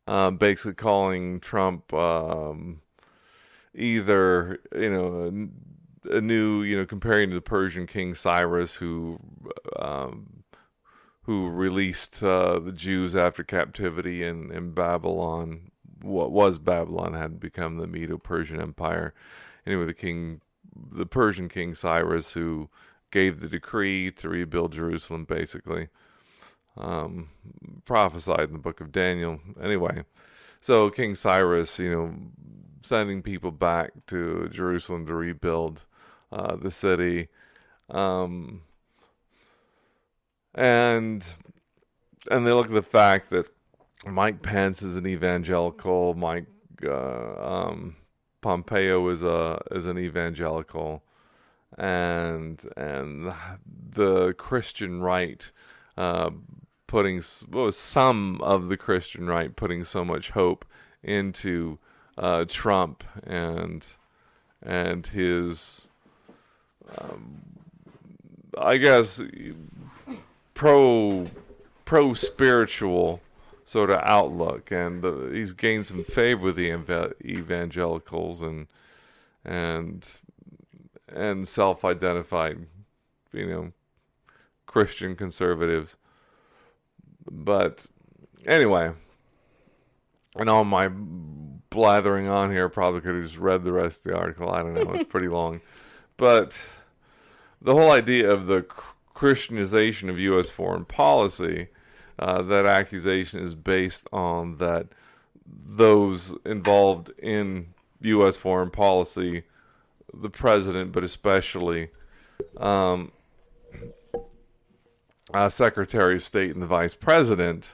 uh, 0.07 0.31
basically 0.31 0.73
calling 0.73 1.39
Trump 1.39 1.93
um, 1.93 2.81
either, 3.73 4.59
you 4.75 4.91
know, 4.91 5.49
a 6.09 6.21
new, 6.21 6.63
you 6.63 6.77
know, 6.77 6.85
comparing 6.85 7.29
to 7.29 7.35
the 7.35 7.41
Persian 7.41 7.87
King 7.87 8.13
Cyrus, 8.13 8.75
who 8.75 9.19
um, 9.79 10.43
who 11.23 11.49
released 11.49 12.21
uh, 12.21 12.59
the 12.59 12.73
Jews 12.73 13.15
after 13.15 13.43
captivity 13.43 14.23
in, 14.23 14.51
in 14.51 14.71
Babylon. 14.71 15.71
What 16.01 16.31
was 16.31 16.59
Babylon 16.59 17.13
had 17.13 17.39
become 17.39 17.77
the 17.77 17.87
Medo-Persian 17.87 18.59
Empire. 18.59 19.13
Anyway, 19.65 19.85
the 19.85 19.93
king, 19.93 20.41
the 20.75 21.05
Persian 21.05 21.47
King 21.47 21.75
Cyrus, 21.75 22.33
who 22.33 22.69
gave 23.09 23.39
the 23.39 23.47
decree 23.47 24.11
to 24.11 24.27
rebuild 24.27 24.73
Jerusalem, 24.73 25.23
basically, 25.23 25.87
um, 26.77 27.29
prophesied 27.85 28.47
in 28.47 28.53
the 28.53 28.59
book 28.59 28.81
of 28.81 28.91
Daniel. 28.91 29.39
Anyway, 29.61 30.03
so 30.61 30.89
King 30.89 31.15
Cyrus, 31.15 31.79
you 31.79 31.91
know, 31.91 32.13
sending 32.81 33.21
people 33.21 33.51
back 33.51 33.91
to 34.07 34.49
Jerusalem 34.49 35.05
to 35.07 35.13
rebuild 35.13 35.85
uh, 36.31 36.55
the 36.55 36.71
city. 36.71 37.29
Um, 37.89 38.61
and 40.55 41.25
and 42.29 42.47
they 42.47 42.51
look 42.51 42.67
at 42.67 42.73
the 42.73 42.81
fact 42.81 43.29
that 43.31 43.47
Mike 44.05 44.41
Pence 44.41 44.81
is 44.81 44.95
an 44.95 45.07
evangelical, 45.07 46.13
Mike 46.13 46.45
uh, 46.85 47.35
um, 47.41 47.95
Pompeo 48.41 49.07
is 49.09 49.23
a 49.23 49.61
is 49.71 49.87
an 49.87 49.97
evangelical, 49.97 51.03
and 51.77 52.61
and 52.77 53.33
the 53.91 54.33
Christian 54.33 55.01
right 55.01 55.49
uh, 55.97 56.31
putting 56.93 57.23
well, 57.49 57.71
some 57.71 58.39
of 58.41 58.69
the 58.69 58.77
Christian 58.77 59.25
right 59.25 59.55
putting 59.55 59.83
so 59.83 60.05
much 60.05 60.29
hope 60.29 60.63
into 61.01 61.79
uh, 62.19 62.45
Trump 62.47 63.03
and 63.23 63.83
and 64.61 65.07
his 65.07 65.89
um, 66.95 67.41
I 68.55 68.77
guess 68.77 69.19
pro 70.53 71.31
pro 71.83 72.13
spiritual 72.13 73.21
sort 73.65 73.89
of 73.89 73.99
outlook, 74.03 74.69
and 74.69 75.01
the, 75.01 75.31
he's 75.33 75.53
gained 75.53 75.87
some 75.87 76.03
favor 76.03 76.43
with 76.43 76.57
the 76.57 76.69
eva- 76.69 77.13
evangelicals 77.25 78.43
and 78.43 78.67
and 79.43 80.11
and 81.07 81.47
self 81.47 81.83
identified, 81.83 82.67
you 83.31 83.47
know, 83.47 83.71
Christian 84.67 85.15
conservatives. 85.15 85.97
But 87.29 87.85
anyway, 88.45 88.91
and 90.35 90.49
all 90.49 90.63
my 90.63 90.89
blathering 90.89 92.27
on 92.27 92.51
here 92.51 92.69
probably 92.69 93.01
could 93.01 93.15
have 93.15 93.25
just 93.25 93.37
read 93.37 93.63
the 93.63 93.71
rest 93.71 94.05
of 94.05 94.11
the 94.11 94.17
article. 94.17 94.49
I 94.51 94.61
don't 94.61 94.73
know; 94.73 94.93
it's 94.93 95.09
pretty 95.09 95.27
long, 95.29 95.61
but 96.17 96.59
the 97.61 97.73
whole 97.73 97.91
idea 97.91 98.29
of 98.29 98.47
the 98.47 98.65
Christianization 99.13 100.09
of 100.09 100.19
U.S. 100.19 100.49
foreign 100.49 100.85
policy, 100.85 101.67
uh, 102.19 102.41
that 102.41 102.65
accusation 102.65 103.39
is 103.39 103.55
based 103.55 104.07
on 104.11 104.57
that 104.57 104.87
those 105.45 106.33
involved 106.45 107.11
in 107.17 107.73
U.S. 108.01 108.37
foreign 108.37 108.69
policy 108.69 109.43
the 110.13 110.29
president, 110.29 110.91
but 110.91 111.03
especially 111.03 111.89
um, 112.57 113.11
uh, 115.33 115.49
Secretary 115.49 116.15
of 116.15 116.23
State 116.23 116.51
and 116.53 116.61
the 116.61 116.67
Vice 116.67 116.95
President 116.95 117.73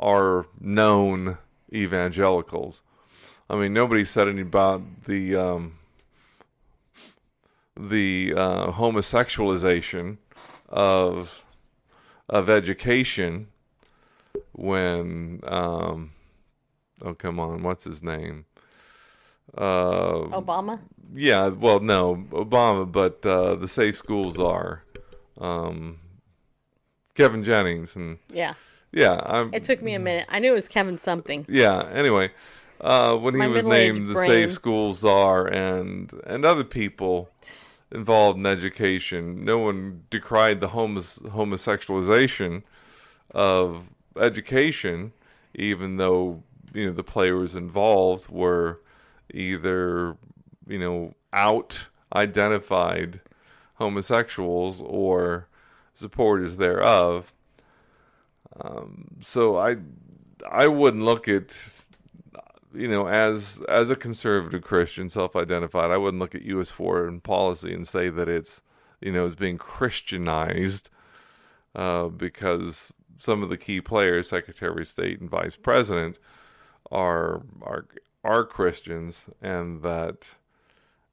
are 0.00 0.46
known 0.60 1.38
evangelicals. 1.72 2.82
I 3.48 3.56
mean, 3.56 3.72
nobody 3.72 4.04
said 4.04 4.28
anything 4.28 4.46
about 4.46 5.04
the 5.04 5.36
um, 5.36 5.78
the 7.78 8.34
uh, 8.36 8.72
homosexualization 8.72 10.18
of 10.68 11.44
of 12.28 12.48
education 12.48 13.48
when 14.52 15.40
um, 15.44 16.12
oh 17.02 17.14
come 17.14 17.38
on, 17.38 17.62
what's 17.62 17.84
his 17.84 18.02
name? 18.02 18.46
Uh, 19.56 20.30
Obama. 20.30 20.80
yeah, 21.14 21.48
well, 21.48 21.80
no, 21.80 22.24
Obama, 22.30 22.90
but 22.90 23.24
uh, 23.26 23.54
the 23.56 23.68
safe 23.68 23.96
schools 23.96 24.38
are 24.38 24.82
um, 25.38 25.98
Kevin 27.14 27.44
Jennings 27.44 27.96
and 27.96 28.18
Yeah. 28.30 28.54
yeah, 28.90 29.20
I'm, 29.24 29.52
It 29.52 29.64
took 29.64 29.82
me 29.82 29.94
a 29.94 29.98
minute. 29.98 30.26
I 30.28 30.38
knew 30.38 30.52
it 30.52 30.54
was 30.54 30.68
Kevin 30.68 30.98
something. 30.98 31.44
yeah. 31.48 31.88
Anyway, 31.92 32.30
uh, 32.80 33.16
when 33.16 33.36
My 33.36 33.46
he 33.46 33.52
was 33.52 33.64
named 33.64 34.08
the 34.10 34.14
brain. 34.14 34.28
safe 34.30 34.52
school 34.52 34.94
czar 34.94 35.46
and 35.46 36.12
and 36.26 36.44
other 36.44 36.64
people 36.64 37.30
involved 37.90 38.38
in 38.38 38.46
education, 38.46 39.44
no 39.44 39.58
one 39.58 40.04
decried 40.10 40.60
the 40.60 40.68
homos- 40.68 41.18
homosexualization 41.18 42.62
of 43.32 43.84
education, 44.18 45.12
even 45.54 45.96
though 45.98 46.42
you 46.72 46.86
know 46.86 46.92
the 46.92 47.04
players 47.04 47.54
involved 47.54 48.28
were 48.30 48.80
either 49.34 50.16
you 50.66 50.78
know 50.78 51.14
out 51.32 51.86
identified 52.14 53.20
homosexuals 53.74 54.80
or 54.84 55.46
supporters 55.94 56.56
thereof. 56.56 57.32
Um, 58.60 59.16
so 59.22 59.56
I 59.56 59.76
I 60.50 60.66
wouldn't 60.68 61.04
look 61.04 61.28
at 61.28 61.84
you 62.74 62.88
know 62.88 63.06
as 63.08 63.62
as 63.68 63.90
a 63.90 63.96
conservative 63.96 64.62
Christian 64.62 65.08
self-identified 65.08 65.90
I 65.90 65.96
wouldn't 65.96 66.20
look 66.20 66.34
at 66.34 66.42
U.S. 66.42 66.70
foreign 66.70 67.20
policy 67.20 67.72
and 67.72 67.86
say 67.86 68.08
that 68.08 68.28
it's 68.28 68.62
you 69.00 69.12
know 69.12 69.26
is 69.26 69.34
being 69.34 69.58
Christianized 69.58 70.90
uh, 71.74 72.08
because 72.08 72.92
some 73.18 73.42
of 73.42 73.48
the 73.48 73.56
key 73.56 73.80
players, 73.80 74.28
Secretary 74.28 74.82
of 74.82 74.88
State 74.88 75.20
and 75.20 75.30
Vice 75.30 75.56
President, 75.56 76.18
are 76.90 77.42
are 77.62 77.86
are 78.24 78.44
Christians, 78.44 79.30
and 79.40 79.82
that 79.82 80.30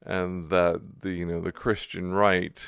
and 0.06 0.50
that 0.50 0.82
the 1.02 1.12
you 1.12 1.26
know 1.26 1.40
the 1.40 1.52
Christian 1.52 2.12
right, 2.12 2.66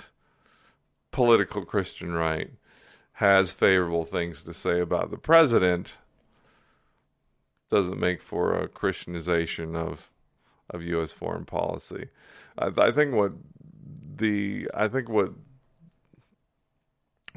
political 1.12 1.66
Christian 1.66 2.14
right, 2.14 2.52
has 3.14 3.52
favorable 3.52 4.06
things 4.06 4.44
to 4.44 4.54
say 4.54 4.80
about 4.80 5.12
the 5.12 5.18
president. 5.18 5.96
Doesn't 7.70 8.00
make 8.00 8.22
for 8.22 8.54
a 8.54 8.68
Christianization 8.68 9.76
of 9.76 10.10
of 10.70 10.84
U.S. 10.84 11.12
foreign 11.12 11.46
policy. 11.46 12.08
I, 12.58 12.72
I 12.78 12.92
think 12.92 13.14
what 13.14 13.34
the 14.16 14.70
I 14.74 14.88
think 14.88 15.10
what 15.10 15.34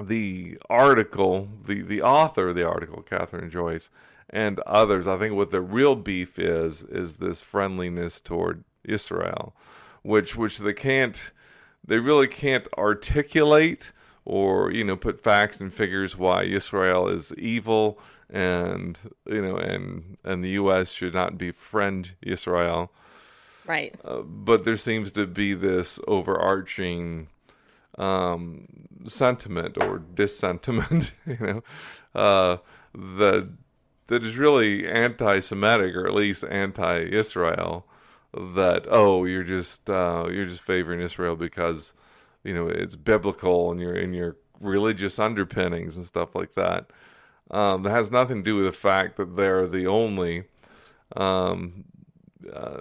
the 0.03 0.59
article, 0.69 1.49
the, 1.65 1.83
the 1.83 2.03
author 2.03 2.49
of 2.49 2.57
the 2.57 2.67
article, 2.67 3.03
Kathryn 3.03 3.51
Joyce, 3.51 3.91
and 4.29 4.59
others, 4.61 5.07
I 5.07 5.19
think 5.19 5.35
what 5.35 5.51
the 5.51 5.61
real 5.61 5.95
beef 5.95 6.39
is 6.39 6.83
is 6.83 7.15
this 7.15 7.41
friendliness 7.41 8.21
toward 8.21 8.65
Israel, 8.85 9.55
which 10.03 10.37
which 10.37 10.59
they 10.59 10.73
can't, 10.73 11.33
they 11.87 11.99
really 11.99 12.29
can't 12.29 12.69
articulate 12.77 13.93
or 14.25 14.71
you 14.71 14.85
know 14.85 14.97
put 14.97 15.23
facts 15.23 15.61
and 15.61 15.73
figures 15.73 16.17
why 16.17 16.45
Israel 16.45 17.09
is 17.09 17.33
evil 17.35 17.99
and 18.31 18.99
you 19.27 19.43
know 19.43 19.57
and 19.57 20.17
and 20.25 20.43
the 20.43 20.51
U.S. 20.51 20.91
should 20.91 21.15
not 21.15 21.39
befriend 21.39 22.13
Israel. 22.23 22.91
Right. 23.67 23.95
Uh, 24.05 24.21
but 24.21 24.65
there 24.65 24.77
seems 24.77 25.13
to 25.13 25.27
be 25.27 25.55
this 25.55 25.99
overarching 26.07 27.29
um, 27.97 28.67
sentiment 29.07 29.83
or 29.83 29.99
dissentiment, 29.99 31.13
you 31.27 31.39
know, 31.41 31.63
uh, 32.15 32.59
that 32.95 33.49
that 34.09 34.23
is 34.23 34.37
really 34.37 34.87
anti-Semitic 34.87 35.95
or 35.95 36.07
at 36.07 36.15
least 36.15 36.45
anti-Israel. 36.45 37.87
That 38.37 38.87
oh, 38.91 39.25
you're 39.27 39.45
just 39.45 39.89
uh, 39.89 40.27
you're 40.31 40.47
just 40.47 40.63
favoring 40.63 41.01
Israel 41.01 41.37
because 41.37 41.95
you 42.43 42.53
know 42.53 42.67
it's 42.67 42.97
biblical 42.97 43.71
and 43.71 43.81
you're 43.81 43.95
in 43.95 44.13
your 44.13 44.37
religious 44.61 45.19
underpinnings 45.19 45.97
and 45.97 46.05
stuff 46.07 46.35
like 46.35 46.55
that. 46.55 46.87
Um, 47.51 47.83
that 47.85 47.91
has 47.91 48.11
nothing 48.11 48.39
to 48.39 48.43
do 48.43 48.57
with 48.57 48.65
the 48.65 48.73
fact 48.73 49.17
that 49.19 49.37
they're 49.37 49.69
the 49.69 49.87
only 49.87 50.45
um, 51.17 51.85
uh, 52.53 52.81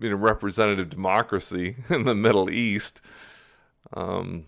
you 0.00 0.10
know 0.10 0.16
representative 0.16 0.90
democracy 0.90 1.76
in 1.88 2.04
the 2.04 2.14
Middle 2.14 2.50
East. 2.50 3.00
Um, 3.92 4.46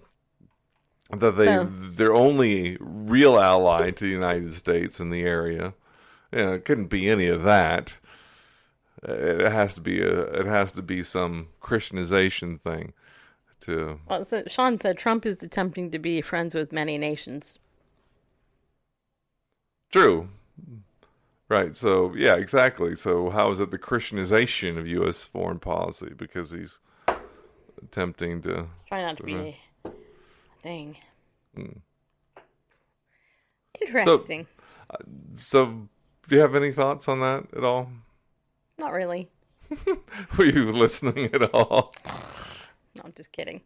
that 1.17 1.37
they 1.37 1.47
So- 1.47 1.69
their 1.71 2.15
only 2.15 2.79
real 2.81 3.39
ally 3.39 3.91
to 3.91 4.05
the 4.05 4.11
United 4.11 4.55
States 4.55 4.99
in 4.99 5.11
the 5.11 5.23
area. 5.23 5.75
You 6.33 6.45
know, 6.45 6.53
it 6.55 6.65
couldn't 6.65 6.87
be 6.87 7.09
any 7.09 7.29
of 7.29 7.43
that. 7.45 7.99
It 9.05 9.51
has 9.51 9.75
to 9.75 9.81
be 9.81 10.01
a 10.01 10.23
it 10.23 10.47
has 10.47 10.73
to 10.73 10.83
be 10.83 11.03
some 11.03 11.49
Christianization 11.61 12.59
thing 12.59 12.93
to 13.61 13.99
Well, 14.09 14.25
so 14.25 14.45
Sean 14.47 14.79
said 14.79 14.97
Trump 14.97 15.27
is 15.27 15.43
attempting 15.43 15.91
to 15.91 15.99
be 15.99 16.21
friends 16.21 16.55
with 16.55 16.73
many 16.73 16.99
nations. 16.99 17.59
True. 19.91 20.29
Right. 21.49 21.75
So 21.75 22.15
yeah, 22.15 22.37
exactly. 22.37 22.97
So 22.97 23.31
how 23.31 23.51
is 23.51 23.61
it 23.61 23.71
the 23.71 23.79
Christianization 23.79 24.79
of 24.79 24.87
U.S. 24.87 25.25
foreign 25.25 25.59
policy? 25.59 26.13
Because 26.17 26.53
he's 26.53 26.79
attempting 27.83 28.43
to. 28.43 28.67
Try 28.89 29.03
not 29.03 29.17
to 29.19 29.23
be 29.25 29.35
a 29.85 29.91
thing. 30.63 30.97
Hmm. 31.55 31.79
Interesting. 33.81 34.47
So, 35.39 35.89
do 36.29 36.37
you 36.37 36.41
have 36.41 36.55
any 36.55 36.71
thoughts 36.71 37.09
on 37.09 37.21
that 37.21 37.47
at 37.57 37.65
all? 37.65 37.89
Not 38.79 38.93
really. 38.93 39.29
Were 40.39 40.45
you 40.47 40.71
listening 40.71 41.31
at 41.35 41.53
all? 41.55 41.95
No, 42.95 43.03
I'm 43.05 43.13
just 43.17 43.33
kidding. 43.33 43.61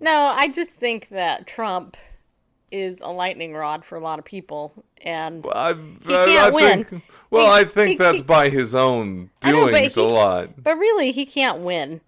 No, 0.00 0.12
I 0.36 0.48
just 0.48 0.72
think 0.72 1.08
that 1.10 1.46
Trump 1.46 1.96
is 2.70 3.00
a 3.00 3.08
lightning 3.08 3.54
rod 3.54 3.84
for 3.84 3.96
a 3.96 4.00
lot 4.00 4.18
of 4.18 4.24
people, 4.24 4.72
and 5.02 5.46
I, 5.54 5.74
He 5.74 6.08
can't 6.08 6.28
I 6.28 6.50
win. 6.50 6.84
Think, 6.84 7.02
well, 7.30 7.46
He- 7.54 7.60
I 7.60 7.64
think 7.64 7.90
he- 7.92 7.96
that's 7.96 8.16
he- 8.18 8.22
by 8.22 8.48
his 8.48 8.74
own 8.74 9.30
know, 9.44 9.70
but 9.70 9.96
a 9.96 10.02
lot. 10.02 10.62
But 10.62 10.76
really, 10.76 11.12
he 11.12 11.24
can't 11.24 11.60
win. 11.60 12.00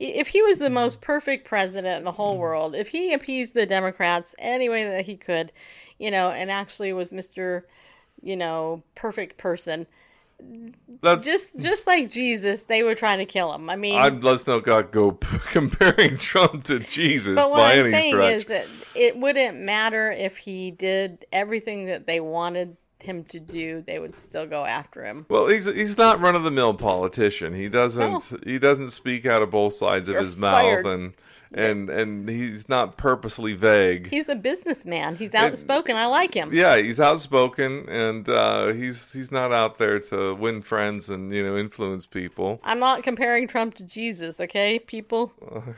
If 0.00 0.28
he 0.28 0.40
was 0.42 0.58
the 0.58 0.70
most 0.70 1.00
perfect 1.00 1.46
president 1.46 1.98
in 1.98 2.04
the 2.04 2.12
whole 2.12 2.38
world, 2.38 2.74
if 2.74 2.88
he 2.88 3.12
appeased 3.12 3.52
the 3.52 3.66
Democrats 3.66 4.34
any 4.38 4.68
way 4.68 4.84
that 4.84 5.04
he 5.04 5.16
could, 5.16 5.52
you 5.98 6.10
know, 6.10 6.30
and 6.30 6.50
actually 6.50 6.92
was 6.92 7.10
Mr. 7.10 7.64
You 8.22 8.36
know, 8.36 8.82
perfect 8.94 9.36
person, 9.36 9.86
That's 11.00 11.24
just 11.24 11.58
just 11.58 11.86
like 11.86 12.10
Jesus, 12.10 12.64
they 12.64 12.82
were 12.82 12.94
trying 12.94 13.18
to 13.18 13.24
kill 13.24 13.52
him. 13.52 13.68
I 13.70 13.76
mean, 13.76 13.98
I'm, 13.98 14.20
let's 14.20 14.46
not 14.46 14.60
go, 14.60 15.12
comparing 15.50 16.16
Trump 16.16 16.64
to 16.64 16.78
Jesus 16.78 17.34
but 17.34 17.50
what 17.50 17.58
by 17.58 17.72
I'm 17.72 17.80
any 17.80 17.90
saying 17.90 18.14
stretch. 18.14 18.34
is 18.34 18.44
that 18.46 18.66
it 18.94 19.16
wouldn't 19.16 19.58
matter 19.58 20.10
if 20.10 20.36
he 20.36 20.70
did 20.70 21.26
everything 21.32 21.86
that 21.86 22.06
they 22.06 22.20
wanted 22.20 22.76
him 23.00 23.24
to 23.24 23.40
do; 23.40 23.82
they 23.86 23.98
would 23.98 24.16
still 24.16 24.46
go 24.46 24.64
after 24.64 25.04
him. 25.04 25.26
Well, 25.28 25.48
he's 25.48 25.66
he's 25.66 25.98
not 25.98 26.20
run 26.20 26.34
of 26.34 26.42
the 26.44 26.50
mill 26.50 26.74
politician. 26.74 27.54
He 27.54 27.68
doesn't 27.68 28.44
he 28.44 28.58
doesn't 28.58 28.90
speak 28.90 29.26
out 29.26 29.42
of 29.42 29.50
both 29.50 29.74
sides 29.74 30.08
of 30.08 30.14
You're 30.14 30.22
his 30.22 30.34
fired. 30.34 30.84
mouth, 30.84 30.94
and 30.94 31.12
and 31.52 31.88
and 31.90 32.28
he's 32.28 32.68
not 32.68 32.96
purposely 32.96 33.54
vague. 33.54 34.08
He's 34.08 34.28
a 34.28 34.34
businessman. 34.34 35.16
He's 35.16 35.34
outspoken. 35.34 35.96
I 35.96 36.06
like 36.06 36.34
him. 36.34 36.52
yeah, 36.52 36.76
he's 36.76 37.00
outspoken, 37.00 37.88
and 37.88 38.28
uh, 38.28 38.68
he's 38.68 39.12
he's 39.12 39.32
not 39.32 39.52
out 39.52 39.78
there 39.78 39.98
to 40.00 40.34
win 40.34 40.62
friends 40.62 41.10
and 41.10 41.32
you 41.32 41.42
know 41.42 41.56
influence 41.56 42.06
people. 42.06 42.60
I'm 42.62 42.78
not 42.78 43.02
comparing 43.02 43.48
Trump 43.48 43.74
to 43.76 43.84
Jesus, 43.84 44.40
okay, 44.40 44.78
people? 44.78 45.32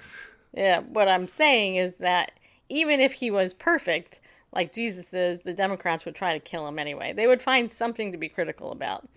yeah, 0.54 0.80
what 0.80 1.08
I'm 1.08 1.28
saying 1.28 1.76
is 1.76 1.94
that 1.96 2.32
even 2.68 3.00
if 3.00 3.12
he 3.12 3.30
was 3.30 3.54
perfect, 3.54 4.20
like 4.52 4.72
Jesus 4.72 5.14
is, 5.14 5.42
the 5.42 5.52
Democrats 5.52 6.04
would 6.04 6.14
try 6.14 6.32
to 6.32 6.40
kill 6.40 6.66
him 6.66 6.78
anyway. 6.78 7.12
They 7.12 7.26
would 7.26 7.42
find 7.42 7.70
something 7.70 8.12
to 8.12 8.18
be 8.18 8.28
critical 8.28 8.72
about, 8.72 9.08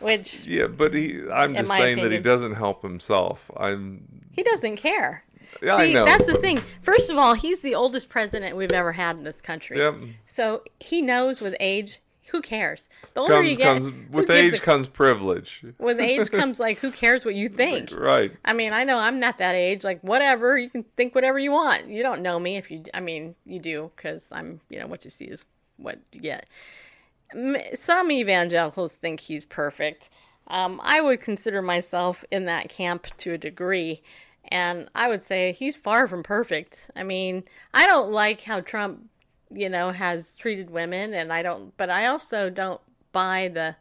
which 0.00 0.44
Yeah, 0.46 0.66
but 0.66 0.92
he 0.92 1.22
I'm 1.32 1.54
just 1.54 1.70
saying 1.70 2.02
that 2.02 2.12
he 2.12 2.18
doesn't 2.18 2.54
help 2.54 2.82
himself. 2.82 3.50
I'm 3.56 4.22
he 4.32 4.42
doesn't 4.42 4.76
care. 4.76 5.24
Yeah, 5.62 5.76
I 5.76 5.86
See, 5.86 5.94
know, 5.94 6.04
that's 6.04 6.26
the 6.26 6.38
thing. 6.38 6.62
First 6.82 7.10
of 7.10 7.16
all, 7.18 7.34
he's 7.34 7.60
the 7.60 7.74
oldest 7.74 8.08
president 8.08 8.56
we've 8.56 8.72
ever 8.72 8.92
had 8.92 9.16
in 9.16 9.24
this 9.24 9.40
country. 9.40 9.78
Yep. 9.78 9.94
So 10.26 10.62
he 10.80 11.02
knows 11.02 11.40
with 11.40 11.54
age, 11.60 12.00
who 12.28 12.40
cares? 12.40 12.88
The 13.12 13.20
older 13.20 13.34
comes 13.34 13.48
you 13.48 13.56
get, 13.56 13.64
comes 13.64 13.92
with 14.10 14.30
age 14.30 14.54
a- 14.54 14.58
comes 14.60 14.88
privilege. 14.88 15.62
with 15.78 16.00
age 16.00 16.30
comes 16.32 16.58
like 16.58 16.78
who 16.78 16.90
cares 16.90 17.24
what 17.24 17.34
you 17.34 17.48
think? 17.48 17.92
Right. 17.92 18.32
I 18.44 18.52
mean, 18.54 18.72
I 18.72 18.84
know 18.84 18.98
I'm 18.98 19.20
not 19.20 19.38
that 19.38 19.54
age. 19.54 19.84
Like, 19.84 20.00
whatever, 20.02 20.56
you 20.58 20.70
can 20.70 20.84
think 20.96 21.14
whatever 21.14 21.38
you 21.38 21.52
want. 21.52 21.88
You 21.88 22.02
don't 22.02 22.22
know 22.22 22.38
me 22.38 22.56
if 22.56 22.70
you, 22.70 22.82
I 22.94 23.00
mean, 23.00 23.34
you 23.44 23.58
do, 23.60 23.90
because 23.94 24.30
I'm, 24.32 24.60
you 24.70 24.80
know, 24.80 24.86
what 24.86 25.04
you 25.04 25.10
see 25.10 25.26
is 25.26 25.44
what 25.76 25.98
you 26.12 26.20
get. 26.20 26.46
Some 27.74 28.10
evangelicals 28.12 28.94
think 28.94 29.20
he's 29.20 29.44
perfect. 29.44 30.08
Um, 30.46 30.80
I 30.84 31.00
would 31.00 31.20
consider 31.20 31.62
myself 31.62 32.24
in 32.30 32.44
that 32.46 32.68
camp 32.68 33.06
to 33.18 33.32
a 33.32 33.38
degree. 33.38 34.02
And 34.48 34.88
I 34.94 35.08
would 35.08 35.22
say 35.22 35.52
he's 35.52 35.74
far 35.76 36.06
from 36.06 36.22
perfect. 36.22 36.90
I 36.94 37.02
mean, 37.02 37.44
I 37.72 37.86
don't 37.86 38.12
like 38.12 38.42
how 38.42 38.60
Trump, 38.60 39.08
you 39.50 39.68
know, 39.68 39.90
has 39.90 40.36
treated 40.36 40.70
women. 40.70 41.14
And 41.14 41.32
I 41.32 41.42
don't, 41.42 41.76
but 41.76 41.90
I 41.90 42.06
also 42.06 42.50
don't 42.50 42.80
buy 43.12 43.48
the 43.52 43.76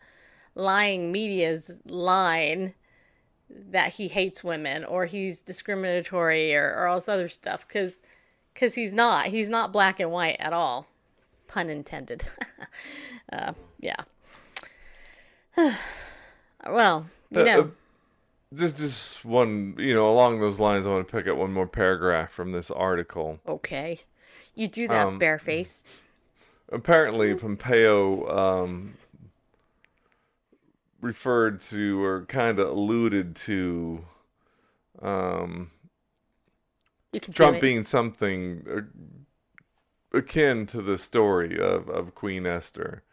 lying 0.55 1.11
media's 1.11 1.81
line 1.85 2.73
that 3.49 3.93
he 3.93 4.07
hates 4.07 4.43
women 4.43 4.83
or 4.83 5.05
he's 5.05 5.41
discriminatory 5.41 6.55
or, 6.55 6.73
or 6.75 6.87
all 6.87 6.95
this 6.95 7.09
other 7.09 7.27
stuff 7.27 7.67
because 7.67 8.01
because 8.53 8.73
he's 8.75 8.93
not 8.93 9.27
he's 9.27 9.49
not 9.49 9.71
black 9.73 9.99
and 9.99 10.11
white 10.11 10.37
at 10.39 10.53
all 10.53 10.87
pun 11.47 11.69
intended 11.69 12.23
uh, 13.33 13.53
yeah 13.79 13.95
well 16.67 17.07
you 17.29 17.41
Uh, 17.41 17.43
know 17.43 17.71
Just 18.55 18.77
just 18.77 19.25
one, 19.25 19.75
you 19.77 19.93
know, 19.93 20.11
along 20.11 20.39
those 20.39 20.59
lines, 20.59 20.85
I 20.85 20.89
want 20.89 21.07
to 21.07 21.11
pick 21.11 21.27
up 21.27 21.37
one 21.37 21.53
more 21.53 21.67
paragraph 21.67 22.31
from 22.31 22.51
this 22.51 22.69
article. 22.69 23.39
okay 23.47 23.99
you 24.55 24.67
do 24.67 24.87
that 24.87 25.07
um, 25.07 25.19
bareface 25.19 25.83
apparently 26.71 27.33
Pompeo 27.35 28.63
um, 28.63 28.93
referred 31.01 31.61
to 31.61 32.03
or 32.03 32.25
kind 32.25 32.59
of 32.59 32.69
alluded 32.69 33.35
to 33.35 34.05
um, 35.01 35.71
Trump 37.33 37.61
being 37.61 37.83
something 37.83 38.65
uh, 40.13 40.17
akin 40.17 40.65
to 40.67 40.81
the 40.81 40.97
story 40.97 41.59
of, 41.59 41.89
of 41.89 42.15
Queen 42.15 42.45
Esther. 42.45 43.03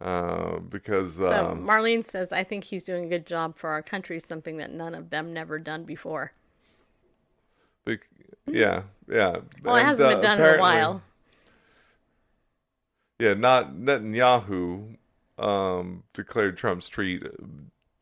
Uh, 0.00 0.58
because 0.60 1.16
so 1.16 1.50
um, 1.50 1.66
marlene 1.66 2.06
says 2.06 2.32
i 2.32 2.42
think 2.42 2.64
he's 2.64 2.84
doing 2.84 3.04
a 3.04 3.08
good 3.08 3.26
job 3.26 3.54
for 3.58 3.68
our 3.68 3.82
country 3.82 4.18
something 4.18 4.56
that 4.56 4.72
none 4.72 4.94
of 4.94 5.10
them 5.10 5.32
never 5.34 5.58
done 5.58 5.84
before 5.84 6.32
bec- 7.84 8.08
yeah, 8.46 8.82
yeah. 9.08 9.36
Well 9.62 9.76
it 9.76 9.82
hasn't 9.82 10.10
uh, 10.10 10.14
been 10.14 10.22
done 10.22 10.40
in 10.40 10.54
a 10.54 10.58
while 10.58 11.02
Yeah, 13.18 13.34
not 13.34 13.74
Netanyahu 13.74 14.96
um, 15.38 16.04
declared 16.14 16.56
Trump's 16.56 16.88
tweet 16.88 17.22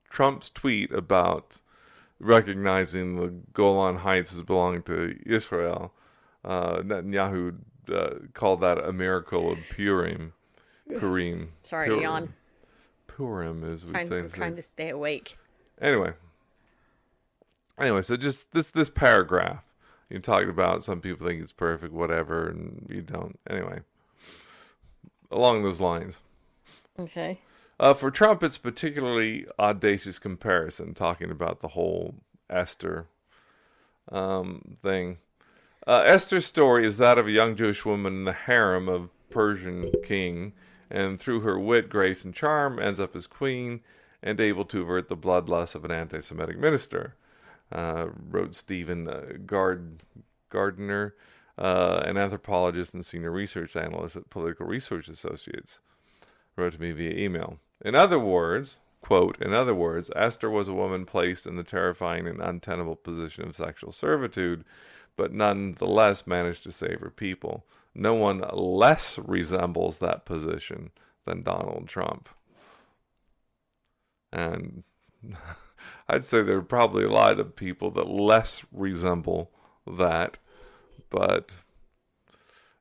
Trump's 0.08 0.48
tweet 0.48 0.92
about 0.92 1.58
recognizing 2.20 3.16
the 3.16 3.34
Golan 3.52 3.96
Heights 3.96 4.32
as 4.32 4.42
belonging 4.42 4.82
to 4.84 5.18
Israel. 5.26 5.92
Uh, 6.44 6.78
Netanyahu 6.78 7.56
uh, 7.92 8.10
called 8.32 8.60
that 8.60 8.78
a 8.78 8.92
miracle 8.92 9.50
of 9.52 9.58
Purim. 9.70 10.32
Purim. 10.96 11.52
sorry 11.64 11.88
to 11.88 11.94
Purim. 11.94 12.02
yawn 12.02 12.34
Purim 13.06 13.64
is 13.64 13.84
we 13.84 13.92
trying, 13.92 14.08
say. 14.08 14.22
Trying 14.28 14.56
to 14.56 14.62
stay 14.62 14.90
awake 14.90 15.36
Anyway. 15.80 16.12
Anyway, 17.78 18.02
so 18.02 18.16
just 18.16 18.52
this 18.52 18.68
this 18.68 18.88
paragraph 18.88 19.62
you 20.10 20.18
talked 20.18 20.48
about. 20.48 20.82
Some 20.82 21.00
people 21.00 21.26
think 21.26 21.40
it's 21.40 21.52
perfect, 21.52 21.92
whatever, 21.92 22.48
and 22.48 22.86
you 22.90 23.02
don't. 23.02 23.38
Anyway, 23.48 23.80
along 25.30 25.62
those 25.62 25.80
lines. 25.80 26.18
okay 26.98 27.38
Uh, 27.78 27.94
for 27.94 28.10
Trump, 28.10 28.42
it's 28.42 28.58
particularly 28.58 29.46
audacious 29.58 30.18
comparison, 30.18 30.94
talking 30.94 31.30
about 31.30 31.60
the 31.60 31.68
whole 31.68 32.16
Esther 32.50 33.06
um, 34.10 34.76
thing. 34.82 35.18
Uh, 35.86 36.02
Esther's 36.04 36.46
story 36.46 36.84
is 36.84 36.98
that 36.98 37.18
of 37.18 37.28
a 37.28 37.30
young 37.30 37.54
Jewish 37.54 37.84
woman 37.84 38.14
in 38.14 38.24
the 38.24 38.32
harem 38.32 38.88
of 38.88 39.10
Persian 39.30 39.90
king, 40.04 40.52
and 40.90 41.20
through 41.20 41.40
her 41.40 41.58
wit, 41.58 41.88
grace, 41.88 42.24
and 42.24 42.34
charm, 42.34 42.78
ends 42.78 43.00
up 43.00 43.14
as 43.14 43.26
queen 43.26 43.80
and 44.22 44.40
able 44.40 44.64
to 44.64 44.82
avert 44.82 45.08
the 45.08 45.16
bloodlust 45.16 45.74
of 45.74 45.84
an 45.84 45.90
anti-Semitic 45.90 46.58
minister. 46.58 47.14
Uh, 47.70 48.06
wrote 48.30 48.54
Stephen 48.54 49.06
uh, 49.08 49.24
Gard- 49.44 50.02
Gardner, 50.48 51.14
uh, 51.58 52.02
an 52.04 52.16
anthropologist 52.16 52.94
and 52.94 53.04
senior 53.04 53.30
research 53.30 53.76
analyst 53.76 54.16
at 54.16 54.30
Political 54.30 54.66
Research 54.66 55.08
Associates 55.08 55.80
wrote 56.58 56.74
to 56.74 56.80
me 56.80 56.92
via 56.92 57.12
email. 57.12 57.58
In 57.84 57.94
other 57.94 58.18
words, 58.18 58.78
quote, 59.00 59.40
in 59.40 59.54
other 59.54 59.74
words, 59.74 60.10
Esther 60.16 60.50
was 60.50 60.68
a 60.68 60.74
woman 60.74 61.06
placed 61.06 61.46
in 61.46 61.56
the 61.56 61.62
terrifying 61.62 62.26
and 62.26 62.40
untenable 62.40 62.96
position 62.96 63.44
of 63.46 63.56
sexual 63.56 63.92
servitude, 63.92 64.64
but 65.16 65.32
nonetheless 65.32 66.26
managed 66.26 66.64
to 66.64 66.72
save 66.72 67.00
her 67.00 67.10
people. 67.10 67.64
No 67.98 68.14
one 68.14 68.42
less 68.52 69.18
resembles 69.18 69.98
that 69.98 70.24
position 70.24 70.90
than 71.24 71.42
Donald 71.42 71.88
Trump. 71.88 72.28
And 74.32 74.84
I'd 76.08 76.24
say 76.24 76.42
there 76.42 76.58
are 76.58 76.62
probably 76.62 77.04
a 77.04 77.10
lot 77.10 77.40
of 77.40 77.56
people 77.56 77.90
that 77.92 78.08
less 78.08 78.62
resemble 78.72 79.50
that, 79.86 80.38
but 81.10 81.56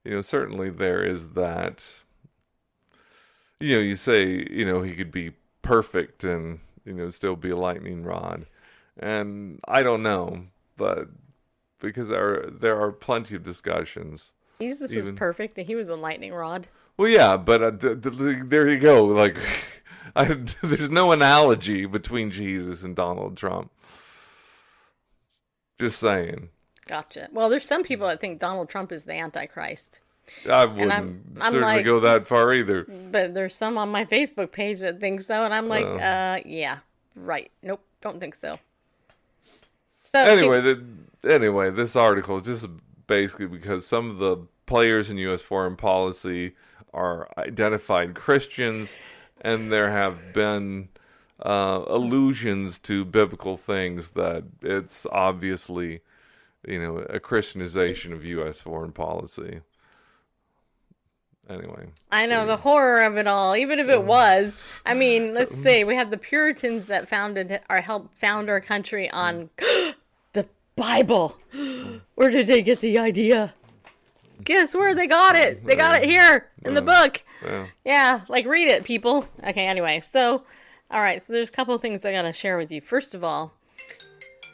you 0.03 0.11
know, 0.11 0.22
certainly 0.22 0.70
there 0.70 1.03
is 1.03 1.30
that 1.30 1.84
you 3.59 3.76
know, 3.76 3.82
you 3.82 3.95
say, 3.95 4.45
you 4.51 4.65
know, 4.65 4.82
he 4.84 4.93
could 4.93 5.11
be 5.11 5.32
perfect 5.61 6.24
and, 6.24 6.59
you 6.86 6.93
know, 6.93 7.09
still 7.09 7.36
be 7.36 7.49
a 7.49 7.55
lightning 7.55 8.03
rod. 8.03 8.45
And 8.99 9.59
I 9.68 9.82
don't 9.82 10.03
know, 10.03 10.45
but 10.78 11.09
because 11.80 12.07
there 12.07 12.47
are, 12.47 12.49
there 12.51 12.80
are 12.80 12.91
plenty 12.91 13.36
of 13.36 13.43
discussions. 13.43 14.34
Jesus 14.60 14.91
Even- 14.95 15.14
was 15.14 15.20
perfect, 15.20 15.58
and 15.58 15.68
he 15.68 15.76
was 15.76 15.89
a 15.89 15.95
lightning 15.95 16.34
rod. 16.34 16.68
Well, 16.97 17.10
yeah, 17.10 17.38
but 17.38 17.62
uh, 17.62 17.70
d- 17.72 17.95
d- 17.95 18.41
there 18.45 18.68
you 18.70 18.80
go. 18.80 19.05
Like, 19.05 19.38
I, 20.16 20.26
there's 20.64 20.89
no 20.89 21.12
analogy 21.12 21.86
between 21.86 22.32
Jesus 22.32 22.84
and 22.84 22.95
Donald 22.95 23.38
Trump. 23.38 23.72
Just 25.80 25.99
saying. 25.99 26.49
Gotcha. 26.88 27.28
Well, 27.32 27.49
there's 27.49 27.66
some 27.68 27.84
people 27.84 28.08
that 28.08 28.20
think 28.20 28.39
Donald 28.39 28.70
Trump 28.70 28.91
is 28.91 29.03
the 29.03 29.14
Antichrist, 29.14 29.99
I 30.49 30.66
wouldn't 30.66 30.91
I'm- 30.91 31.24
I'm 31.39 31.51
certainly 31.51 31.76
like- 31.78 31.86
go 31.86 31.99
that 32.01 32.28
far 32.28 32.51
either. 32.53 32.84
but 32.84 33.34
there's 33.34 33.55
some 33.55 33.78
on 33.78 33.89
my 33.89 34.05
Facebook 34.05 34.51
page 34.51 34.80
that 34.80 34.99
think 34.99 35.22
so, 35.22 35.43
and 35.45 35.53
I'm 35.53 35.68
like, 35.68 35.86
Oh. 35.86 35.97
uh, 35.97 36.39
yeah, 36.45 36.80
right. 37.16 37.51
Nope, 37.62 37.82
don't 38.01 38.20
think 38.20 38.36
so. 38.36 38.58
So 40.05 40.20
anyway, 40.20 40.62
the, 40.62 40.84
anyway, 41.32 41.70
this 41.70 41.95
article 41.95 42.38
is 42.38 42.43
just 42.43 42.66
basically 43.08 43.47
because 43.47 43.86
some 43.86 44.10
of 44.10 44.18
the 44.18 44.38
players 44.66 45.10
in 45.10 45.18
U.S. 45.18 45.41
foreign 45.41 45.76
policy 45.76 46.53
are 46.93 47.30
identified 47.38 48.16
Christians, 48.16 48.95
and 49.41 49.72
there 49.72 49.91
have 49.91 50.34
been 50.34 50.89
uh, 51.43 51.84
allusions 51.88 52.80
to 52.80 53.05
biblical 53.05 53.58
things 53.58 54.10
that 54.12 54.43
it's 54.62 55.05
obviously, 55.12 56.01
you 56.68 56.80
know, 56.80 56.97
a 56.97 57.20
Christianization 57.20 58.14
of 58.14 58.26
U.S. 58.26 58.62
foreign 58.62 58.91
policy. 58.91 59.62
Anyway, 61.49 61.88
I 62.12 62.26
know 62.26 62.45
the 62.45 62.58
horror 62.58 63.03
of 63.03 63.16
it 63.16 63.26
all. 63.26 63.55
Even 63.55 63.80
if 63.80 63.88
it 63.88 64.03
was, 64.03 64.82
I 64.86 64.93
mean, 64.93 65.34
let's 65.34 65.55
say 65.64 65.86
we 65.86 65.95
had 65.95 66.12
the 66.12 66.18
Puritans 66.18 66.88
that 66.88 67.08
founded 67.08 67.62
or 67.70 67.78
helped 67.78 68.18
found 68.18 68.49
our 68.49 68.60
country 68.60 69.10
on 69.10 69.49
the 69.58 69.86
Bible. 70.78 71.36
Where 72.15 72.30
did 72.30 72.47
they 72.47 72.61
get 72.61 72.80
the 72.80 72.97
idea? 72.97 73.53
Guess 74.43 74.75
where 74.75 74.95
they 74.95 75.07
got 75.07 75.36
it? 75.36 75.65
They 75.65 75.75
got 75.75 76.01
it 76.01 76.07
here 76.07 76.49
in 76.63 76.75
the 76.75 76.82
book. 76.82 77.23
yeah. 77.43 77.67
Yeah, 77.84 78.21
like 78.30 78.45
read 78.45 78.67
it, 78.67 78.84
people. 78.84 79.28
Okay, 79.43 79.65
anyway, 79.65 79.99
so, 79.99 80.43
all 80.91 81.01
right, 81.01 81.21
so 81.21 81.34
there's 81.34 81.49
a 81.49 81.51
couple 81.51 81.73
of 81.73 81.82
things 81.82 82.05
I 82.05 82.11
gotta 82.11 82.32
share 82.32 82.57
with 82.57 82.71
you. 82.71 82.80
First 82.80 83.15
of 83.15 83.23
all, 83.23 83.53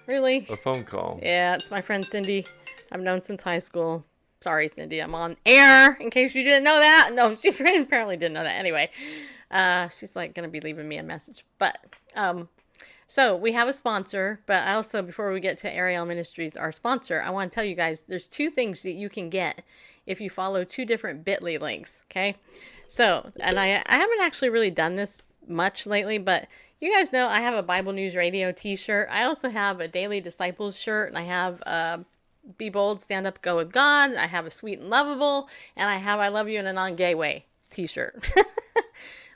really? 0.07 0.47
a 0.49 0.55
phone 0.55 0.85
call. 0.85 1.19
Yeah, 1.21 1.55
it's 1.55 1.69
my 1.69 1.81
friend 1.81 2.05
Cindy. 2.05 2.47
I've 2.91 3.01
known 3.01 3.21
since 3.21 3.41
high 3.43 3.59
school. 3.59 4.05
Sorry, 4.41 4.69
Cindy, 4.69 4.99
I'm 4.99 5.15
on 5.15 5.35
air 5.45 5.97
in 5.99 6.09
case 6.09 6.33
you 6.35 6.43
didn't 6.43 6.63
know 6.63 6.79
that. 6.79 7.11
No, 7.13 7.35
she 7.41 7.49
apparently 7.49 8.15
didn't 8.15 8.33
know 8.33 8.43
that. 8.43 8.55
Anyway, 8.55 8.89
uh, 9.51 9.89
she's 9.89 10.15
like 10.15 10.33
gonna 10.33 10.47
be 10.47 10.61
leaving 10.61 10.87
me 10.87 10.97
a 10.97 11.03
message. 11.03 11.43
But 11.59 11.77
um, 12.15 12.47
so 13.07 13.35
we 13.35 13.51
have 13.51 13.67
a 13.67 13.73
sponsor, 13.73 14.39
but 14.45 14.63
I 14.63 14.73
also 14.73 15.01
before 15.01 15.31
we 15.31 15.39
get 15.39 15.57
to 15.59 15.73
Ariel 15.73 16.05
Ministries, 16.05 16.55
our 16.55 16.71
sponsor, 16.71 17.21
I 17.21 17.29
want 17.29 17.51
to 17.51 17.55
tell 17.55 17.63
you 17.63 17.75
guys 17.75 18.03
there's 18.03 18.27
two 18.27 18.49
things 18.49 18.83
that 18.83 18.93
you 18.93 19.09
can 19.09 19.29
get 19.29 19.63
if 20.05 20.19
you 20.19 20.29
follow 20.29 20.63
two 20.63 20.85
different 20.85 21.25
Bitly 21.25 21.59
links. 21.59 22.03
Okay, 22.09 22.35
so 22.87 23.31
and 23.39 23.59
I 23.59 23.83
I 23.85 23.95
haven't 23.95 24.21
actually 24.21 24.49
really 24.49 24.71
done 24.71 24.95
this 24.95 25.19
much 25.47 25.85
lately, 25.85 26.17
but 26.17 26.47
you 26.79 26.91
guys 26.91 27.13
know 27.13 27.27
I 27.27 27.39
have 27.39 27.55
a 27.55 27.63
Bible 27.63 27.93
News 27.93 28.15
Radio 28.15 28.51
T-shirt. 28.51 29.07
I 29.11 29.23
also 29.23 29.49
have 29.49 29.79
a 29.79 29.87
Daily 29.87 30.21
Disciples 30.21 30.77
shirt, 30.77 31.09
and 31.09 31.17
I 31.17 31.23
have 31.23 31.61
a 31.61 32.05
Be 32.57 32.69
Bold, 32.69 33.01
Stand 33.01 33.27
Up, 33.27 33.41
Go 33.41 33.57
with 33.57 33.71
God. 33.71 34.15
I 34.15 34.27
have 34.27 34.45
a 34.45 34.51
Sweet 34.51 34.79
and 34.79 34.89
Lovable, 34.89 35.49
and 35.75 35.89
I 35.89 35.97
have 35.97 36.19
I 36.19 36.27
Love 36.27 36.49
You 36.49 36.59
in 36.59 36.67
a 36.67 36.73
Non-Gay 36.73 37.15
Way 37.15 37.45
T-shirt. 37.69 38.33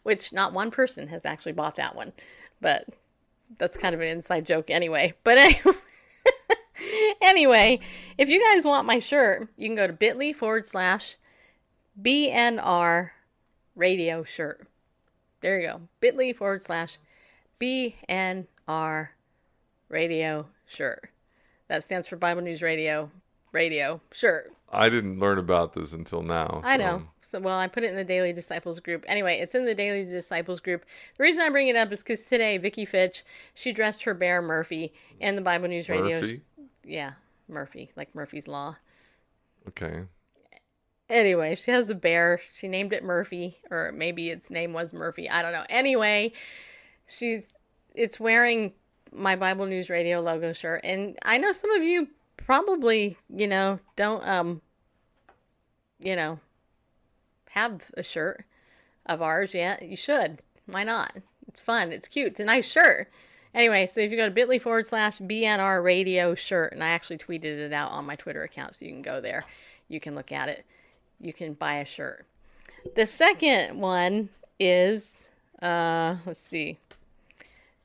which 0.07 0.31
not 0.31 0.53
one 0.53 0.71
person 0.71 1.09
has 1.09 1.25
actually 1.25 1.51
bought 1.51 1.75
that 1.75 1.93
one, 1.93 2.13
but 2.61 2.87
that's 3.57 3.77
kind 3.77 3.95
of 3.95 4.01
an 4.01 4.07
inside 4.07 4.45
joke 4.45 4.69
anyway. 4.69 5.13
But 5.23 5.37
anyway, 5.37 5.77
anyway 7.21 7.79
if 8.17 8.29
you 8.29 8.41
guys 8.41 8.65
want 8.65 8.87
my 8.87 8.99
shirt, 8.99 9.47
you 9.57 9.67
can 9.67 9.75
go 9.75 9.87
to 9.87 9.93
bit.ly 9.93 10.33
forward 10.33 10.67
slash 10.67 11.17
BNR 12.01 13.11
radio 13.75 14.23
shirt. 14.23 14.67
There 15.41 15.59
you 15.59 15.67
go. 15.67 15.81
bit.ly 15.99 16.33
forward 16.33 16.61
slash 16.61 16.97
BNR 17.59 19.09
radio 19.89 20.47
shirt. 20.65 21.09
That 21.67 21.83
stands 21.83 22.07
for 22.07 22.15
Bible 22.15 22.41
News 22.41 22.61
Radio 22.61 23.11
radio 23.51 24.01
shirt. 24.11 24.56
I 24.69 24.89
didn't 24.89 25.19
learn 25.19 25.37
about 25.37 25.73
this 25.73 25.93
until 25.93 26.21
now. 26.21 26.61
I 26.63 26.75
know. 26.75 27.03
So, 27.21 27.39
well, 27.39 27.57
I 27.57 27.67
put 27.67 27.83
it 27.83 27.89
in 27.89 27.95
the 27.95 28.03
Daily 28.03 28.33
Disciples 28.33 28.79
group. 28.79 29.05
Anyway, 29.07 29.39
it's 29.39 29.55
in 29.55 29.65
the 29.65 29.73
Daily 29.73 30.03
Disciples 30.03 30.59
group. 30.59 30.85
The 31.17 31.23
reason 31.23 31.41
I 31.41 31.49
bring 31.49 31.69
it 31.69 31.75
up 31.75 31.91
is 31.91 32.03
because 32.03 32.25
today, 32.25 32.57
Vicky 32.57 32.83
Fitch, 32.83 33.23
she 33.53 33.71
dressed 33.71 34.03
her 34.03 34.13
bear 34.13 34.41
Murphy 34.41 34.93
in 35.19 35.35
the 35.35 35.41
Bible 35.41 35.69
News 35.69 35.87
Radio. 35.87 36.19
Murphy? 36.19 36.41
Yeah, 36.83 37.13
Murphy, 37.47 37.91
like 37.95 38.13
Murphy's 38.13 38.47
Law. 38.47 38.75
Okay. 39.69 40.03
Anyway, 41.09 41.55
she 41.55 41.71
has 41.71 41.89
a 41.89 41.95
bear. 41.95 42.41
She 42.53 42.67
named 42.67 42.91
it 42.91 43.03
Murphy, 43.03 43.57
or 43.71 43.93
maybe 43.93 44.29
its 44.29 44.49
name 44.49 44.73
was 44.73 44.93
Murphy. 44.93 45.29
I 45.29 45.41
don't 45.41 45.53
know. 45.53 45.65
Anyway, 45.69 46.33
she's 47.07 47.53
it's 47.95 48.19
wearing 48.19 48.73
my 49.13 49.37
Bible 49.37 49.65
News 49.65 49.89
Radio 49.89 50.19
logo 50.19 50.51
shirt, 50.51 50.81
and 50.83 51.17
I 51.23 51.37
know 51.37 51.53
some 51.53 51.71
of 51.71 51.83
you 51.83 52.09
probably, 52.37 53.17
you 53.29 53.47
know, 53.47 53.79
don't 53.95 54.25
um, 54.27 54.61
you 55.99 56.15
know, 56.15 56.39
have 57.51 57.91
a 57.95 58.03
shirt 58.03 58.45
of 59.05 59.21
ours 59.21 59.53
yet. 59.53 59.81
You 59.81 59.97
should. 59.97 60.41
Why 60.65 60.83
not? 60.83 61.17
It's 61.47 61.59
fun. 61.59 61.91
It's 61.91 62.07
cute. 62.07 62.27
It's 62.27 62.39
a 62.39 62.45
nice 62.45 62.69
shirt. 62.69 63.09
Anyway, 63.53 63.85
so 63.87 64.01
if 64.01 64.11
you 64.11 64.17
go 64.17 64.25
to 64.25 64.31
bit.ly 64.31 64.59
forward 64.59 64.85
slash 64.85 65.19
BNR 65.19 65.83
radio 65.83 66.35
shirt, 66.35 66.73
and 66.73 66.83
I 66.83 66.89
actually 66.89 67.17
tweeted 67.17 67.45
it 67.45 67.73
out 67.73 67.91
on 67.91 68.05
my 68.05 68.15
Twitter 68.15 68.43
account, 68.43 68.75
so 68.75 68.85
you 68.85 68.91
can 68.91 69.01
go 69.01 69.21
there. 69.21 69.45
You 69.87 69.99
can 69.99 70.13
look 70.13 70.31
at 70.31 70.49
it. 70.49 70.65
You 71.19 71.33
can 71.33 71.53
buy 71.53 71.77
a 71.77 71.85
shirt. 71.85 72.25
The 72.95 73.07
second 73.07 73.79
one 73.79 74.29
is, 74.59 75.31
uh, 75.61 76.17
let's 76.25 76.39
see, 76.39 76.77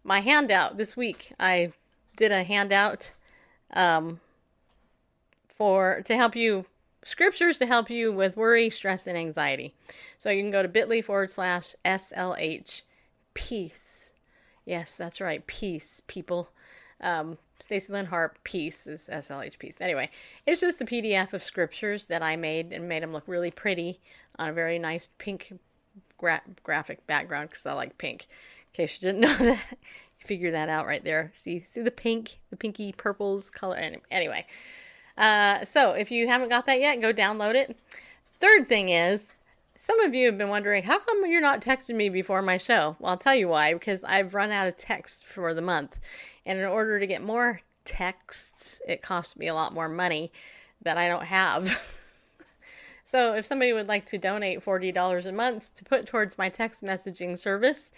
my 0.05 0.21
handout 0.21 0.77
this 0.77 0.97
week. 0.97 1.33
I 1.39 1.73
did 2.17 2.33
a 2.33 2.43
handout 2.43 3.13
um, 3.73 4.21
for 5.57 6.03
to 6.07 6.17
help 6.17 6.35
you 6.37 6.67
scriptures 7.05 7.59
to 7.59 7.67
help 7.67 7.91
you 7.91 8.13
with 8.13 8.37
worry, 8.37 8.71
stress, 8.71 9.07
and 9.07 9.17
anxiety. 9.17 9.75
So 10.19 10.31
you 10.31 10.43
can 10.43 10.51
go 10.53 10.63
to 10.63 10.69
bit.ly 10.69 11.03
forward 11.03 11.31
slash 11.31 11.75
SLH 11.85 12.83
peace. 13.35 14.11
Yes, 14.65 14.97
that's 14.97 15.21
right. 15.21 15.45
Peace, 15.47 16.01
people. 16.07 16.51
Um, 17.01 17.39
Stacy 17.59 17.93
Lynn 17.93 18.07
Harp, 18.07 18.39
peace 18.45 18.87
is 18.87 19.09
SLH 19.13 19.59
peace. 19.59 19.81
Anyway, 19.81 20.11
it's 20.47 20.61
just 20.61 20.81
a 20.81 20.85
PDF 20.85 21.33
of 21.33 21.43
scriptures 21.43 22.07
that 22.07 22.23
I 22.23 22.37
made 22.37 22.73
and 22.73 22.89
made 22.89 23.03
them 23.03 23.13
look 23.13 23.25
really 23.27 23.51
pretty 23.51 24.01
on 24.39 24.49
a 24.49 24.53
very 24.53 24.79
nice 24.79 25.09
pink 25.19 25.53
gra- 26.19 26.43
graphic 26.63 27.07
background 27.07 27.51
because 27.51 27.67
I 27.67 27.73
like 27.73 27.99
pink. 27.99 28.27
In 28.31 28.77
case 28.87 28.99
you 29.01 29.09
didn't 29.09 29.21
know 29.23 29.37
that, 29.37 29.65
figure 30.25 30.53
that 30.53 30.69
out 30.69 30.87
right 30.87 31.03
there. 31.05 31.33
See, 31.35 31.65
see 31.67 31.83
the 31.83 31.91
pink, 31.91 32.39
the 32.51 32.57
pinky 32.57 32.93
purples 32.93 33.51
color. 33.51 33.77
Any- 33.77 33.99
Anyway, 34.11 34.47
uh, 35.17 35.65
so 35.65 35.93
if 35.93 36.11
you 36.11 36.29
haven't 36.29 36.49
got 36.49 36.67
that 36.67 36.81
yet, 36.81 37.01
go 37.01 37.13
download 37.13 37.55
it. 37.55 37.77
Third 38.41 38.69
thing 38.69 38.89
is, 38.89 39.37
some 39.77 40.01
of 40.01 40.15
you 40.15 40.27
have 40.27 40.39
been 40.39 40.49
wondering, 40.49 40.85
how 40.85 40.99
come 40.99 41.27
you're 41.27 41.41
not 41.41 41.61
texting 41.61 41.97
me 41.97 42.09
before 42.09 42.41
my 42.41 42.57
show? 42.57 42.97
Well, 42.99 43.11
I'll 43.11 43.17
tell 43.17 43.35
you 43.35 43.49
why, 43.49 43.75
because 43.75 44.05
I've 44.05 44.35
run 44.35 44.51
out 44.51 44.69
of 44.69 44.77
text 44.77 45.27
for 45.27 45.55
the 45.55 45.61
month. 45.61 45.97
And 46.47 46.59
in 46.59 46.65
order 46.65 47.01
to 47.01 47.07
get 47.07 47.23
more 47.23 47.61
texts, 47.85 48.81
it 48.87 49.03
costs 49.03 49.37
me 49.37 49.49
a 49.49 49.55
lot 49.55 49.75
more 49.75 49.89
money 49.89 50.33
that 50.83 50.97
I 50.97 51.09
don't 51.09 51.25
have. 51.25 51.81
so 53.05 53.35
if 53.35 53.45
somebody 53.45 53.73
would 53.73 53.89
like 53.89 54.07
to 54.07 54.19
donate 54.19 54.65
$40 54.65 55.27
a 55.27 55.33
month 55.33 55.75
to 55.75 55.85
put 55.85 56.07
towards 56.07 56.39
my 56.39 56.49
text 56.49 56.83
messaging 56.83 57.39
service, 57.39 57.93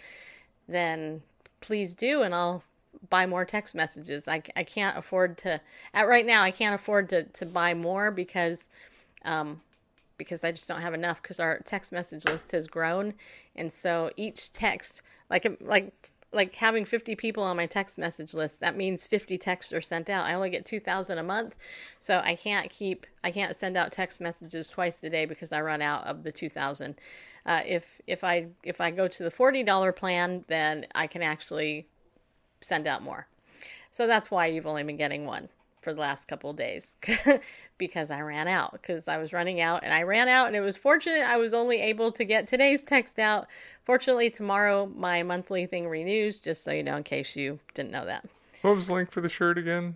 then 0.67 1.21
please 1.61 1.93
do, 1.93 2.21
and 2.21 2.33
I'll 2.33 2.63
buy 3.09 3.25
more 3.25 3.45
text 3.45 3.75
messages. 3.75 4.27
I, 4.27 4.41
I 4.55 4.63
can't 4.63 4.97
afford 4.97 5.37
to, 5.39 5.61
at 5.93 6.07
right 6.07 6.25
now, 6.25 6.41
I 6.43 6.51
can't 6.51 6.75
afford 6.75 7.09
to, 7.09 7.23
to 7.23 7.45
buy 7.45 7.73
more 7.73 8.11
because 8.11 8.67
um, 9.23 9.61
because 10.17 10.43
I 10.43 10.51
just 10.51 10.67
don't 10.67 10.81
have 10.81 10.93
enough 10.93 11.21
because 11.21 11.39
our 11.39 11.59
text 11.59 11.91
message 11.91 12.25
list 12.25 12.51
has 12.51 12.67
grown, 12.67 13.15
and 13.55 13.71
so 13.71 14.11
each 14.15 14.51
text, 14.51 15.01
like 15.29 15.45
like 15.61 16.11
like 16.31 16.55
having 16.55 16.83
50 16.85 17.15
people 17.15 17.43
on 17.43 17.55
my 17.55 17.65
text 17.65 17.97
message 17.97 18.33
list, 18.33 18.59
that 18.59 18.75
means 18.75 19.07
50 19.07 19.37
texts 19.37 19.71
are 19.71 19.81
sent 19.81 20.09
out. 20.09 20.25
I 20.25 20.33
only 20.33 20.49
get 20.49 20.65
2,000 20.65 21.17
a 21.17 21.23
month, 21.23 21.55
so 21.99 22.21
I 22.23 22.35
can't 22.35 22.69
keep 22.69 23.05
I 23.23 23.31
can't 23.31 23.55
send 23.55 23.77
out 23.77 23.91
text 23.91 24.21
messages 24.21 24.67
twice 24.67 25.03
a 25.03 25.09
day 25.09 25.25
because 25.25 25.51
I 25.51 25.61
run 25.61 25.81
out 25.81 26.05
of 26.05 26.23
the 26.23 26.31
2,000. 26.31 26.95
Uh, 27.45 27.61
if 27.65 28.01
if 28.07 28.23
I 28.23 28.47
if 28.63 28.81
I 28.81 28.91
go 28.91 29.07
to 29.07 29.23
the 29.23 29.31
$40 29.31 29.95
plan, 29.95 30.45
then 30.47 30.85
I 30.93 31.07
can 31.07 31.21
actually 31.21 31.87
send 32.65 32.87
out 32.87 33.03
more. 33.03 33.27
So 33.91 34.07
that's 34.07 34.31
why 34.31 34.47
you've 34.47 34.67
only 34.67 34.83
been 34.83 34.97
getting 34.97 35.25
one 35.25 35.49
for 35.81 35.93
the 35.93 36.01
last 36.01 36.27
couple 36.27 36.49
of 36.49 36.57
days 36.57 36.97
because 37.77 38.09
I 38.09 38.21
ran 38.21 38.47
out 38.47 38.73
because 38.73 39.07
I 39.07 39.17
was 39.17 39.31
running 39.31 39.61
out 39.61 39.83
and 39.83 39.93
I 39.93 40.01
ran 40.01 40.27
out 40.27 40.47
and 40.47 40.55
it 40.55 40.61
was 40.61 40.75
fortunate 40.75 41.21
I 41.21 41.37
was 41.37 41.53
only 41.53 41.79
able 41.79 42.11
to 42.13 42.25
get 42.25 42.47
today's 42.47 42.83
text 42.83 43.19
out. 43.19 43.47
Fortunately, 43.83 44.31
tomorrow 44.31 44.91
my 44.95 45.21
monthly 45.21 45.67
thing 45.67 45.87
renews, 45.87 46.39
just 46.39 46.63
so 46.63 46.71
you 46.71 46.81
know, 46.81 46.97
in 46.97 47.03
case 47.03 47.35
you 47.35 47.59
didn't 47.75 47.91
know 47.91 48.05
that. 48.05 48.25
What 48.63 48.75
was 48.75 48.87
the 48.87 48.93
link 48.93 49.11
for 49.11 49.21
the 49.21 49.29
shirt 49.29 49.59
again? 49.59 49.95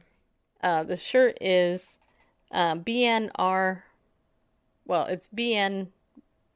Uh, 0.62 0.84
the 0.84 0.96
shirt 0.96 1.38
is 1.42 1.98
uh, 2.52 2.76
BNR, 2.76 3.82
well, 4.86 5.06
it's 5.06 5.28
BN 5.36 5.88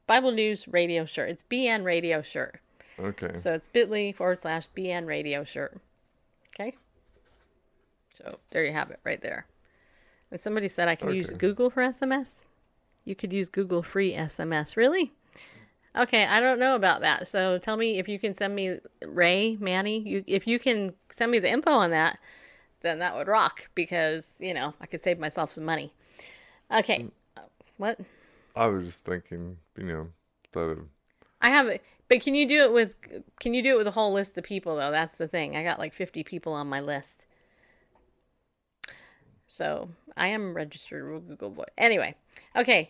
Bible 0.06 0.32
News 0.32 0.68
Radio 0.68 1.06
shirt. 1.06 1.30
It's 1.30 1.44
BN 1.50 1.84
Radio 1.84 2.22
shirt. 2.22 2.60
Okay. 3.00 3.32
So 3.36 3.54
it's 3.54 3.68
bit.ly 3.68 4.12
forward 4.12 4.40
slash 4.40 4.68
BN 4.78 5.08
radio 5.08 5.44
shirt. 5.44 5.80
Okay. 8.20 8.30
So 8.30 8.40
there 8.52 8.66
you 8.66 8.74
have 8.74 8.92
it 8.92 9.00
right 9.04 9.22
there. 9.22 9.46
And 10.32 10.40
somebody 10.40 10.68
said 10.68 10.88
I 10.88 10.96
can 10.96 11.14
use 11.14 11.30
Google 11.32 11.70
for 11.70 11.84
SMS. 11.84 12.44
You 13.06 13.16
could 13.16 13.34
use 13.34 13.50
Google 13.50 13.84
free 13.84 14.14
SMS. 14.14 14.76
Really? 14.76 15.14
Okay, 15.96 16.26
I 16.26 16.40
don't 16.40 16.60
know 16.60 16.76
about 16.76 17.02
that. 17.02 17.28
So 17.28 17.60
tell 17.60 17.78
me 17.78 18.00
if 18.00 18.10
you 18.10 18.18
can 18.18 18.34
send 18.34 18.56
me 18.56 18.80
Ray, 19.06 19.58
Manny, 19.60 20.00
you 20.00 20.24
if 20.26 20.48
you 20.48 20.58
can 20.58 20.94
send 21.12 21.32
me 21.32 21.38
the 21.38 21.52
info 21.52 21.72
on 21.72 21.92
that, 21.92 22.18
then 22.82 23.00
that 23.00 23.16
would 23.16 23.28
rock 23.28 23.70
because, 23.76 24.38
you 24.40 24.54
know, 24.54 24.74
I 24.82 24.88
could 24.88 25.02
save 25.02 25.20
myself 25.20 25.54
some 25.54 25.66
money. 25.66 25.94
Okay. 26.72 27.06
uh, 27.38 27.42
What? 27.78 28.00
I 28.56 28.68
was 28.68 28.86
just 28.86 29.04
thinking, 29.04 29.58
you 29.78 29.86
know, 29.86 30.08
instead 30.46 30.70
of 30.78 30.80
I 31.42 31.50
have 31.50 31.68
it, 31.68 31.84
but 32.08 32.22
can 32.22 32.34
you 32.34 32.48
do 32.48 32.62
it 32.64 32.74
with 32.74 32.96
can 33.40 33.54
you 33.54 33.62
do 33.62 33.76
it 33.76 33.78
with 33.78 33.88
a 33.88 33.92
whole 33.92 34.14
list 34.14 34.36
of 34.38 34.44
people 34.44 34.78
though? 34.78 34.92
That's 34.92 35.18
the 35.18 35.28
thing. 35.28 35.56
I 35.56 35.64
got 35.64 35.78
like 35.78 35.94
50 35.94 36.24
people 36.24 36.54
on 36.54 36.68
my 36.68 36.80
list. 36.80 37.28
So, 39.54 39.90
I 40.18 40.30
am 40.30 40.56
registered 40.56 41.14
with 41.14 41.28
Google 41.28 41.52
Voice. 41.52 41.68
Anyway, 41.78 42.16
okay. 42.56 42.90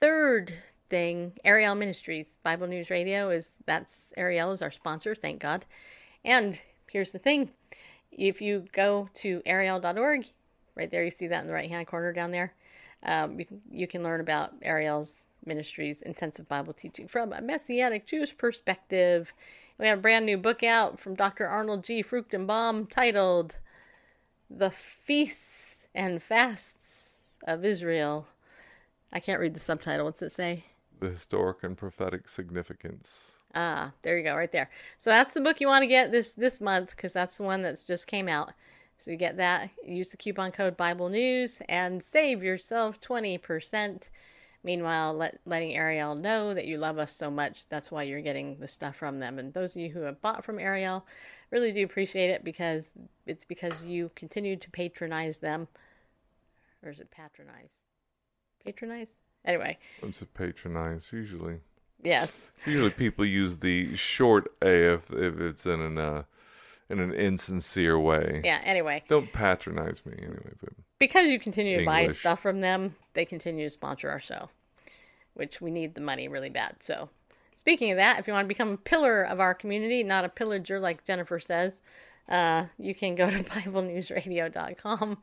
Third 0.00 0.54
thing, 0.88 1.32
Ariel 1.44 1.74
Ministries, 1.74 2.38
Bible 2.42 2.66
News 2.66 2.88
Radio 2.88 3.28
is 3.28 3.56
that's 3.66 4.14
Ariel 4.16 4.52
is 4.52 4.62
our 4.62 4.70
sponsor, 4.70 5.14
thank 5.14 5.38
God. 5.38 5.66
And 6.24 6.58
here's 6.90 7.10
the 7.10 7.18
thing. 7.18 7.50
If 8.10 8.40
you 8.40 8.64
go 8.72 9.10
to 9.16 9.42
ariel.org, 9.44 10.24
right 10.74 10.90
there 10.90 11.04
you 11.04 11.10
see 11.10 11.26
that 11.26 11.42
in 11.42 11.46
the 11.46 11.52
right-hand 11.52 11.86
corner 11.86 12.14
down 12.14 12.30
there. 12.30 12.54
Um, 13.02 13.38
you, 13.38 13.44
can, 13.44 13.60
you 13.70 13.86
can 13.86 14.02
learn 14.02 14.22
about 14.22 14.54
Ariel's 14.62 15.26
ministries, 15.44 16.00
intensive 16.00 16.48
Bible 16.48 16.72
teaching 16.72 17.06
from 17.06 17.34
a 17.34 17.42
Messianic 17.42 18.06
Jewish 18.06 18.34
perspective. 18.34 19.34
We 19.78 19.88
have 19.88 19.98
a 19.98 20.02
brand 20.02 20.24
new 20.24 20.38
book 20.38 20.62
out 20.62 20.98
from 20.98 21.16
Dr. 21.16 21.46
Arnold 21.46 21.84
G. 21.84 22.02
Fruchtenbaum 22.02 22.88
titled 22.88 23.56
The 24.50 24.70
Feasts 24.70 25.88
and 25.94 26.22
Fasts 26.22 27.36
of 27.46 27.64
Israel. 27.64 28.26
I 29.12 29.20
can't 29.20 29.40
read 29.40 29.54
the 29.54 29.60
subtitle. 29.60 30.06
What's 30.06 30.22
it 30.22 30.32
say? 30.32 30.64
the 31.00 31.10
historic 31.10 31.64
and 31.64 31.76
prophetic 31.76 32.28
significance. 32.28 33.32
Ah, 33.54 33.92
there 34.02 34.16
you 34.16 34.22
go, 34.22 34.36
right 34.36 34.52
there. 34.52 34.70
So 34.98 35.10
that's 35.10 35.34
the 35.34 35.40
book 35.40 35.60
you 35.60 35.66
want 35.66 35.82
to 35.82 35.88
get 35.88 36.12
this 36.12 36.34
this 36.34 36.60
month 36.60 36.90
because 36.90 37.12
that's 37.12 37.36
the 37.36 37.42
one 37.42 37.62
that's 37.62 37.82
just 37.82 38.06
came 38.06 38.28
out. 38.28 38.52
So 38.98 39.10
you 39.10 39.16
get 39.16 39.38
that. 39.38 39.70
Use 39.84 40.10
the 40.10 40.16
coupon 40.16 40.52
code 40.52 40.76
Bible 40.76 41.08
News 41.08 41.60
and 41.68 42.02
save 42.02 42.42
yourself 42.44 43.00
twenty 43.00 43.38
percent. 43.38 44.10
Meanwhile, 44.62 45.14
let, 45.14 45.40
letting 45.46 45.74
Ariel 45.74 46.14
know 46.14 46.52
that 46.52 46.66
you 46.66 46.76
love 46.76 46.98
us 46.98 47.14
so 47.14 47.30
much. 47.30 47.66
That's 47.68 47.90
why 47.90 48.02
you're 48.02 48.20
getting 48.20 48.58
the 48.58 48.68
stuff 48.68 48.96
from 48.96 49.18
them. 49.18 49.38
And 49.38 49.54
those 49.54 49.74
of 49.74 49.80
you 49.80 49.88
who 49.88 50.00
have 50.00 50.20
bought 50.20 50.44
from 50.44 50.58
Ariel, 50.58 51.06
really 51.50 51.72
do 51.72 51.84
appreciate 51.84 52.30
it 52.30 52.44
because 52.44 52.92
it's 53.26 53.44
because 53.44 53.84
you 53.84 54.10
continue 54.14 54.56
to 54.56 54.70
patronize 54.70 55.38
them. 55.38 55.68
Or 56.82 56.90
is 56.90 57.00
it 57.00 57.10
patronize? 57.10 57.80
Patronize? 58.64 59.16
Anyway, 59.44 59.78
It's 60.02 60.20
a 60.20 60.26
patronize 60.26 61.10
usually. 61.12 61.60
Yes. 62.02 62.56
Usually 62.66 62.90
people 62.90 63.24
use 63.24 63.58
the 63.58 63.96
short 63.96 64.52
A 64.62 64.94
if, 64.94 65.10
if 65.10 65.40
it's 65.40 65.66
in 65.66 65.80
an 65.80 65.98
uh, 65.98 66.22
in 66.90 67.00
an 67.00 67.12
insincere 67.12 67.98
way. 67.98 68.42
Yeah. 68.44 68.60
Anyway, 68.64 69.04
Don't 69.08 69.32
patronize 69.32 70.04
me 70.04 70.14
anyway, 70.18 70.52
but 70.60 70.70
because 70.98 71.28
you 71.30 71.38
continue 71.38 71.78
to 71.78 71.86
buy 71.86 72.00
English. 72.02 72.18
stuff 72.18 72.40
from 72.40 72.60
them, 72.60 72.96
they 73.14 73.24
continue 73.24 73.64
to 73.66 73.70
sponsor 73.70 74.10
our 74.10 74.20
show, 74.20 74.50
which 75.34 75.60
we 75.60 75.70
need 75.70 75.94
the 75.94 76.00
money 76.00 76.28
really 76.28 76.50
bad. 76.50 76.76
So, 76.80 77.08
speaking 77.54 77.90
of 77.90 77.96
that, 77.96 78.18
if 78.18 78.26
you 78.26 78.32
want 78.32 78.44
to 78.44 78.48
become 78.48 78.70
a 78.72 78.76
pillar 78.76 79.22
of 79.22 79.40
our 79.40 79.54
community, 79.54 80.02
not 80.02 80.24
a 80.24 80.28
pillager 80.28 80.78
like 80.80 81.04
Jennifer 81.04 81.40
says, 81.40 81.80
uh, 82.28 82.66
you 82.78 82.94
can 82.94 83.14
go 83.14 83.30
to 83.30 83.38
BibleNewsRadio.com 83.44 85.18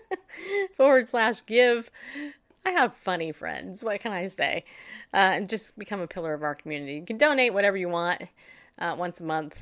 forward 0.76 1.08
slash 1.08 1.44
give. 1.46 1.90
I 2.66 2.70
have 2.70 2.94
funny 2.94 3.32
friends. 3.32 3.82
What 3.82 4.00
can 4.00 4.12
I 4.12 4.26
say? 4.26 4.64
Uh, 5.14 5.16
and 5.16 5.48
just 5.48 5.78
become 5.78 6.00
a 6.00 6.06
pillar 6.06 6.34
of 6.34 6.42
our 6.42 6.54
community. 6.54 6.94
You 6.94 7.04
can 7.04 7.16
donate 7.16 7.54
whatever 7.54 7.76
you 7.78 7.88
want 7.88 8.22
uh, 8.78 8.94
once 8.98 9.20
a 9.20 9.24
month. 9.24 9.58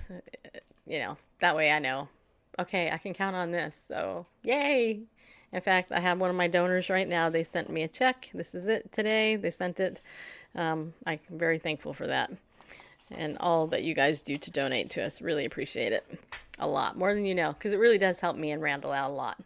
You 0.86 1.00
know, 1.00 1.16
that 1.40 1.56
way 1.56 1.70
I 1.70 1.78
know, 1.78 2.08
okay, 2.58 2.90
I 2.90 2.98
can 2.98 3.12
count 3.12 3.36
on 3.36 3.50
this. 3.50 3.74
So, 3.88 4.26
yay. 4.42 5.00
In 5.52 5.60
fact, 5.60 5.92
I 5.92 6.00
have 6.00 6.18
one 6.18 6.30
of 6.30 6.36
my 6.36 6.48
donors 6.48 6.90
right 6.90 7.08
now. 7.08 7.30
They 7.30 7.42
sent 7.42 7.70
me 7.70 7.82
a 7.82 7.88
check. 7.88 8.30
This 8.34 8.54
is 8.54 8.66
it 8.66 8.92
today. 8.92 9.36
They 9.36 9.50
sent 9.50 9.80
it. 9.80 10.00
Um, 10.54 10.94
I'm 11.06 11.18
very 11.30 11.58
thankful 11.58 11.92
for 11.92 12.06
that. 12.06 12.30
And 13.10 13.36
all 13.38 13.66
that 13.68 13.84
you 13.84 13.94
guys 13.94 14.22
do 14.22 14.36
to 14.38 14.50
donate 14.50 14.90
to 14.90 15.04
us. 15.04 15.22
Really 15.22 15.44
appreciate 15.44 15.92
it. 15.92 16.04
A 16.58 16.66
lot. 16.66 16.98
More 16.98 17.14
than 17.14 17.24
you 17.24 17.34
know. 17.34 17.52
Because 17.52 17.72
it 17.72 17.78
really 17.78 17.98
does 17.98 18.20
help 18.20 18.36
me 18.36 18.50
and 18.50 18.60
Randall 18.60 18.92
out 18.92 19.10
a 19.10 19.14
lot. 19.14 19.38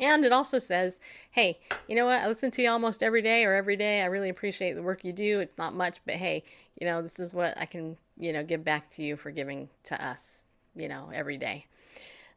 And 0.00 0.24
it 0.24 0.32
also 0.32 0.58
says, 0.58 1.00
hey, 1.30 1.58
you 1.88 1.96
know 1.96 2.06
what? 2.06 2.20
I 2.20 2.28
listen 2.28 2.50
to 2.52 2.62
you 2.62 2.70
almost 2.70 3.02
every 3.02 3.22
day 3.22 3.44
or 3.44 3.54
every 3.54 3.76
day. 3.76 4.02
I 4.02 4.06
really 4.06 4.28
appreciate 4.28 4.74
the 4.74 4.82
work 4.82 5.04
you 5.04 5.12
do. 5.12 5.40
It's 5.40 5.58
not 5.58 5.74
much, 5.74 5.98
but 6.06 6.14
hey, 6.14 6.44
you 6.80 6.86
know, 6.86 7.02
this 7.02 7.18
is 7.18 7.32
what 7.32 7.58
I 7.58 7.66
can, 7.66 7.96
you 8.18 8.32
know, 8.32 8.42
give 8.42 8.64
back 8.64 8.90
to 8.90 9.02
you 9.02 9.16
for 9.16 9.30
giving 9.30 9.68
to 9.84 10.04
us, 10.04 10.42
you 10.74 10.88
know, 10.88 11.10
every 11.14 11.38
day. 11.38 11.66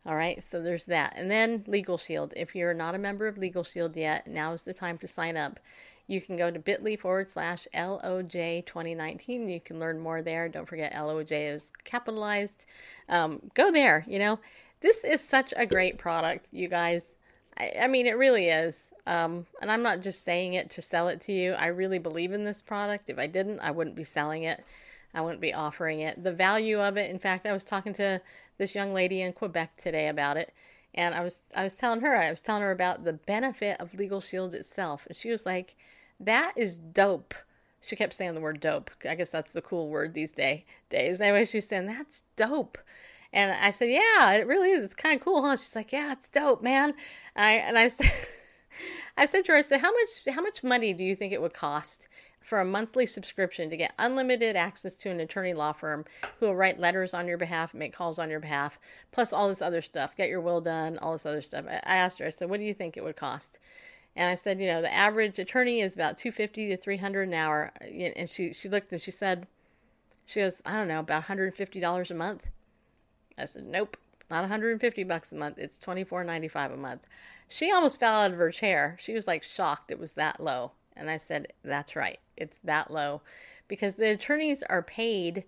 All 0.06 0.16
right, 0.16 0.42
so 0.44 0.62
there's 0.62 0.88
that. 0.88 1.14
And 1.16 1.30
then 1.30 1.64
Legal 1.68 1.98
Shield. 1.98 2.34
If 2.36 2.56
you're 2.56 2.74
not 2.74 2.96
a 2.96 3.00
member 3.00 3.28
of 3.28 3.38
Legal 3.38 3.64
Shield 3.64 3.96
yet, 3.96 4.26
now 4.26 4.54
is 4.54 4.64
the 4.64 4.74
time 4.74 4.98
to 5.00 5.08
sign 5.08 5.38
up. 5.38 5.60
You 6.08 6.20
can 6.20 6.36
go 6.36 6.50
to 6.50 6.60
bit.ly 6.60 6.96
forward 6.96 7.30
slash 7.30 7.68
LOJ 7.74 8.66
2019. 8.66 9.48
You 9.48 9.62
can 9.62 9.80
learn 9.80 10.00
more 10.00 10.22
there. 10.22 10.50
Don't 10.50 10.68
forget, 10.68 10.94
LOJ 10.94 11.54
is 11.54 11.72
capitalized. 11.84 12.66
Um, 13.08 13.52
go 13.54 13.72
there, 13.72 14.04
you 14.08 14.20
know. 14.20 14.40
This 14.82 15.04
is 15.04 15.24
such 15.24 15.54
a 15.56 15.68
great 15.68 16.00
product, 16.00 16.50
you 16.52 16.68
guys. 16.68 17.14
I, 17.58 17.74
I 17.84 17.88
mean, 17.88 18.08
it 18.08 18.18
really 18.18 18.48
is. 18.48 18.90
Um, 19.06 19.46
and 19.62 19.72
I'm 19.72 19.84
not 19.84 20.02
just 20.02 20.24
saying 20.24 20.56
it 20.56 20.72
to 20.72 20.82
sell 20.82 21.08
it 21.08 21.22
to 21.22 21.32
you. 21.32 21.54
I 21.54 21.68
really 21.68 22.00
believe 22.00 22.34
in 22.34 22.44
this 22.44 22.62
product. 22.62 23.10
If 23.10 23.20
I 23.20 23.28
didn't, 23.28 23.60
I 23.60 23.70
wouldn't 23.70 23.96
be 23.96 24.04
selling 24.04 24.44
it. 24.44 24.64
I 25.14 25.22
wouldn't 25.22 25.42
be 25.42 25.54
offering 25.54 26.00
it. 26.00 26.24
The 26.24 26.34
value 26.34 26.80
of 26.80 26.98
it, 26.98 27.10
in 27.10 27.20
fact, 27.20 27.46
I 27.46 27.54
was 27.54 27.64
talking 27.64 27.94
to 27.94 28.22
this 28.58 28.76
young 28.76 28.94
lady 28.94 29.22
in 29.22 29.34
Quebec 29.34 29.78
today 29.78 30.08
about 30.08 30.38
it. 30.38 30.54
And 30.94 31.16
I 31.16 31.24
was 31.24 31.42
I 31.56 31.64
was 31.64 31.74
telling 31.74 32.02
her, 32.02 32.16
I 32.16 32.30
was 32.30 32.42
telling 32.42 32.62
her 32.64 32.72
about 32.72 33.04
the 33.04 33.14
benefit 33.14 33.80
of 33.80 33.94
Legal 33.94 34.22
Shield 34.22 34.54
itself. 34.54 35.06
And 35.08 35.16
she 35.16 35.30
was 35.30 35.46
like, 35.46 35.76
That 36.20 36.54
is 36.58 36.78
dope. 36.78 37.34
She 37.82 37.96
kept 37.96 38.14
saying 38.14 38.36
the 38.36 38.42
word 38.42 38.60
dope. 38.60 38.92
I 39.10 39.16
guess 39.16 39.32
that's 39.32 39.54
the 39.54 39.62
cool 39.62 39.90
word 39.90 40.14
these 40.14 40.32
day 40.32 40.66
days. 40.90 41.20
Anyway, 41.22 41.46
she's 41.46 41.68
saying, 41.68 41.88
That's 41.88 42.24
dope. 42.36 42.78
And 43.34 43.52
I 43.52 43.70
said, 43.70 43.90
Yeah, 43.90 44.34
it 44.34 44.48
really 44.48 44.72
is. 44.72 44.84
It's 44.84 44.94
kind 44.94 45.16
of 45.16 45.24
cool, 45.24 45.42
huh? 45.42 45.56
She's 45.56 45.76
like, 45.76 45.92
Yeah, 45.92 46.12
it's 46.12 46.30
dope, 46.30 46.62
man. 46.62 46.94
I 47.36 47.54
and 47.54 47.78
I 47.78 47.88
said 47.88 48.12
I 49.18 49.26
said 49.26 49.46
to 49.46 49.54
her, 49.54 49.58
I 49.58 49.62
said, 49.62 49.82
How 49.82 49.92
much 49.92 50.36
how 50.36 50.42
much 50.42 50.64
money 50.64 50.94
do 50.94 51.04
you 51.04 51.16
think 51.16 51.32
it 51.32 51.42
would 51.42 51.54
cost 51.54 52.10
for 52.42 52.60
a 52.60 52.66
monthly 52.66 53.06
subscription 53.06 53.70
to 53.70 53.78
get 53.78 53.94
unlimited 53.98 54.56
access 54.56 54.96
to 54.96 55.10
an 55.10 55.20
attorney 55.20 55.54
law 55.54 55.72
firm 55.72 56.06
who 56.40 56.48
will 56.48 56.56
write 56.56 56.80
letters 56.80 57.14
on 57.14 57.28
your 57.28 57.38
behalf, 57.38 57.74
make 57.74 57.94
calls 57.94 58.20
on 58.20 58.30
your 58.30 58.40
behalf, 58.40 58.80
plus 59.12 59.32
all 59.32 59.48
this 59.48 59.62
other 59.62 59.82
stuff, 59.82 60.16
get 60.18 60.30
your 60.30 60.42
will 60.42 60.62
done, 60.62 60.98
all 60.98 61.14
this 61.14 61.26
other 61.26 61.42
stuff. 61.42 61.66
I 61.68 61.96
asked 61.96 62.20
her, 62.20 62.26
I 62.26 62.30
said, 62.32 62.50
what 62.50 62.60
do 62.60 62.66
you 62.66 62.74
think 62.74 62.98
it 62.98 63.04
would 63.04 63.16
cost? 63.16 63.60
And 64.16 64.30
I 64.30 64.36
said, 64.36 64.60
you 64.60 64.68
know, 64.68 64.82
the 64.82 64.94
average 64.94 65.40
attorney 65.40 65.80
is 65.80 65.96
about 65.96 66.18
250 66.18 66.70
to 66.70 66.78
300 66.78 67.28
an 67.28 67.34
hour. 67.34 67.72
And 67.80 68.30
she, 68.30 68.52
she 68.52 68.68
looked 68.68 68.92
and 68.92 69.02
she 69.02 69.12
said, 69.12 69.48
she 70.26 70.42
goes, 70.42 70.62
I 70.66 70.74
don't 70.74 70.88
know, 70.88 71.00
about 71.00 71.24
$150 71.24 72.12
a 72.12 72.14
month. 72.14 72.48
I 73.38 73.46
said, 73.46 73.66
nope, 73.66 73.98
not 74.30 74.42
150 74.42 75.04
bucks 75.04 75.32
a 75.32 75.36
month. 75.36 75.58
It's 75.58 75.80
24.95 75.80 76.74
a 76.74 76.78
month. 76.78 77.02
She 77.48 77.72
almost 77.72 78.00
fell 78.00 78.22
out 78.22 78.32
of 78.32 78.38
her 78.38 78.52
chair. 78.52 78.98
She 79.00 79.14
was 79.14 79.28
like 79.28 79.44
shocked 79.44 79.92
it 79.92 80.00
was 80.00 80.14
that 80.14 80.40
low. 80.40 80.72
And 81.02 81.10
I 81.10 81.18
said, 81.18 81.52
that's 81.64 81.96
right. 81.96 82.20
It's 82.38 82.60
that 82.64 82.92
low 82.92 83.22
because 83.68 83.96
the 83.96 84.12
attorneys 84.12 84.64
are 84.64 84.84
paid 84.84 85.46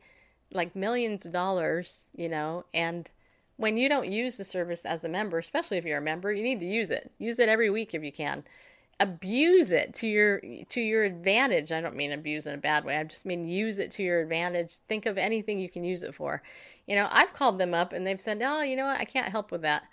like 0.51 0.76
millions 0.76 1.26
of 1.26 1.32
dollars, 1.32 2.04
you 2.16 2.28
know, 2.28 2.66
and 2.74 3.10
when 3.58 3.78
you 3.78 3.88
don't 3.88 4.10
use 4.10 4.38
the 4.38 4.43
service 4.43 4.86
as 4.86 5.04
a 5.04 5.10
member, 5.10 5.38
especially 5.38 5.78
if 5.78 5.86
you're 5.86 5.99
a 5.99 6.01
member, 6.01 6.32
you 6.32 6.43
need 6.43 6.60
to 6.60 6.66
use 6.66 6.89
it. 6.89 7.12
Use 7.20 7.39
it 7.39 7.49
every 7.49 7.70
week 7.70 7.93
if 7.93 8.04
you 8.04 8.12
can. 8.12 8.43
Abuse 8.99 9.70
it 9.70 9.93
to 9.95 10.08
your 10.08 10.39
to 10.70 10.82
your 10.82 11.04
advantage. 11.04 11.72
I 11.72 11.82
don't 11.82 11.95
mean 11.95 12.12
abuse 12.12 12.45
in 12.45 12.54
a 12.54 12.58
bad 12.58 12.86
way. 12.86 12.97
I 12.97 13.04
just 13.04 13.26
mean 13.26 13.47
use 13.47 13.80
it 13.80 13.91
to 13.93 14.04
your 14.04 14.22
advantage. 14.22 14.78
Think 14.88 15.06
of 15.06 15.18
anything 15.18 15.60
you 15.60 15.70
can 15.70 15.84
use 15.84 16.04
it 16.04 16.16
for. 16.16 16.41
You 16.88 16.95
know, 16.95 17.08
I've 17.12 17.34
called 17.34 17.60
them 17.60 17.74
up 17.74 17.91
and 17.91 18.06
they've 18.06 18.22
said, 18.22 18.41
"Oh, 18.43 18.62
you 18.62 18.76
know 18.76 18.86
what? 18.86 18.99
I 18.99 19.06
can't 19.06 19.32
help 19.32 19.51
with 19.51 19.62
that." 19.64 19.84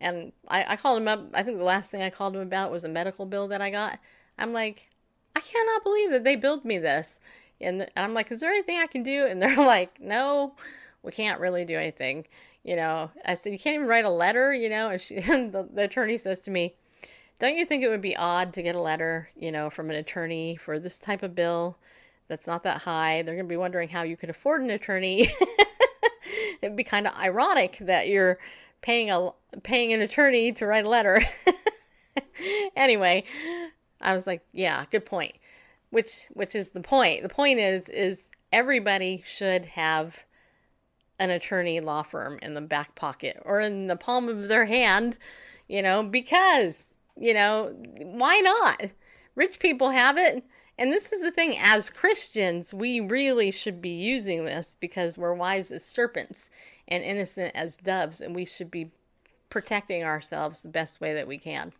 And 0.00 0.32
I, 0.48 0.74
I 0.74 0.76
called 0.76 0.98
them 0.98 1.08
up. 1.08 1.28
I 1.34 1.42
think 1.42 1.58
the 1.58 1.64
last 1.64 1.90
thing 1.90 2.02
I 2.02 2.10
called 2.10 2.34
them 2.34 2.42
about 2.42 2.70
was 2.70 2.84
a 2.84 2.88
medical 2.88 3.26
bill 3.26 3.48
that 3.48 3.60
I 3.60 3.70
got. 3.70 3.98
I'm 4.38 4.52
like, 4.52 4.89
I 5.36 5.40
cannot 5.40 5.84
believe 5.84 6.10
that 6.10 6.24
they 6.24 6.36
billed 6.36 6.64
me 6.64 6.78
this. 6.78 7.20
And 7.60 7.86
I'm 7.96 8.14
like, 8.14 8.30
is 8.30 8.40
there 8.40 8.50
anything 8.50 8.78
I 8.78 8.86
can 8.86 9.02
do? 9.02 9.26
And 9.26 9.42
they're 9.42 9.56
like, 9.64 10.00
no, 10.00 10.54
we 11.02 11.12
can't 11.12 11.40
really 11.40 11.64
do 11.64 11.76
anything. 11.76 12.26
You 12.62 12.76
know, 12.76 13.10
I 13.24 13.34
said, 13.34 13.52
you 13.52 13.58
can't 13.58 13.74
even 13.74 13.86
write 13.86 14.04
a 14.04 14.10
letter, 14.10 14.52
you 14.52 14.68
know? 14.68 14.90
And, 14.90 15.00
she, 15.00 15.16
and 15.30 15.52
the, 15.52 15.68
the 15.72 15.84
attorney 15.84 16.16
says 16.16 16.40
to 16.42 16.50
me, 16.50 16.74
don't 17.38 17.56
you 17.56 17.64
think 17.64 17.82
it 17.82 17.88
would 17.88 18.02
be 18.02 18.16
odd 18.16 18.52
to 18.54 18.62
get 18.62 18.74
a 18.74 18.80
letter, 18.80 19.30
you 19.34 19.50
know, 19.50 19.70
from 19.70 19.88
an 19.88 19.96
attorney 19.96 20.56
for 20.56 20.78
this 20.78 20.98
type 20.98 21.22
of 21.22 21.34
bill 21.34 21.78
that's 22.28 22.46
not 22.46 22.64
that 22.64 22.82
high? 22.82 23.22
They're 23.22 23.34
going 23.34 23.46
to 23.46 23.52
be 23.52 23.56
wondering 23.56 23.88
how 23.88 24.02
you 24.02 24.16
could 24.16 24.28
afford 24.28 24.60
an 24.60 24.70
attorney. 24.70 25.30
It'd 26.62 26.76
be 26.76 26.84
kind 26.84 27.06
of 27.06 27.14
ironic 27.14 27.78
that 27.80 28.08
you're 28.08 28.38
paying 28.82 29.10
a 29.10 29.30
paying 29.62 29.92
an 29.94 30.02
attorney 30.02 30.52
to 30.52 30.66
write 30.66 30.84
a 30.84 30.88
letter. 30.88 31.22
anyway, 32.76 33.24
I 34.00 34.14
was 34.14 34.26
like, 34.26 34.42
yeah, 34.52 34.84
good 34.90 35.06
point. 35.06 35.34
Which 35.90 36.26
which 36.32 36.54
is 36.54 36.70
the 36.70 36.80
point. 36.80 37.22
The 37.22 37.28
point 37.28 37.58
is 37.58 37.88
is 37.88 38.30
everybody 38.52 39.22
should 39.26 39.64
have 39.66 40.24
an 41.18 41.30
attorney 41.30 41.80
law 41.80 42.02
firm 42.02 42.38
in 42.42 42.54
the 42.54 42.60
back 42.60 42.94
pocket 42.94 43.40
or 43.44 43.60
in 43.60 43.86
the 43.86 43.96
palm 43.96 44.28
of 44.28 44.48
their 44.48 44.64
hand, 44.64 45.18
you 45.68 45.82
know, 45.82 46.02
because, 46.02 46.94
you 47.16 47.34
know, 47.34 47.74
why 48.00 48.40
not? 48.40 48.90
Rich 49.34 49.58
people 49.58 49.90
have 49.90 50.16
it. 50.16 50.42
And 50.78 50.90
this 50.90 51.12
is 51.12 51.20
the 51.20 51.30
thing 51.30 51.58
as 51.58 51.90
Christians, 51.90 52.72
we 52.72 53.00
really 53.00 53.50
should 53.50 53.82
be 53.82 53.90
using 53.90 54.46
this 54.46 54.76
because 54.80 55.18
we're 55.18 55.34
wise 55.34 55.70
as 55.70 55.84
serpents 55.84 56.48
and 56.88 57.04
innocent 57.04 57.52
as 57.54 57.76
doves, 57.76 58.22
and 58.22 58.34
we 58.34 58.46
should 58.46 58.70
be 58.70 58.90
protecting 59.50 60.02
ourselves 60.02 60.62
the 60.62 60.68
best 60.68 60.98
way 60.98 61.12
that 61.12 61.28
we 61.28 61.36
can. 61.36 61.74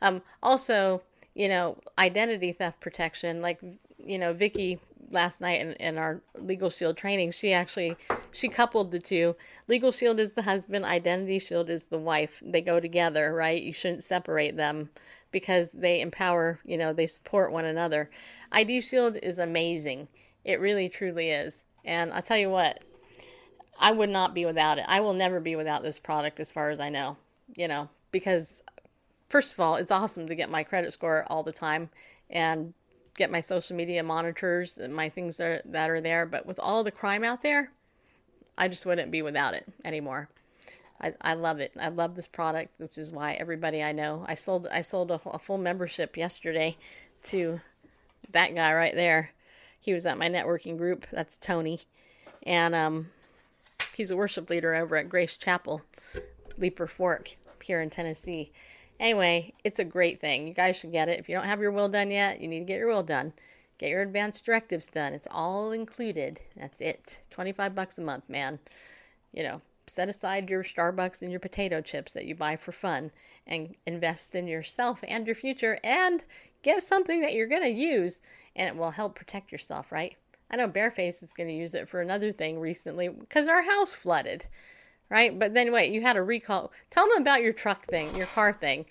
Um, 0.00 0.22
also, 0.42 1.02
you 1.38 1.48
know, 1.48 1.78
identity 1.96 2.52
theft 2.52 2.80
protection, 2.80 3.40
like, 3.40 3.60
you 3.96 4.18
know, 4.18 4.32
Vicky 4.32 4.80
last 5.12 5.40
night 5.40 5.60
in, 5.60 5.72
in 5.74 5.96
our 5.96 6.20
legal 6.36 6.68
shield 6.68 6.96
training, 6.96 7.30
she 7.30 7.52
actually, 7.52 7.96
she 8.32 8.48
coupled 8.48 8.90
the 8.90 8.98
two. 8.98 9.36
Legal 9.68 9.92
shield 9.92 10.18
is 10.18 10.32
the 10.32 10.42
husband, 10.42 10.84
identity 10.84 11.38
shield 11.38 11.70
is 11.70 11.84
the 11.84 11.98
wife. 11.98 12.42
They 12.44 12.60
go 12.60 12.80
together, 12.80 13.32
right? 13.32 13.62
You 13.62 13.72
shouldn't 13.72 14.02
separate 14.02 14.56
them 14.56 14.90
because 15.30 15.70
they 15.70 16.00
empower, 16.00 16.58
you 16.64 16.76
know, 16.76 16.92
they 16.92 17.06
support 17.06 17.52
one 17.52 17.66
another. 17.66 18.10
ID 18.50 18.80
shield 18.80 19.16
is 19.22 19.38
amazing. 19.38 20.08
It 20.44 20.58
really, 20.58 20.88
truly 20.88 21.30
is. 21.30 21.62
And 21.84 22.12
I'll 22.12 22.20
tell 22.20 22.36
you 22.36 22.50
what, 22.50 22.82
I 23.78 23.92
would 23.92 24.10
not 24.10 24.34
be 24.34 24.44
without 24.44 24.78
it. 24.78 24.86
I 24.88 24.98
will 24.98 25.14
never 25.14 25.38
be 25.38 25.54
without 25.54 25.84
this 25.84 26.00
product 26.00 26.40
as 26.40 26.50
far 26.50 26.70
as 26.70 26.80
I 26.80 26.88
know, 26.88 27.16
you 27.54 27.68
know, 27.68 27.88
because 28.10 28.64
first 29.28 29.52
of 29.52 29.60
all, 29.60 29.76
it's 29.76 29.90
awesome 29.90 30.26
to 30.28 30.34
get 30.34 30.50
my 30.50 30.62
credit 30.62 30.92
score 30.92 31.24
all 31.28 31.42
the 31.42 31.52
time 31.52 31.90
and 32.30 32.74
get 33.14 33.30
my 33.30 33.40
social 33.40 33.76
media 33.76 34.02
monitors 34.02 34.78
and 34.78 34.94
my 34.94 35.08
things 35.08 35.36
that 35.36 35.50
are, 35.50 35.62
that 35.64 35.90
are 35.90 36.00
there. 36.00 36.26
But 36.26 36.46
with 36.46 36.58
all 36.58 36.84
the 36.84 36.90
crime 36.90 37.24
out 37.24 37.42
there, 37.42 37.72
I 38.56 38.68
just 38.68 38.86
wouldn't 38.86 39.10
be 39.10 39.22
without 39.22 39.54
it 39.54 39.66
anymore. 39.84 40.28
I, 41.00 41.14
I 41.20 41.34
love 41.34 41.60
it. 41.60 41.72
I 41.78 41.88
love 41.88 42.14
this 42.14 42.26
product, 42.26 42.74
which 42.78 42.98
is 42.98 43.12
why 43.12 43.34
everybody 43.34 43.82
I 43.82 43.92
know. 43.92 44.24
I 44.26 44.34
sold 44.34 44.66
I 44.66 44.80
sold 44.80 45.10
a, 45.10 45.20
a 45.26 45.38
full 45.38 45.58
membership 45.58 46.16
yesterday 46.16 46.76
to 47.24 47.60
that 48.32 48.54
guy 48.54 48.74
right 48.74 48.94
there. 48.94 49.30
He 49.80 49.92
was 49.94 50.06
at 50.06 50.18
my 50.18 50.28
networking 50.28 50.76
group. 50.76 51.06
That's 51.12 51.36
Tony, 51.36 51.82
and 52.42 52.74
um, 52.74 53.10
he's 53.94 54.10
a 54.10 54.16
worship 54.16 54.50
leader 54.50 54.74
over 54.74 54.96
at 54.96 55.08
Grace 55.08 55.36
Chapel, 55.36 55.82
Leiper 56.58 56.88
Fork, 56.88 57.36
here 57.62 57.80
in 57.80 57.90
Tennessee. 57.90 58.50
Anyway, 59.00 59.54
it's 59.62 59.78
a 59.78 59.84
great 59.84 60.20
thing. 60.20 60.48
You 60.48 60.54
guys 60.54 60.76
should 60.76 60.92
get 60.92 61.08
it. 61.08 61.20
If 61.20 61.28
you 61.28 61.36
don't 61.36 61.44
have 61.44 61.60
your 61.60 61.70
will 61.70 61.88
done 61.88 62.10
yet, 62.10 62.40
you 62.40 62.48
need 62.48 62.60
to 62.60 62.64
get 62.64 62.78
your 62.78 62.88
will 62.88 63.02
done. 63.02 63.32
Get 63.78 63.90
your 63.90 64.02
advanced 64.02 64.44
directives 64.44 64.86
done. 64.88 65.14
It's 65.14 65.28
all 65.30 65.70
included. 65.70 66.40
That's 66.56 66.80
it. 66.80 67.20
25 67.30 67.74
bucks 67.74 67.98
a 67.98 68.02
month, 68.02 68.28
man. 68.28 68.58
You 69.32 69.44
know, 69.44 69.60
set 69.86 70.08
aside 70.08 70.50
your 70.50 70.64
Starbucks 70.64 71.22
and 71.22 71.30
your 71.30 71.40
potato 71.40 71.80
chips 71.80 72.12
that 72.12 72.24
you 72.24 72.34
buy 72.34 72.56
for 72.56 72.72
fun 72.72 73.12
and 73.46 73.76
invest 73.86 74.34
in 74.34 74.48
yourself 74.48 75.04
and 75.06 75.26
your 75.26 75.36
future 75.36 75.78
and 75.84 76.24
get 76.62 76.82
something 76.82 77.20
that 77.20 77.34
you're 77.34 77.46
going 77.46 77.62
to 77.62 77.68
use 77.68 78.20
and 78.56 78.68
it 78.68 78.76
will 78.76 78.90
help 78.90 79.14
protect 79.14 79.52
yourself, 79.52 79.92
right? 79.92 80.16
I 80.50 80.56
know 80.56 80.68
Bareface 80.68 81.22
is 81.22 81.32
going 81.32 81.48
to 81.48 81.54
use 81.54 81.74
it 81.74 81.88
for 81.88 82.00
another 82.00 82.32
thing 82.32 82.58
recently 82.58 83.08
because 83.08 83.46
our 83.46 83.62
house 83.62 83.92
flooded, 83.92 84.46
right? 85.10 85.38
But 85.38 85.54
then 85.54 85.72
wait, 85.72 85.92
you 85.92 86.02
had 86.02 86.16
a 86.16 86.22
recall. 86.22 86.72
Tell 86.90 87.08
them 87.08 87.20
about 87.22 87.42
your 87.42 87.52
truck 87.52 87.86
thing, 87.86 88.14
your 88.16 88.26
car 88.26 88.52
thing. 88.52 88.86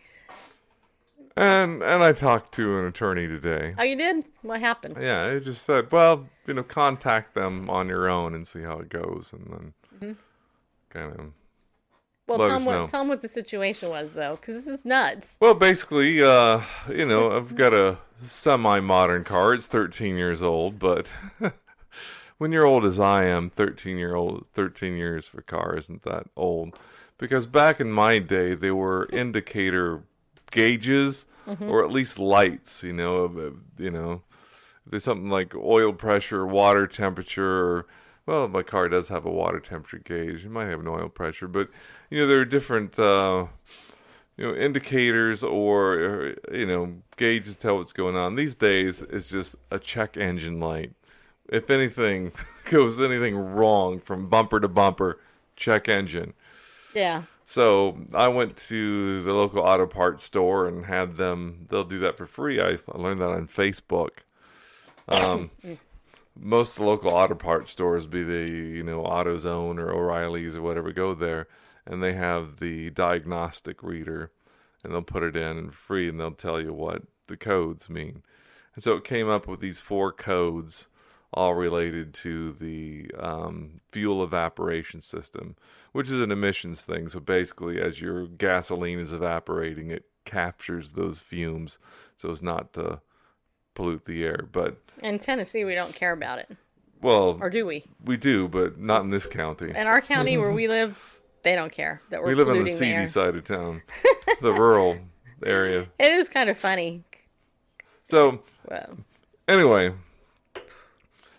And 1.35 1.83
and 1.83 2.03
I 2.03 2.13
talked 2.13 2.53
to 2.55 2.79
an 2.79 2.85
attorney 2.85 3.27
today. 3.27 3.75
Oh, 3.77 3.83
you 3.83 3.95
did? 3.95 4.25
What 4.41 4.59
happened? 4.59 4.97
Yeah, 4.99 5.27
it 5.27 5.41
just 5.43 5.63
said, 5.63 5.91
well, 5.91 6.27
you 6.47 6.55
know, 6.55 6.63
contact 6.63 7.35
them 7.35 7.69
on 7.69 7.87
your 7.87 8.09
own 8.09 8.33
and 8.33 8.47
see 8.47 8.61
how 8.61 8.79
it 8.79 8.89
goes, 8.89 9.33
and 9.33 9.47
then 9.51 9.73
Mm-hmm. 9.95 10.13
kind 10.89 11.19
of. 11.19 11.25
Well, 12.27 12.39
tell 12.39 12.49
them, 12.49 12.65
what, 12.65 12.89
tell 12.89 13.01
them 13.01 13.07
what 13.07 13.21
the 13.21 13.29
situation 13.29 13.89
was, 13.89 14.11
though, 14.11 14.35
because 14.35 14.55
this 14.55 14.67
is 14.67 14.83
nuts. 14.85 15.37
Well, 15.39 15.53
basically, 15.53 16.21
uh, 16.21 16.61
you 16.89 17.05
know, 17.05 17.31
I've 17.37 17.55
got 17.55 17.73
a 17.73 17.99
semi-modern 18.25 19.23
car. 19.23 19.53
It's 19.53 19.65
13 19.67 20.17
years 20.17 20.41
old, 20.43 20.77
but 20.77 21.09
when 22.37 22.51
you're 22.51 22.65
old 22.65 22.85
as 22.85 22.99
I 22.99 23.25
am, 23.25 23.49
13 23.49 23.97
year 23.97 24.15
old, 24.15 24.45
13 24.53 24.95
years 24.95 25.25
for 25.25 25.39
a 25.39 25.43
car 25.43 25.75
isn't 25.77 26.03
that 26.03 26.27
old. 26.35 26.77
Because 27.17 27.47
back 27.47 27.79
in 27.79 27.91
my 27.91 28.19
day, 28.19 28.53
they 28.53 28.71
were 28.71 29.09
indicator 29.13 30.03
gauges 30.51 31.25
or 31.61 31.83
at 31.83 31.91
least 31.91 32.19
lights. 32.19 32.83
You 32.83 32.93
know, 32.93 33.15
of, 33.17 33.55
you 33.77 33.89
know, 33.89 34.21
if 34.85 34.91
there's 34.91 35.03
something 35.03 35.29
like 35.29 35.55
oil 35.55 35.93
pressure, 35.93 36.45
water 36.45 36.87
temperature, 36.87 37.65
or 37.65 37.87
well, 38.25 38.47
my 38.47 38.63
car 38.63 38.89
does 38.89 39.07
have 39.09 39.25
a 39.25 39.31
water 39.31 39.59
temperature 39.59 39.99
gauge. 39.99 40.45
It 40.45 40.51
might 40.51 40.67
have 40.67 40.81
an 40.81 40.87
oil 40.87 41.09
pressure, 41.09 41.47
but 41.47 41.69
you 42.09 42.19
know, 42.19 42.27
there 42.27 42.41
are 42.41 42.45
different. 42.45 42.97
Uh, 42.99 43.47
you 44.37 44.45
know 44.45 44.53
indicators 44.53 45.43
or, 45.43 45.93
or 45.93 46.35
you 46.53 46.67
know 46.67 46.93
gauges 47.17 47.55
to 47.55 47.59
tell 47.59 47.77
what's 47.77 47.91
going 47.91 48.15
on 48.15 48.35
these 48.35 48.53
days 48.53 49.01
it's 49.01 49.27
just 49.27 49.55
a 49.71 49.79
check 49.79 50.15
engine 50.15 50.59
light 50.59 50.93
if 51.49 51.69
anything 51.69 52.31
goes 52.69 52.99
anything 52.99 53.35
wrong 53.35 53.99
from 53.99 54.29
bumper 54.29 54.59
to 54.59 54.67
bumper 54.67 55.19
check 55.55 55.87
engine. 55.87 56.33
Yeah. 56.93 57.23
so 57.45 57.97
i 58.15 58.27
went 58.27 58.57
to 58.57 59.21
the 59.21 59.33
local 59.33 59.59
auto 59.59 59.85
parts 59.85 60.23
store 60.23 60.67
and 60.67 60.85
had 60.85 61.17
them 61.17 61.67
they'll 61.69 61.83
do 61.83 61.99
that 61.99 62.17
for 62.17 62.25
free. 62.25 62.61
I, 62.61 62.77
I 62.91 62.97
learned 62.97 63.21
that 63.21 63.29
on 63.29 63.47
facebook. 63.47 64.09
Um, 65.09 65.51
most 66.39 66.73
of 66.73 66.79
the 66.79 66.85
local 66.85 67.11
auto 67.11 67.35
parts 67.35 67.71
stores 67.71 68.07
be 68.07 68.23
the 68.23 68.49
you 68.49 68.83
know 68.83 69.03
AutoZone 69.03 69.79
or 69.79 69.91
O'Reilly's 69.91 70.55
or 70.55 70.61
whatever 70.61 70.91
go 70.91 71.13
there 71.13 71.47
and 71.85 72.03
they 72.03 72.13
have 72.13 72.59
the 72.59 72.89
diagnostic 72.91 73.81
reader 73.81 74.31
and 74.83 74.93
they'll 74.93 75.01
put 75.01 75.23
it 75.23 75.35
in 75.35 75.57
and 75.57 75.73
free 75.73 76.09
and 76.09 76.19
they'll 76.19 76.31
tell 76.31 76.61
you 76.61 76.73
what 76.73 77.03
the 77.27 77.37
codes 77.37 77.89
mean. 77.89 78.23
And 78.75 78.83
so 78.83 78.93
it 78.93 79.03
came 79.03 79.29
up 79.29 79.47
with 79.47 79.59
these 79.59 79.79
four 79.79 80.11
codes 80.11 80.87
all 81.33 81.53
related 81.53 82.13
to 82.13 82.53
the 82.53 83.11
um, 83.19 83.81
fuel 83.91 84.23
evaporation 84.23 85.01
system 85.01 85.55
which 85.91 86.09
is 86.09 86.21
an 86.21 86.31
emissions 86.31 86.81
thing 86.81 87.09
so 87.09 87.19
basically 87.19 87.81
as 87.81 87.99
your 87.99 88.27
gasoline 88.27 88.99
is 88.99 89.11
evaporating 89.11 89.91
it 89.91 90.05
captures 90.25 90.91
those 90.91 91.19
fumes 91.19 91.79
so 92.15 92.29
as 92.31 92.41
not 92.41 92.73
to 92.73 92.99
pollute 93.75 94.05
the 94.05 94.23
air 94.23 94.47
but 94.51 94.77
In 95.03 95.19
Tennessee, 95.19 95.63
we 95.65 95.75
don't 95.75 95.93
care 95.93 96.11
about 96.13 96.39
it. 96.39 96.49
well 97.01 97.37
Or 97.41 97.49
do 97.49 97.65
we? 97.65 97.83
we 98.03 98.17
do, 98.17 98.47
but 98.47 98.79
not 98.79 99.01
in 99.01 99.09
this 99.09 99.25
county. 99.27 99.69
In 99.69 99.85
our 99.87 100.01
county 100.01 100.37
where 100.37 100.51
we 100.51 100.67
live, 100.67 101.19
they 101.43 101.55
don't 101.55 101.71
care 101.71 102.01
that 102.09 102.19
we're 102.21 102.29
We 102.29 102.35
live 102.35 102.47
on 102.49 102.55
the 102.55 102.63
polluting 102.63 102.79
the, 102.79 102.95
seedy 102.97 103.07
side 103.07 103.35
of 103.35 103.43
town, 103.43 103.83
the 104.41 104.51
rural 104.51 104.97
area. 105.45 105.87
It 105.99 106.11
is 106.11 106.27
kind 106.27 106.49
of 106.49 106.57
funny. 106.57 107.03
So 108.09 108.41
Well, 108.69 108.97
anyway, 109.47 109.93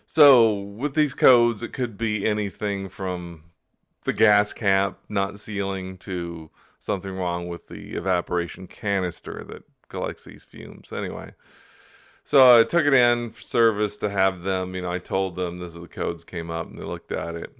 so 0.09 0.54
with 0.54 0.94
these 0.94 1.12
codes, 1.12 1.62
it 1.62 1.74
could 1.74 1.98
be 1.98 2.26
anything 2.26 2.88
from 2.88 3.44
the 4.04 4.14
gas 4.14 4.54
cap 4.54 4.98
not 5.11 5.38
sealing 5.38 5.98
to 5.98 6.50
something 6.80 7.12
wrong 7.12 7.46
with 7.46 7.68
the 7.68 7.92
evaporation 7.92 8.66
canister 8.66 9.44
that 9.46 9.64
collects 9.88 10.24
these 10.24 10.44
fumes. 10.44 10.94
Anyway, 10.94 11.32
so 12.24 12.59
I 12.59 12.62
took 12.62 12.86
it 12.86 12.94
in 12.94 13.32
for 13.32 13.42
service 13.42 13.98
to 13.98 14.09
have 14.09 14.42
them. 14.42 14.74
You 14.74 14.80
know, 14.80 14.90
I 14.90 14.98
told 14.98 15.36
them 15.36 15.59
this 15.59 15.74
is 15.74 15.80
the 15.82 15.88
codes 15.88 16.24
came 16.24 16.50
up, 16.50 16.66
and 16.68 16.78
they 16.78 16.84
looked 16.84 17.12
at 17.12 17.34
it, 17.34 17.54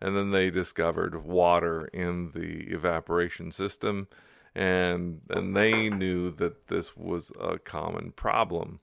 and 0.00 0.16
then 0.16 0.30
they 0.30 0.48
discovered 0.48 1.24
water 1.24 1.86
in 1.86 2.30
the 2.30 2.72
evaporation 2.72 3.50
system, 3.50 4.06
and 4.54 5.22
and 5.28 5.56
they 5.56 5.90
knew 5.90 6.30
that 6.30 6.68
this 6.68 6.96
was 6.96 7.32
a 7.40 7.58
common 7.58 8.12
problem. 8.12 8.78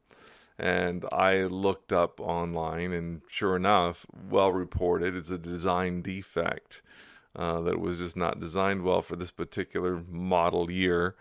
And 0.60 1.06
I 1.12 1.44
looked 1.44 1.94
up 1.94 2.20
online, 2.20 2.92
and 2.92 3.22
sure 3.30 3.56
enough, 3.56 4.06
well 4.30 4.52
reported, 4.52 5.16
it's 5.16 5.30
a 5.30 5.38
design 5.38 6.02
defect 6.02 6.82
uh, 7.36 7.62
that 7.62 7.80
was 7.80 8.00
just 8.00 8.18
not 8.18 8.40
designed 8.40 8.84
well 8.84 9.04
for 9.04 9.16
this 9.16 9.30
particular 9.30 10.02
model 10.10 10.72
year. 10.72 11.16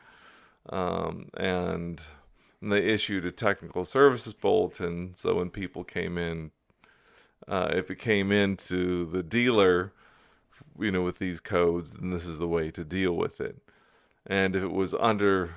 Um, 0.71 1.29
and 1.37 2.01
they 2.63 2.79
issued 2.79 3.27
a 3.27 3.31
technical 3.31 3.85
services 3.85 4.33
bulletin. 4.33 5.13
So 5.17 5.35
when 5.35 5.51
people 5.51 5.85
came 5.85 6.17
in, 6.17 6.51
uh, 7.47 7.69
if 7.73 7.91
it 7.91 7.99
came 7.99 8.33
into 8.33 9.05
the 9.05 9.23
dealer, 9.23 9.93
you 10.79 10.91
know, 10.91 11.03
with 11.03 11.19
these 11.19 11.41
codes, 11.41 11.93
then 11.93 12.11
this 12.11 12.27
is 12.27 12.39
the 12.39 12.49
way 12.49 12.71
to 12.71 12.85
deal 12.85 13.13
with 13.13 13.41
it. 13.41 13.59
And 14.27 14.57
if 14.57 14.63
it 14.63 14.73
was 14.73 14.95
under 14.95 15.57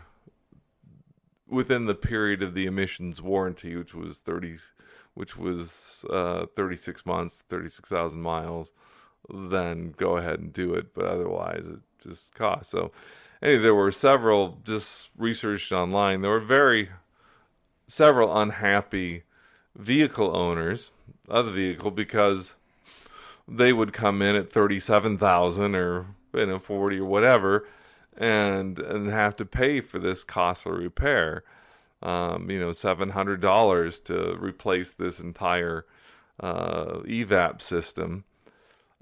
within 1.50 1.86
the 1.86 1.96
period 1.96 2.42
of 2.42 2.54
the 2.54 2.66
emissions 2.66 3.22
warranty, 3.22 3.76
which 3.76 3.94
was 3.94 4.20
30, 4.20 4.58
which 5.14 5.38
was 5.38 6.06
uh, 6.10 6.46
36 6.56 7.06
months, 7.06 7.44
36,000 7.50 8.22
miles, 8.22 8.72
then 9.30 9.94
go 9.98 10.18
ahead 10.18 10.40
and 10.40 10.54
do 10.54 10.74
it. 10.74 10.94
But 10.94 11.06
otherwise, 11.06 11.66
it 11.66 11.80
just 12.08 12.34
costs. 12.36 12.72
So, 12.72 12.92
anyway, 13.42 13.64
there 13.64 13.76
were 13.76 13.92
several 13.92 14.60
just 14.64 15.10
researched 15.18 15.72
online. 15.72 16.22
There 16.22 16.32
were 16.32 16.40
very 16.40 16.90
several 17.88 18.40
unhappy 18.40 19.24
vehicle 19.76 20.36
owners 20.36 20.92
of 21.28 21.48
the 21.48 21.52
vehicle 21.52 21.92
because 21.92 22.56
they 23.48 23.74
would 23.74 23.94
come 23.94 24.22
in 24.22 24.36
at 24.36 24.52
37,000 24.52 25.76
or 25.76 26.06
you 26.34 26.46
know 26.46 26.60
40 26.60 27.00
or 27.00 27.06
whatever 27.06 27.66
and 28.20 28.78
and 28.80 29.10
have 29.10 29.36
to 29.38 29.46
pay 29.46 29.82
for 29.82 29.98
this 29.98 30.24
costly 30.24 30.74
repair 30.74 31.44
um, 32.04 32.50
you 32.50 32.60
know 32.60 32.70
$700 32.70 34.04
to 34.06 34.38
replace 34.38 34.92
this 34.92 35.20
entire 35.20 35.86
uh, 36.40 37.00
evap 37.06 37.62
system 37.62 38.24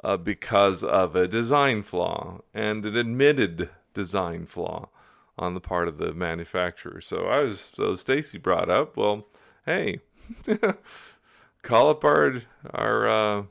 uh, 0.03 0.17
because 0.17 0.83
of 0.83 1.15
a 1.15 1.27
design 1.27 1.83
flaw 1.83 2.41
and 2.53 2.85
an 2.85 2.95
admitted 2.95 3.69
design 3.93 4.45
flaw 4.45 4.89
on 5.37 5.53
the 5.53 5.59
part 5.59 5.87
of 5.87 5.97
the 5.97 6.13
manufacturer. 6.13 7.01
So 7.01 7.25
I 7.27 7.41
was 7.41 7.71
so 7.73 7.95
Stacy 7.95 8.37
brought 8.37 8.69
up, 8.69 8.97
well, 8.97 9.27
hey, 9.65 9.99
call 11.61 11.89
up 11.89 12.03
our 12.03 12.41
our 12.73 13.07
uh, 13.07 13.43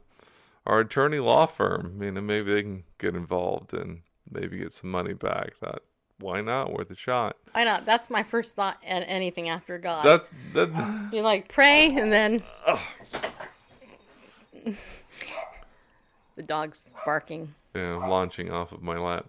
our 0.66 0.80
attorney 0.80 1.18
law 1.20 1.46
firm. 1.46 2.02
You 2.02 2.12
know, 2.12 2.20
maybe 2.20 2.54
they 2.54 2.62
can 2.62 2.84
get 2.98 3.14
involved 3.14 3.72
and 3.72 4.00
maybe 4.30 4.58
get 4.58 4.72
some 4.72 4.90
money 4.90 5.14
back. 5.14 5.52
That 5.60 5.80
why 6.18 6.40
not? 6.40 6.72
Worth 6.72 6.90
a 6.90 6.96
shot. 6.96 7.36
Why 7.52 7.64
not? 7.64 7.84
that's 7.84 8.08
my 8.10 8.22
first 8.22 8.54
thought 8.54 8.78
at 8.86 9.00
anything 9.06 9.48
after 9.48 9.78
God. 9.78 10.04
That's 10.04 10.28
that. 10.54 11.08
you 11.12 11.22
like 11.22 11.48
pray 11.48 11.96
and 11.96 12.10
then 12.10 12.42
the 16.36 16.42
dog's 16.42 16.94
barking. 17.04 17.54
Yeah, 17.74 17.96
launching 17.96 18.50
off 18.50 18.72
of 18.72 18.82
my 18.82 18.98
lap. 18.98 19.26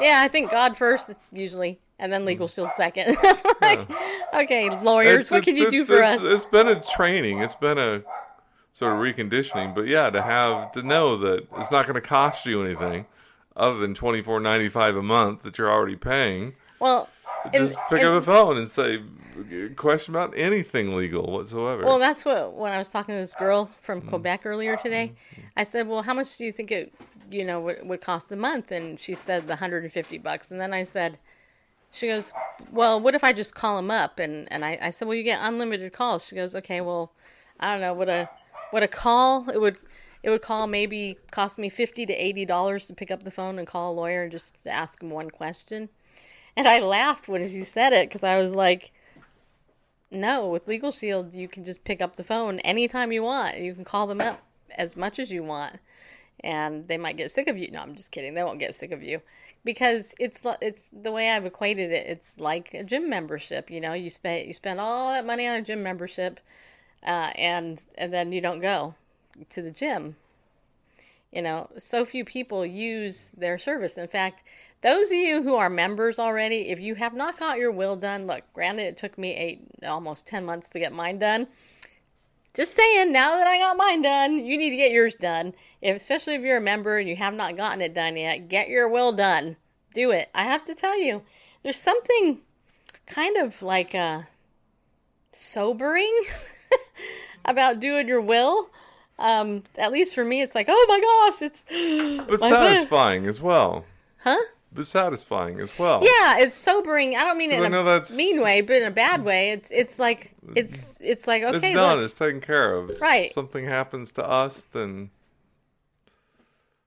Yeah, 0.00 0.20
I 0.22 0.28
think 0.28 0.50
God 0.50 0.76
first 0.76 1.10
usually, 1.32 1.80
and 1.98 2.12
then 2.12 2.24
legal 2.24 2.46
shield 2.46 2.70
second. 2.76 3.16
like, 3.60 3.80
okay, 4.32 4.70
lawyers, 4.70 5.30
what 5.30 5.42
can 5.42 5.56
you 5.56 5.70
do 5.70 5.84
for 5.84 5.94
it's- 5.94 6.20
us? 6.20 6.24
It's 6.24 6.44
been 6.44 6.68
a 6.68 6.80
training. 6.80 7.40
It's 7.40 7.56
been 7.56 7.78
a 7.78 8.02
sort 8.78 8.92
of 8.92 8.98
reconditioning. 9.00 9.74
But 9.74 9.88
yeah, 9.88 10.08
to 10.10 10.22
have 10.22 10.70
to 10.72 10.82
know 10.82 11.18
that 11.18 11.46
it's 11.56 11.70
not 11.72 11.86
going 11.86 11.96
to 11.96 12.00
cost 12.00 12.46
you 12.46 12.62
anything 12.64 13.06
other 13.56 13.78
than 13.78 13.94
twenty 13.94 14.22
four 14.22 14.38
ninety 14.38 14.68
five 14.68 14.94
a 14.96 15.02
month 15.02 15.42
that 15.42 15.58
you're 15.58 15.70
already 15.70 15.96
paying. 15.96 16.54
Well, 16.78 17.08
and- 17.44 17.54
Just 17.54 17.76
pick 17.90 18.02
and- 18.02 18.08
up 18.10 18.24
the 18.24 18.30
phone 18.30 18.56
and 18.56 18.68
say, 18.68 19.00
question 19.74 20.14
about 20.14 20.32
anything 20.36 20.96
legal 20.96 21.32
whatsoever. 21.32 21.84
Well, 21.84 21.98
that's 21.98 22.24
what 22.24 22.54
when 22.54 22.72
I 22.72 22.78
was 22.78 22.88
talking 22.88 23.14
to 23.16 23.20
this 23.20 23.34
girl 23.34 23.68
from. 23.82 24.00
Quebec 24.02 24.42
earlier 24.44 24.76
today, 24.76 25.12
I 25.56 25.64
said, 25.64 25.88
"Well, 25.88 26.02
how 26.02 26.14
much 26.14 26.36
do 26.36 26.44
you 26.44 26.52
think 26.52 26.70
it, 26.70 26.94
you 27.30 27.44
know, 27.44 27.60
would, 27.60 27.86
would 27.88 28.00
cost 28.00 28.30
a 28.30 28.36
month?" 28.36 28.70
And 28.70 29.00
she 29.00 29.16
said 29.16 29.42
the 29.42 29.54
150 29.54 30.18
bucks. 30.18 30.52
And 30.52 30.60
then 30.60 30.72
I 30.72 30.84
said, 30.84 31.18
she 31.90 32.06
goes, 32.06 32.32
well, 32.70 33.00
what 33.00 33.14
if 33.14 33.24
I 33.24 33.32
just 33.32 33.54
call 33.54 33.78
him 33.78 33.90
up? 33.90 34.18
And 34.20 34.46
and 34.52 34.64
I, 34.64 34.78
I 34.80 34.90
said, 34.90 35.08
well, 35.08 35.16
you 35.16 35.24
get 35.24 35.40
unlimited 35.42 35.92
calls. 35.92 36.24
She 36.26 36.36
goes, 36.36 36.54
okay, 36.54 36.80
well, 36.80 37.12
I 37.58 37.72
don't 37.72 37.80
know 37.80 37.94
what 37.94 38.08
a 38.08 38.28
what 38.70 38.82
a 38.82 38.88
call 38.88 39.48
it 39.50 39.60
would 39.60 39.78
it 40.22 40.30
would 40.30 40.42
call 40.42 40.66
maybe 40.66 41.16
cost 41.30 41.58
me 41.58 41.68
fifty 41.68 42.04
to 42.06 42.12
eighty 42.12 42.44
dollars 42.44 42.86
to 42.86 42.94
pick 42.94 43.10
up 43.10 43.22
the 43.22 43.30
phone 43.30 43.58
and 43.58 43.66
call 43.66 43.92
a 43.92 43.94
lawyer 43.94 44.24
and 44.24 44.32
just 44.32 44.66
ask 44.66 45.02
him 45.02 45.10
one 45.10 45.30
question. 45.30 45.88
And 46.56 46.66
I 46.66 46.80
laughed 46.80 47.28
when 47.28 47.46
she 47.48 47.62
said 47.62 47.92
it 47.92 48.08
because 48.08 48.24
I 48.24 48.40
was 48.40 48.50
like, 48.50 48.92
no, 50.10 50.48
with 50.48 50.66
Legal 50.66 50.90
Shield, 50.90 51.34
you 51.34 51.46
can 51.46 51.62
just 51.62 51.84
pick 51.84 52.02
up 52.02 52.16
the 52.16 52.24
phone 52.24 52.58
anytime 52.60 53.12
you 53.12 53.22
want. 53.22 53.58
You 53.58 53.74
can 53.74 53.84
call 53.84 54.06
them 54.08 54.20
up 54.20 54.42
as 54.70 54.96
much 54.96 55.18
as 55.18 55.30
you 55.30 55.44
want, 55.44 55.76
and 56.40 56.88
they 56.88 56.98
might 56.98 57.16
get 57.16 57.30
sick 57.30 57.46
of 57.46 57.56
you. 57.56 57.70
No, 57.70 57.80
I'm 57.80 57.94
just 57.94 58.10
kidding. 58.10 58.34
They 58.34 58.42
won't 58.42 58.58
get 58.58 58.74
sick 58.74 58.90
of 58.90 59.02
you 59.02 59.20
because 59.64 60.14
it's 60.18 60.40
it's 60.60 60.88
the 60.92 61.12
way 61.12 61.30
I've 61.30 61.46
equated 61.46 61.92
it. 61.92 62.06
It's 62.06 62.38
like 62.38 62.74
a 62.74 62.82
gym 62.82 63.08
membership. 63.08 63.70
You 63.70 63.80
know, 63.80 63.92
you 63.92 64.10
spend 64.10 64.46
you 64.46 64.54
spend 64.54 64.80
all 64.80 65.12
that 65.12 65.26
money 65.26 65.46
on 65.46 65.56
a 65.56 65.62
gym 65.62 65.82
membership, 65.82 66.40
uh, 67.04 67.32
and 67.36 67.80
and 67.96 68.12
then 68.12 68.32
you 68.32 68.40
don't 68.40 68.60
go 68.60 68.94
to 69.50 69.62
the 69.62 69.70
gym. 69.70 70.16
You 71.32 71.42
know, 71.42 71.68
so 71.76 72.04
few 72.04 72.24
people 72.24 72.64
use 72.64 73.32
their 73.36 73.58
service. 73.58 73.98
In 73.98 74.08
fact, 74.08 74.42
those 74.80 75.08
of 75.08 75.18
you 75.18 75.42
who 75.42 75.56
are 75.56 75.68
members 75.68 76.18
already, 76.18 76.70
if 76.70 76.80
you 76.80 76.94
have 76.94 77.12
not 77.12 77.38
got 77.38 77.58
your 77.58 77.70
will 77.70 77.96
done, 77.96 78.26
look, 78.26 78.42
granted 78.54 78.84
it 78.84 78.96
took 78.96 79.18
me 79.18 79.34
eight, 79.34 79.60
almost 79.86 80.26
10 80.26 80.44
months 80.44 80.70
to 80.70 80.78
get 80.78 80.92
mine 80.92 81.18
done. 81.18 81.48
Just 82.54 82.74
saying, 82.74 83.12
now 83.12 83.36
that 83.36 83.46
I 83.46 83.58
got 83.58 83.76
mine 83.76 84.02
done, 84.02 84.44
you 84.44 84.56
need 84.56 84.70
to 84.70 84.76
get 84.76 84.90
yours 84.90 85.16
done. 85.16 85.52
If, 85.82 85.96
especially 85.96 86.34
if 86.34 86.42
you're 86.42 86.56
a 86.56 86.62
member 86.62 86.98
and 86.98 87.08
you 87.08 87.16
have 87.16 87.34
not 87.34 87.56
gotten 87.56 87.82
it 87.82 87.92
done 87.92 88.16
yet, 88.16 88.48
get 88.48 88.68
your 88.68 88.88
will 88.88 89.12
done. 89.12 89.56
Do 89.94 90.12
it. 90.12 90.28
I 90.34 90.44
have 90.44 90.64
to 90.64 90.74
tell 90.74 90.98
you, 90.98 91.22
there's 91.62 91.80
something 91.80 92.40
kind 93.06 93.36
of 93.36 93.62
like 93.62 93.94
uh, 93.94 94.22
sobering 95.32 96.22
about 97.44 97.80
doing 97.80 98.08
your 98.08 98.20
will. 98.20 98.70
Um, 99.18 99.64
at 99.76 99.90
least 99.90 100.14
for 100.14 100.24
me, 100.24 100.42
it's 100.42 100.54
like, 100.54 100.66
oh 100.68 100.86
my 100.88 101.00
gosh, 101.00 101.42
it's 101.42 101.64
but 102.28 102.40
satisfying 102.40 103.26
as 103.26 103.40
well. 103.40 103.84
Huh? 104.18 104.38
But 104.72 104.86
satisfying 104.86 105.60
as 105.60 105.76
well. 105.78 106.00
Yeah, 106.02 106.38
it's 106.38 106.54
sobering. 106.54 107.16
I 107.16 107.20
don't 107.20 107.38
mean 107.38 107.50
it 107.50 107.62
in 107.62 107.72
know 107.72 107.80
a 107.80 107.84
that's- 107.84 108.14
mean 108.14 108.40
way, 108.42 108.60
but 108.60 108.76
in 108.76 108.84
a 108.84 108.90
bad 108.90 109.24
way. 109.24 109.50
It's 109.50 109.70
it's 109.70 109.98
like 109.98 110.34
it's 110.54 111.00
it's 111.00 111.26
like 111.26 111.42
okay, 111.42 111.56
it's 111.56 111.76
done. 111.76 111.96
look, 111.96 112.04
It's 112.04 112.14
taken 112.14 112.40
care 112.40 112.74
of. 112.74 112.90
Right. 113.00 113.28
If. 113.28 113.32
Something 113.32 113.64
happens 113.64 114.12
to 114.12 114.24
us, 114.24 114.66
then 114.72 115.10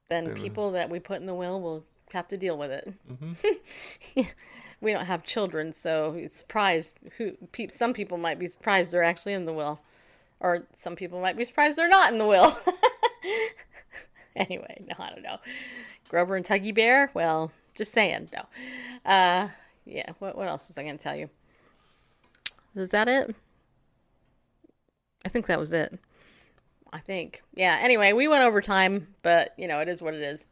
then 0.09 0.35
people 0.35 0.71
that 0.71 0.89
we 0.89 0.99
put 0.99 1.19
in 1.21 1.25
the 1.25 1.33
will 1.33 1.59
will 1.59 1.83
have 2.13 2.27
to 2.29 2.37
deal 2.37 2.57
with 2.57 2.71
it. 2.71 2.93
Mm-hmm. 3.11 4.21
we 4.81 4.91
don't 4.91 5.05
have 5.05 5.23
children, 5.23 5.71
so 5.71 6.15
it's 6.17 6.35
surprised 6.35 6.99
who 7.17 7.31
pe- 7.51 7.67
some 7.67 7.93
people 7.93 8.17
might 8.17 8.39
be 8.39 8.47
surprised 8.47 8.91
they're 8.91 9.03
actually 9.03 9.33
in 9.33 9.45
the 9.45 9.53
will, 9.53 9.79
or 10.39 10.67
some 10.73 10.95
people 10.95 11.21
might 11.21 11.37
be 11.37 11.43
surprised 11.43 11.77
they're 11.77 11.87
not 11.87 12.11
in 12.11 12.17
the 12.17 12.25
will. 12.25 12.57
anyway, 14.35 14.83
no, 14.87 14.95
I 14.97 15.09
don't 15.11 15.21
know. 15.21 15.37
Grover 16.09 16.35
and 16.35 16.45
Tuggy 16.45 16.73
Bear. 16.73 17.11
Well, 17.13 17.51
just 17.75 17.93
saying. 17.93 18.29
No. 18.33 19.09
Uh, 19.09 19.49
yeah. 19.85 20.11
What 20.19 20.37
what 20.37 20.47
else 20.47 20.67
was 20.67 20.77
I 20.77 20.83
going 20.83 20.97
to 20.97 21.03
tell 21.03 21.15
you? 21.15 21.29
Is 22.75 22.89
that 22.91 23.07
it? 23.07 23.35
I 25.23 25.29
think 25.29 25.45
that 25.45 25.59
was 25.59 25.71
it. 25.71 25.97
I 26.91 26.99
think. 26.99 27.43
Yeah. 27.53 27.77
Anyway, 27.81 28.11
we 28.13 28.27
went 28.27 28.43
over 28.43 28.61
time, 28.61 29.07
but 29.21 29.53
you 29.57 29.67
know, 29.67 29.79
it 29.79 29.87
is 29.87 30.01
what 30.01 30.13
it 30.13 30.21
is. 30.21 30.47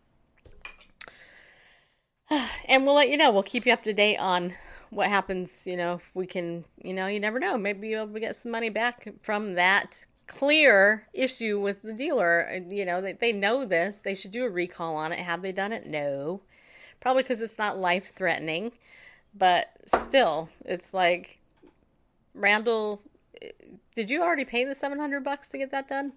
And 2.66 2.86
we'll 2.86 2.96
let 2.96 3.10
you 3.10 3.18
know. 3.18 3.32
We'll 3.32 3.44
keep 3.44 3.66
you 3.66 3.74
up 3.74 3.84
to 3.84 3.94
date 3.94 4.18
on 4.18 4.54
what 4.90 5.08
happens. 5.08 5.64
You 5.66 5.78
know, 5.78 5.94
if 5.96 6.12
we 6.14 6.26
can, 6.28 6.66
you 6.84 6.94
know, 6.94 7.08
you 7.08 7.20
never 7.20 7.40
know. 7.40 7.58
Maybe 7.58 7.90
you'll 7.90 8.08
get 8.08 8.36
some 8.36 8.52
money 8.52 8.70
back 8.70 9.08
from 9.22 9.56
that 9.56 10.06
clear 10.28 11.08
issue 11.14 11.60
with 11.60 11.82
the 11.82 11.94
dealer. 11.94 12.62
You 12.70 12.86
know, 12.86 13.02
they, 13.02 13.14
they 13.14 13.32
know 13.32 13.66
this. 13.66 13.98
They 13.98 14.16
should 14.16 14.32
do 14.32 14.46
a 14.46 14.50
recall 14.50 14.96
on 14.96 15.12
it. 15.12 15.20
Have 15.20 15.42
they 15.42 15.52
done 15.52 15.72
it? 15.72 15.88
No. 15.88 16.42
Probably 17.00 17.24
because 17.24 17.42
it's 17.42 17.58
not 17.58 17.78
life 17.78 18.14
threatening. 18.14 18.74
But 19.34 19.68
still, 19.86 20.50
it's 20.66 20.94
like, 20.94 21.40
Randall, 22.34 23.02
eh, 23.42 23.52
did 23.96 24.10
you 24.10 24.22
already 24.22 24.46
pay 24.46 24.64
the 24.64 24.76
700 24.76 25.24
bucks 25.24 25.50
to 25.50 25.58
get 25.58 25.72
that 25.72 25.88
done? 25.88 26.14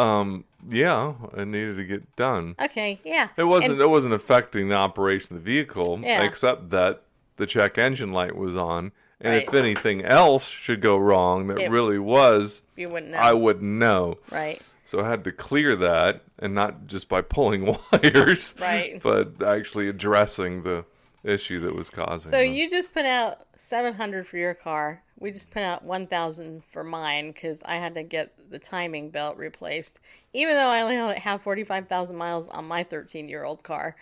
Um, 0.00 0.44
yeah, 0.68 1.14
it 1.36 1.46
needed 1.46 1.76
to 1.76 1.84
get 1.84 2.16
done. 2.16 2.54
Okay, 2.62 3.00
yeah. 3.04 3.28
It 3.36 3.44
wasn't. 3.44 3.72
And- 3.74 3.80
it 3.82 3.88
wasn't 3.90 4.14
affecting 4.14 4.68
the 4.68 4.76
operation 4.76 5.36
of 5.36 5.44
the 5.44 5.50
vehicle, 5.52 6.00
Yeah. 6.02 6.22
except 6.22 6.70
that 6.70 7.02
the 7.36 7.46
check 7.46 7.78
engine 7.78 8.12
light 8.12 8.36
was 8.36 8.56
on, 8.56 8.92
and 9.20 9.34
if 9.34 9.52
anything 9.54 10.04
else 10.04 10.46
should 10.48 10.80
go 10.80 10.96
wrong 10.96 11.46
that 11.48 11.58
It- 11.58 11.70
really 11.70 11.98
was, 11.98 12.62
you 12.76 12.88
wouldn't 12.88 13.12
know. 13.12 13.18
I 13.18 13.32
wouldn't 13.32 13.64
know. 13.78 14.18
Right. 14.30 14.60
So 14.84 15.00
I 15.00 15.08
had 15.08 15.22
to 15.24 15.32
clear 15.32 15.76
that, 15.76 16.22
and 16.38 16.54
not 16.54 16.86
just 16.86 17.08
by 17.08 17.22
pulling 17.22 17.64
wires, 17.92 18.54
Right. 18.60 19.00
but 19.02 19.40
actually 19.42 19.88
addressing 19.88 20.62
the 20.64 20.84
issue 21.22 21.60
that 21.60 21.74
was 21.74 21.90
causing. 21.90 22.28
It. 22.28 22.30
So 22.30 22.38
the- 22.38 22.46
you 22.48 22.68
just 22.68 22.92
put 22.92 23.04
out 23.06 23.38
700 23.56 24.26
for 24.26 24.36
your 24.36 24.54
car. 24.54 25.02
We 25.20 25.30
just 25.30 25.50
put 25.50 25.62
out 25.62 25.84
1,000 25.84 26.62
for 26.72 26.82
mine 26.82 27.32
because 27.32 27.62
I 27.64 27.76
had 27.76 27.94
to 27.94 28.02
get 28.02 28.32
the 28.50 28.58
timing 28.58 29.10
belt 29.10 29.36
replaced, 29.36 29.98
even 30.32 30.54
though 30.56 30.68
I 30.68 30.80
only 30.80 31.18
have 31.18 31.42
45,000 31.42 32.16
miles 32.16 32.48
on 32.48 32.66
my 32.66 32.82
13 32.82 33.28
year 33.28 33.44
old 33.44 33.62
car. 33.62 33.96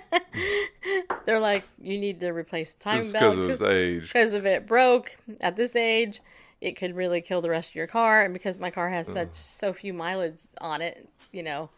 They're 1.24 1.40
like, 1.40 1.64
you 1.80 1.99
need 1.99 2.20
to 2.20 2.30
replace 2.30 2.74
the 2.74 2.84
timing 2.84 3.11
belt 3.11 3.36
belt 3.36 3.49
'cause 3.49 3.61
of 3.62 3.70
its 3.70 3.76
age. 3.76 4.03
Because 4.03 4.32
if 4.34 4.44
it 4.44 4.66
broke 4.66 5.16
at 5.40 5.57
this 5.57 5.74
age, 5.74 6.20
it 6.61 6.76
could 6.76 6.94
really 6.94 7.20
kill 7.22 7.40
the 7.40 7.51
rest 7.51 7.70
of 7.70 7.74
your 7.74 7.86
car. 7.86 8.22
And 8.22 8.34
because 8.34 8.59
my 8.59 8.70
car 8.70 8.90
has 8.90 9.09
such 9.09 9.34
so 9.34 9.72
few 9.72 9.94
mileage 9.94 10.40
on 10.61 10.82
it, 10.82 11.09
you 11.32 11.42
know, 11.42 11.70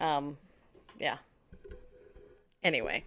um, 0.00 0.38
yeah. 0.98 1.18
Anyway. 2.64 3.04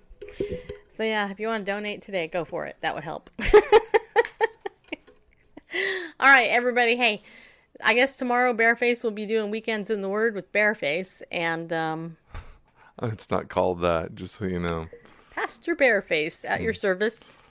So 0.88 1.04
yeah, 1.04 1.30
if 1.32 1.40
you 1.40 1.48
want 1.48 1.66
to 1.66 1.72
donate 1.72 2.02
today, 2.04 2.28
go 2.28 2.46
for 2.46 2.66
it. 2.66 2.78
That 2.82 2.94
would 2.94 3.04
help. 3.04 3.30
All 6.20 6.28
right, 6.28 6.50
everybody. 6.50 6.96
Hey, 6.96 7.24
I 7.84 7.94
guess 7.94 8.16
tomorrow 8.16 8.54
Bareface 8.54 9.04
will 9.04 9.12
be 9.12 9.26
doing 9.26 9.52
weekends 9.52 9.90
in 9.90 10.02
the 10.02 10.10
Word 10.10 10.34
with 10.34 10.52
Bareface 10.54 11.22
and 11.32 11.72
um, 11.74 12.18
It's 13.02 13.30
not 13.30 13.50
called 13.50 13.82
that, 13.82 14.16
just 14.16 14.36
so 14.36 14.46
you 14.46 14.60
know. 14.60 14.88
Pastor 15.32 15.76
Bareface 15.76 16.46
at 16.48 16.62
your 16.62 16.74
service. 16.74 17.44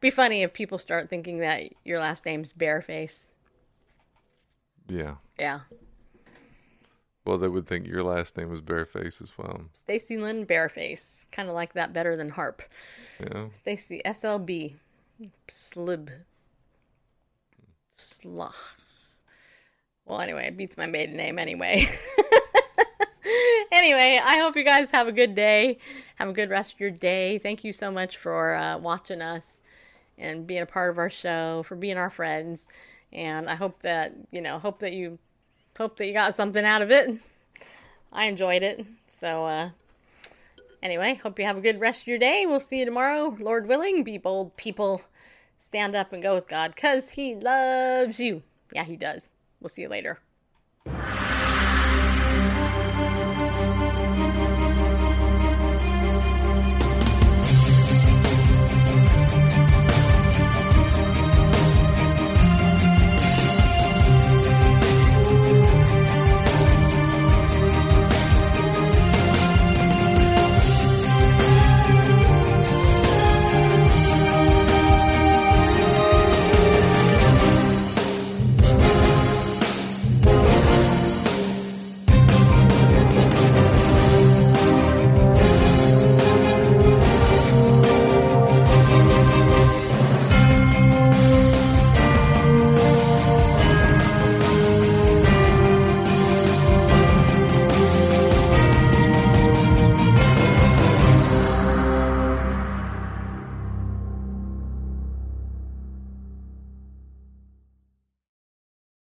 Be 0.00 0.10
funny 0.10 0.42
if 0.42 0.52
people 0.52 0.76
start 0.78 1.08
thinking 1.08 1.38
that 1.38 1.72
your 1.84 1.98
last 1.98 2.26
name's 2.26 2.52
Bareface. 2.52 3.32
Yeah. 4.88 5.14
Yeah, 5.38 5.60
Well, 7.24 7.38
they 7.38 7.48
would 7.48 7.66
think 7.66 7.86
your 7.86 8.02
last 8.02 8.36
name 8.36 8.50
was 8.50 8.60
Bareface 8.60 9.22
as 9.22 9.32
well. 9.38 9.62
Stacy 9.72 10.18
Lynn 10.18 10.44
Bareface. 10.44 11.30
Kind 11.30 11.48
of 11.48 11.54
like 11.54 11.72
that 11.74 11.94
better 11.94 12.16
than 12.16 12.28
Harp. 12.30 12.62
Yeah. 13.20 13.46
Stacy 13.52 14.02
SLB. 14.04 14.74
Slib. 15.50 16.10
Slah. 17.92 18.54
Well, 20.04 20.20
anyway, 20.20 20.48
it 20.48 20.56
beats 20.56 20.76
my 20.76 20.86
maiden 20.86 21.16
name 21.16 21.38
anyway. 21.38 21.86
anyway, 23.72 24.20
I 24.22 24.38
hope 24.38 24.56
you 24.56 24.64
guys 24.64 24.90
have 24.90 25.06
a 25.06 25.12
good 25.12 25.34
day. 25.34 25.78
Have 26.16 26.28
a 26.28 26.32
good 26.32 26.50
rest 26.50 26.74
of 26.74 26.80
your 26.80 26.90
day. 26.90 27.38
Thank 27.38 27.64
you 27.64 27.72
so 27.72 27.90
much 27.90 28.16
for 28.16 28.54
uh, 28.54 28.78
watching 28.78 29.22
us 29.22 29.62
and 30.18 30.46
being 30.46 30.62
a 30.62 30.66
part 30.66 30.90
of 30.90 30.98
our 30.98 31.10
show, 31.10 31.62
for 31.64 31.76
being 31.76 31.96
our 31.96 32.10
friends. 32.10 32.68
And 33.12 33.48
I 33.48 33.54
hope 33.54 33.82
that, 33.82 34.12
you 34.30 34.40
know, 34.40 34.58
hope 34.58 34.80
that 34.80 34.92
you 34.92 35.18
hope 35.76 35.96
that 35.96 36.06
you 36.06 36.12
got 36.12 36.34
something 36.34 36.64
out 36.64 36.82
of 36.82 36.90
it. 36.90 37.18
I 38.12 38.26
enjoyed 38.26 38.62
it. 38.62 38.84
So 39.08 39.44
uh 39.44 39.70
anyway, 40.82 41.14
hope 41.22 41.38
you 41.38 41.44
have 41.44 41.56
a 41.56 41.62
good 41.62 41.80
rest 41.80 42.02
of 42.02 42.08
your 42.08 42.18
day. 42.18 42.44
We'll 42.46 42.60
see 42.60 42.80
you 42.80 42.84
tomorrow, 42.84 43.36
Lord 43.40 43.66
willing. 43.66 44.04
Be 44.04 44.18
bold 44.18 44.56
people 44.56 45.02
stand 45.60 45.94
up 45.94 46.12
and 46.12 46.22
go 46.22 46.34
with 46.34 46.48
God 46.48 46.74
because 46.74 47.10
He 47.10 47.34
loves 47.36 48.18
you. 48.18 48.42
Yeah, 48.72 48.84
He 48.84 48.96
does. 48.96 49.28
We'll 49.60 49.68
see 49.68 49.82
you 49.82 49.88
later. 49.88 50.18